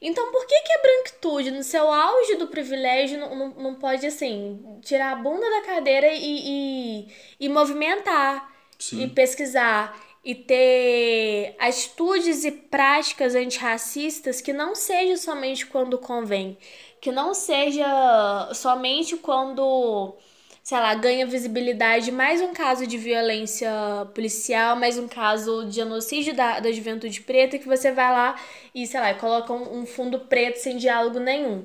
Então, 0.00 0.32
por 0.32 0.46
que, 0.46 0.62
que 0.62 0.72
a 0.72 0.80
branquitude, 0.80 1.50
no 1.50 1.62
seu 1.62 1.92
auge 1.92 2.36
do 2.36 2.46
privilégio, 2.46 3.20
não, 3.20 3.36
não, 3.36 3.48
não 3.50 3.74
pode, 3.74 4.06
assim, 4.06 4.80
tirar 4.80 5.12
a 5.12 5.16
bunda 5.16 5.48
da 5.50 5.60
cadeira 5.60 6.08
e, 6.10 6.20
e, 6.22 7.08
e 7.38 7.48
movimentar, 7.50 8.50
Sim. 8.78 9.02
e 9.02 9.08
pesquisar, 9.08 9.94
e 10.24 10.34
ter 10.34 11.54
atitudes 11.58 12.44
e 12.44 12.50
práticas 12.50 13.34
antirracistas 13.34 14.40
que 14.40 14.54
não 14.54 14.74
seja 14.74 15.18
somente 15.18 15.66
quando 15.66 15.98
convém, 15.98 16.56
que 16.98 17.12
não 17.12 17.34
seja 17.34 18.50
somente 18.54 19.18
quando 19.18 20.14
sei 20.62 20.78
lá, 20.78 20.94
ganha 20.94 21.26
visibilidade 21.26 22.12
mais 22.12 22.40
um 22.40 22.52
caso 22.52 22.86
de 22.86 22.96
violência 22.98 23.70
policial, 24.14 24.76
mais 24.76 24.98
um 24.98 25.08
caso 25.08 25.64
de 25.66 25.76
genocídio 25.76 26.34
da, 26.34 26.60
da 26.60 26.70
juventude 26.70 27.20
preta, 27.22 27.58
que 27.58 27.66
você 27.66 27.90
vai 27.92 28.10
lá 28.12 28.36
e, 28.74 28.86
sei 28.86 29.00
lá, 29.00 29.14
coloca 29.14 29.52
um, 29.52 29.80
um 29.80 29.86
fundo 29.86 30.20
preto 30.20 30.56
sem 30.56 30.76
diálogo 30.76 31.18
nenhum. 31.18 31.64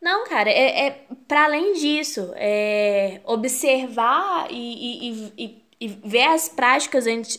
Não, 0.00 0.24
cara, 0.26 0.50
é, 0.50 0.86
é 0.86 1.00
para 1.26 1.44
além 1.46 1.72
disso, 1.74 2.32
é 2.36 3.20
observar 3.24 4.46
e, 4.50 5.08
e, 5.10 5.32
e, 5.36 5.62
e 5.80 5.88
ver 5.88 6.24
as 6.28 6.48
práticas 6.48 7.06
anti, 7.06 7.38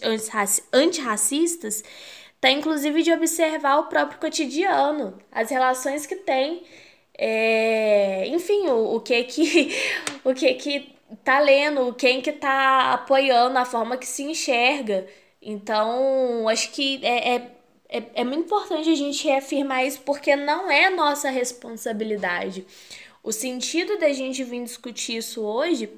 antirracistas, 0.74 1.84
tá 2.41 2.51
inclusive 2.51 3.03
de 3.03 3.12
observar 3.12 3.78
o 3.80 3.88
próprio 3.88 4.20
cotidiano, 4.20 5.18
as 5.32 5.49
relações 5.49 6.05
que 6.05 6.16
tem. 6.16 6.64
É, 7.18 8.28
enfim, 8.28 8.68
o, 8.68 8.95
o 8.97 9.01
que 9.01 9.24
que 9.24 9.72
o 10.24 10.34
que 10.34 10.53
que 10.55 10.96
tá 11.24 11.39
lendo, 11.39 11.93
quem 11.93 12.22
que 12.22 12.32
tá 12.32 12.93
apoiando, 12.93 13.58
a 13.58 13.66
forma 13.66 13.97
que 13.97 14.05
se 14.05 14.24
enxerga. 14.24 15.08
Então, 15.41 16.47
acho 16.49 16.72
que 16.72 16.99
é, 17.05 17.36
é, 17.36 17.51
é, 17.89 18.03
é 18.16 18.24
muito 18.24 18.45
importante 18.45 18.89
a 18.89 18.95
gente 18.95 19.24
reafirmar 19.24 19.86
isso 19.86 20.01
porque 20.01 20.36
não 20.36 20.70
é 20.70 20.89
nossa 20.89 21.30
responsabilidade. 21.30 22.66
O 23.24 23.32
sentido 23.32 23.97
da 23.97 24.12
gente 24.14 24.43
vir 24.43 24.64
discutir 24.64 25.18
isso 25.18 25.41
hoje 25.41 25.89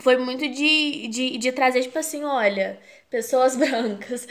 foi 0.00 0.16
muito 0.16 0.48
de, 0.48 1.08
de, 1.08 1.38
de 1.38 1.52
trazer, 1.52 1.82
tipo 1.82 1.98
assim, 1.98 2.24
olha, 2.24 2.78
pessoas 3.10 3.54
brancas, 3.56 4.26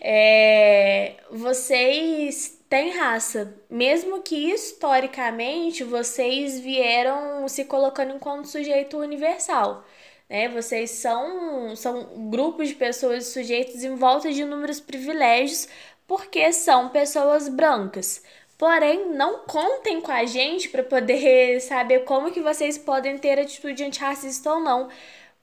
é, 0.00 1.14
vocês 1.30 2.57
tem 2.68 2.90
raça. 2.90 3.54
Mesmo 3.70 4.22
que 4.22 4.36
historicamente 4.52 5.84
vocês 5.84 6.60
vieram 6.60 7.48
se 7.48 7.64
colocando 7.64 8.14
enquanto 8.14 8.46
sujeito 8.46 8.98
universal. 8.98 9.84
Né? 10.28 10.48
Vocês 10.48 10.90
são, 10.90 11.74
são 11.76 12.28
grupos 12.30 12.68
de 12.68 12.74
pessoas 12.74 13.28
sujeitos 13.28 13.82
em 13.82 13.94
volta 13.96 14.32
de 14.32 14.42
inúmeros 14.42 14.80
privilégios 14.80 15.68
porque 16.06 16.52
são 16.52 16.88
pessoas 16.90 17.48
brancas. 17.48 18.22
Porém, 18.58 19.10
não 19.10 19.40
contem 19.46 20.00
com 20.00 20.10
a 20.10 20.24
gente 20.24 20.68
para 20.68 20.82
poder 20.82 21.60
saber 21.62 22.00
como 22.04 22.32
que 22.32 22.40
vocês 22.40 22.76
podem 22.76 23.18
ter 23.18 23.38
atitude 23.38 23.84
antirracista 23.84 24.52
ou 24.52 24.60
não, 24.60 24.88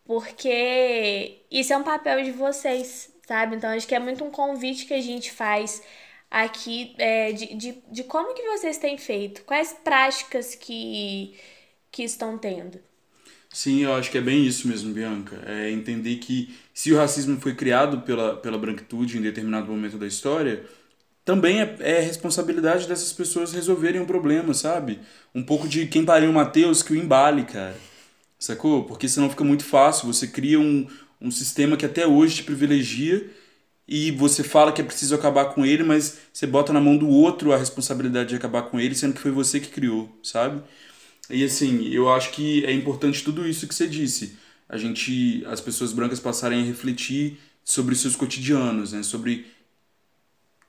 porque 0.06 1.42
isso 1.50 1.72
é 1.74 1.78
um 1.78 1.84
papel 1.84 2.24
de 2.24 2.32
vocês, 2.32 3.10
sabe? 3.28 3.56
Então, 3.56 3.70
acho 3.72 3.88
que 3.88 3.96
é 3.96 4.00
muito 4.00 4.24
um 4.24 4.32
convite 4.32 4.86
que 4.86 4.94
a 4.94 5.02
gente 5.02 5.32
faz 5.32 5.82
aqui 6.36 6.94
é, 6.98 7.32
de, 7.32 7.56
de, 7.56 7.78
de 7.90 8.04
como 8.04 8.34
que 8.34 8.44
vocês 8.44 8.78
têm 8.78 8.98
feito, 8.98 9.44
quais 9.44 9.74
práticas 9.84 10.54
que, 10.54 11.34
que 11.90 12.04
estão 12.04 12.38
tendo. 12.38 12.78
Sim, 13.50 13.84
eu 13.84 13.94
acho 13.96 14.12
que 14.12 14.18
é 14.18 14.22
bem 14.22 14.46
isso 14.46 14.68
mesmo, 14.68 14.94
Bianca. 14.94 15.42
É 15.46 15.72
entender 15.72 16.18
que 16.18 16.54
se 16.74 16.92
o 16.92 16.98
racismo 16.98 17.40
foi 17.40 17.56
criado 17.56 18.02
pela, 18.02 18.36
pela 18.36 18.58
branquitude 18.58 19.18
em 19.18 19.22
determinado 19.22 19.68
momento 19.72 19.98
da 19.98 20.06
história, 20.06 20.66
também 21.24 21.62
é, 21.62 21.76
é 21.80 22.00
responsabilidade 22.02 22.86
dessas 22.86 23.14
pessoas 23.14 23.54
resolverem 23.54 24.02
o 24.02 24.06
problema, 24.06 24.54
sabe? 24.54 25.00
Um 25.34 25.42
pouco 25.42 25.70
de 25.70 25.88
quem 25.88 26.04
pariu 26.04 26.32
o 26.32 26.34
Mateus 26.34 26.84
que 26.84 26.92
o 26.92 26.98
embale, 26.98 27.46
cara. 27.46 27.78
Sacou? 28.38 28.84
Porque 28.84 29.08
senão 29.08 29.30
fica 29.30 29.44
muito 29.46 29.64
fácil. 29.64 30.08
Você 30.08 30.28
cria 30.28 30.60
um, 30.60 30.86
um 31.22 31.32
sistema 31.32 31.78
que 31.78 31.86
até 31.86 32.06
hoje 32.06 32.38
te 32.38 32.44
privilegia 32.44 33.32
e 33.88 34.12
você 34.12 34.44
fala 34.44 34.72
que 34.72 34.82
é 34.82 34.84
preciso 34.84 35.14
acabar 35.14 35.46
com 35.46 35.66
ele, 35.66 35.84
mas 35.84 36.18
você 36.34 36.48
bota 36.48 36.74
na 36.74 36.82
mão 36.82 36.98
do 36.98 37.08
outro 37.08 37.54
a 37.54 37.58
responsabilidade 37.58 38.30
de 38.30 38.36
acabar 38.36 38.64
com 38.64 38.80
ele, 38.80 38.96
sendo 38.96 39.14
que 39.14 39.22
foi 39.22 39.32
você 39.32 39.60
que 39.60 39.68
criou, 39.68 40.10
sabe? 40.24 40.62
E 41.30 41.44
assim, 41.44 41.88
eu 41.90 42.12
acho 42.12 42.32
que 42.32 42.66
é 42.66 42.72
importante 42.72 43.24
tudo 43.24 43.48
isso 43.48 43.68
que 43.68 43.76
você 43.76 43.88
disse. 43.88 44.38
A 44.68 44.78
gente, 44.78 45.44
as 45.48 45.62
pessoas 45.62 45.94
brancas 45.94 46.20
passarem 46.20 46.62
a 46.62 46.66
refletir 46.66 47.38
sobre 47.64 47.96
seus 47.96 48.16
cotidianos, 48.16 48.94
né? 48.94 49.04
Sobre 49.04 49.46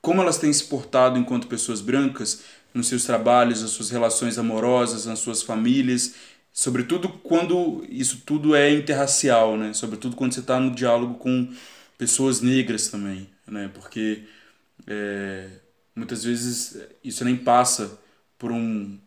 como 0.01 0.21
elas 0.21 0.37
têm 0.37 0.53
se 0.53 0.63
portado 0.65 1.17
enquanto 1.17 1.47
pessoas 1.47 1.81
brancas 1.81 2.43
nos 2.73 2.87
seus 2.87 3.03
trabalhos, 3.03 3.61
nas 3.61 3.71
suas 3.71 3.89
relações 3.89 4.37
amorosas, 4.37 5.05
nas 5.05 5.19
suas 5.19 5.41
famílias, 5.41 6.15
sobretudo 6.53 7.09
quando 7.09 7.85
isso 7.89 8.21
tudo 8.25 8.55
é 8.55 8.71
interracial, 8.71 9.57
né? 9.57 9.73
Sobretudo 9.73 10.15
quando 10.15 10.33
você 10.33 10.39
está 10.39 10.59
no 10.59 10.73
diálogo 10.73 11.15
com 11.15 11.51
pessoas 11.97 12.41
negras 12.41 12.87
também, 12.87 13.29
né? 13.47 13.69
Porque 13.73 14.23
é, 14.85 15.49
muitas 15.95 16.23
vezes 16.23 16.77
isso 17.03 17.25
nem 17.25 17.35
passa 17.35 17.99
por 18.37 18.51
um, 18.51 18.97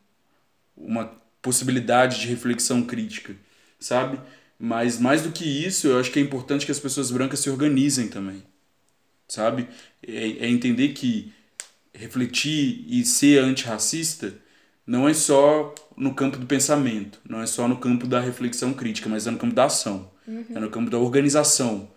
uma 0.76 1.06
possibilidade 1.40 2.20
de 2.20 2.26
reflexão 2.26 2.82
crítica, 2.82 3.34
sabe? 3.78 4.20
Mas 4.58 4.98
mais 4.98 5.22
do 5.22 5.32
que 5.32 5.44
isso, 5.44 5.86
eu 5.86 5.98
acho 5.98 6.10
que 6.10 6.18
é 6.18 6.22
importante 6.22 6.66
que 6.66 6.72
as 6.72 6.80
pessoas 6.80 7.10
brancas 7.10 7.40
se 7.40 7.48
organizem 7.48 8.08
também, 8.08 8.42
sabe? 9.28 9.68
É, 10.06 10.44
é 10.44 10.48
entender 10.48 10.88
que 10.88 11.32
refletir 11.94 12.84
e 12.88 13.04
ser 13.04 13.42
antirracista 13.42 14.34
não 14.86 15.08
é 15.08 15.14
só 15.14 15.74
no 15.96 16.14
campo 16.14 16.36
do 16.36 16.46
pensamento, 16.46 17.20
não 17.28 17.40
é 17.40 17.46
só 17.46 17.68
no 17.68 17.78
campo 17.78 18.06
da 18.06 18.20
reflexão 18.20 18.72
crítica, 18.72 19.08
mas 19.08 19.26
é 19.26 19.30
no 19.30 19.38
campo 19.38 19.54
da 19.54 19.66
ação, 19.66 20.10
uhum. 20.26 20.44
é 20.54 20.58
no 20.58 20.70
campo 20.70 20.90
da 20.90 20.98
organização, 20.98 21.88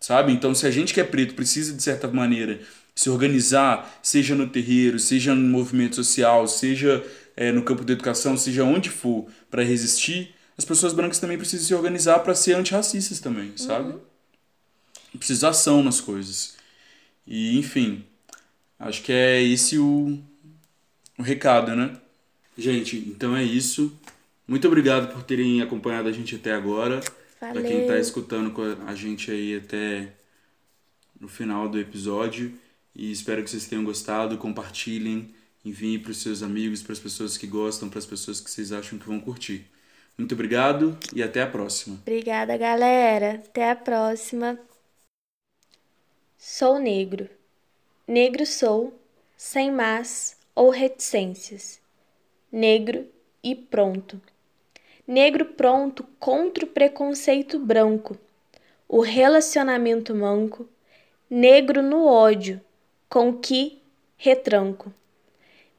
sabe? 0.00 0.32
Então, 0.32 0.54
se 0.54 0.66
a 0.66 0.70
gente 0.70 0.94
que 0.94 1.00
é 1.00 1.04
preto 1.04 1.34
precisa, 1.34 1.74
de 1.74 1.82
certa 1.82 2.08
maneira, 2.08 2.60
se 2.94 3.08
organizar, 3.10 4.00
seja 4.02 4.34
no 4.34 4.48
terreiro, 4.48 4.98
seja 4.98 5.34
no 5.34 5.48
movimento 5.48 5.96
social, 5.96 6.46
seja 6.48 7.04
é, 7.36 7.52
no 7.52 7.62
campo 7.62 7.84
da 7.84 7.92
educação, 7.92 8.36
seja 8.36 8.64
onde 8.64 8.90
for, 8.90 9.28
para 9.48 9.62
resistir, 9.62 10.34
as 10.56 10.64
pessoas 10.64 10.92
brancas 10.92 11.20
também 11.20 11.38
precisam 11.38 11.66
se 11.66 11.74
organizar 11.74 12.18
para 12.18 12.34
ser 12.34 12.54
antirracistas 12.54 13.20
também, 13.20 13.52
sabe? 13.56 13.92
Uhum. 13.92 14.00
Precisa 15.16 15.50
ação 15.50 15.82
nas 15.82 16.00
coisas. 16.00 16.56
E, 17.24 17.56
enfim, 17.56 18.04
acho 18.78 19.02
que 19.02 19.12
é 19.12 19.40
esse 19.40 19.78
o, 19.78 20.18
o 21.16 21.22
recado, 21.22 21.76
né? 21.76 21.96
Gente, 22.56 22.96
então 22.96 23.36
é 23.36 23.44
isso. 23.44 23.96
Muito 24.48 24.66
obrigado 24.66 25.12
por 25.12 25.22
terem 25.22 25.62
acompanhado 25.62 26.08
a 26.08 26.12
gente 26.12 26.34
até 26.34 26.52
agora. 26.52 27.00
Para 27.38 27.62
quem 27.62 27.82
está 27.82 27.98
escutando 27.98 28.52
a 28.86 28.94
gente 28.94 29.30
aí 29.30 29.56
até 29.56 30.12
no 31.20 31.28
final 31.28 31.68
do 31.68 31.78
episódio. 31.78 32.52
E 32.94 33.12
espero 33.12 33.42
que 33.44 33.50
vocês 33.50 33.66
tenham 33.66 33.84
gostado. 33.84 34.36
Compartilhem, 34.38 35.34
enviem 35.64 35.98
para 35.98 36.10
os 36.10 36.20
seus 36.20 36.42
amigos, 36.42 36.82
para 36.82 36.92
as 36.92 36.98
pessoas 36.98 37.36
que 37.36 37.46
gostam, 37.46 37.88
para 37.88 37.98
as 37.98 38.06
pessoas 38.06 38.40
que 38.40 38.50
vocês 38.50 38.72
acham 38.72 38.98
que 38.98 39.06
vão 39.06 39.20
curtir. 39.20 39.66
Muito 40.16 40.34
obrigado 40.34 40.98
e 41.14 41.22
até 41.22 41.42
a 41.42 41.46
próxima. 41.46 41.96
Obrigada, 42.02 42.56
galera. 42.56 43.34
Até 43.34 43.70
a 43.70 43.76
próxima. 43.76 44.58
Sou 46.36 46.78
negro. 46.78 47.28
Negro 48.06 48.44
sou, 48.44 48.98
sem 49.36 49.70
más 49.70 50.36
ou 50.54 50.70
reticências. 50.70 51.80
Negro 52.50 53.06
e 53.44 53.54
pronto. 53.54 54.20
Negro 55.08 55.46
pronto 55.46 56.04
contra 56.20 56.66
o 56.66 56.68
preconceito 56.68 57.58
branco, 57.58 58.18
o 58.86 59.00
relacionamento 59.00 60.14
manco, 60.14 60.68
negro 61.30 61.80
no 61.80 62.04
ódio, 62.04 62.60
com 63.08 63.32
que 63.32 63.80
retranco. 64.18 64.92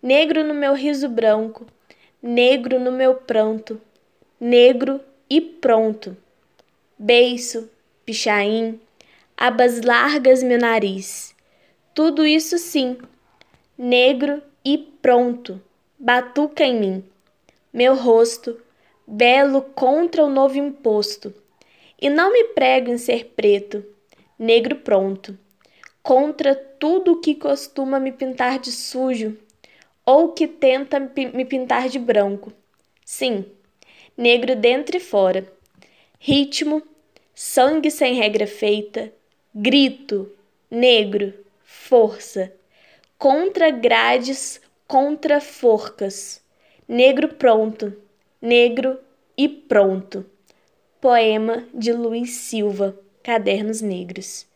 Negro 0.01 0.43
no 0.43 0.55
meu 0.55 0.73
riso 0.73 1.07
branco, 1.07 1.67
negro 2.19 2.79
no 2.79 2.91
meu 2.91 3.13
pranto, 3.13 3.79
negro 4.39 4.99
e 5.29 5.39
pronto. 5.39 6.17
Beiço, 6.97 7.69
pichain, 8.03 8.81
abas 9.37 9.81
largas 9.81 10.41
meu 10.41 10.57
nariz. 10.57 11.35
Tudo 11.93 12.25
isso 12.25 12.57
sim, 12.57 12.97
negro 13.77 14.41
e 14.65 14.75
pronto, 14.75 15.61
batuca 15.99 16.63
em 16.63 16.79
mim. 16.79 17.05
Meu 17.71 17.93
rosto, 17.93 18.59
belo 19.09 19.63
contra 19.63 20.23
o 20.23 20.29
novo 20.29 20.59
imposto. 20.59 21.33
E 21.99 22.09
não 22.09 22.31
me 22.31 22.43
prego 22.49 22.91
em 22.91 22.97
ser 22.97 23.33
preto, 23.35 23.83
negro 24.37 24.75
pronto, 24.75 25.37
contra 26.03 26.55
tudo 26.55 27.19
que 27.19 27.33
costuma 27.33 27.99
me 27.99 28.11
pintar 28.11 28.59
de 28.59 28.71
sujo 28.71 29.35
ou 30.05 30.31
que 30.31 30.47
tenta 30.47 30.99
me 30.99 31.43
pintar 31.43 31.89
de 31.89 31.97
branco. 31.97 32.53
Sim, 33.03 33.45
negro 34.15 34.55
dentro 34.55 34.95
e 34.95 34.99
fora. 34.99 35.51
Ritmo, 36.19 36.81
sangue 37.33 37.89
sem 37.89 38.13
regra 38.13 38.45
feita, 38.45 39.11
grito, 39.53 40.31
negro, 40.69 41.33
força, 41.63 42.53
contra 43.17 43.71
grades, 43.71 44.61
contra 44.87 45.41
forcas, 45.41 46.41
negro 46.87 47.29
pronto 47.29 48.08
Negro 48.41 48.97
e 49.37 49.49
Pronto. 49.49 50.25
Poema 51.01 51.67
de 51.73 51.91
Luiz 51.91 52.31
Silva, 52.31 52.97
Cadernos 53.21 53.81
Negros. 53.81 54.48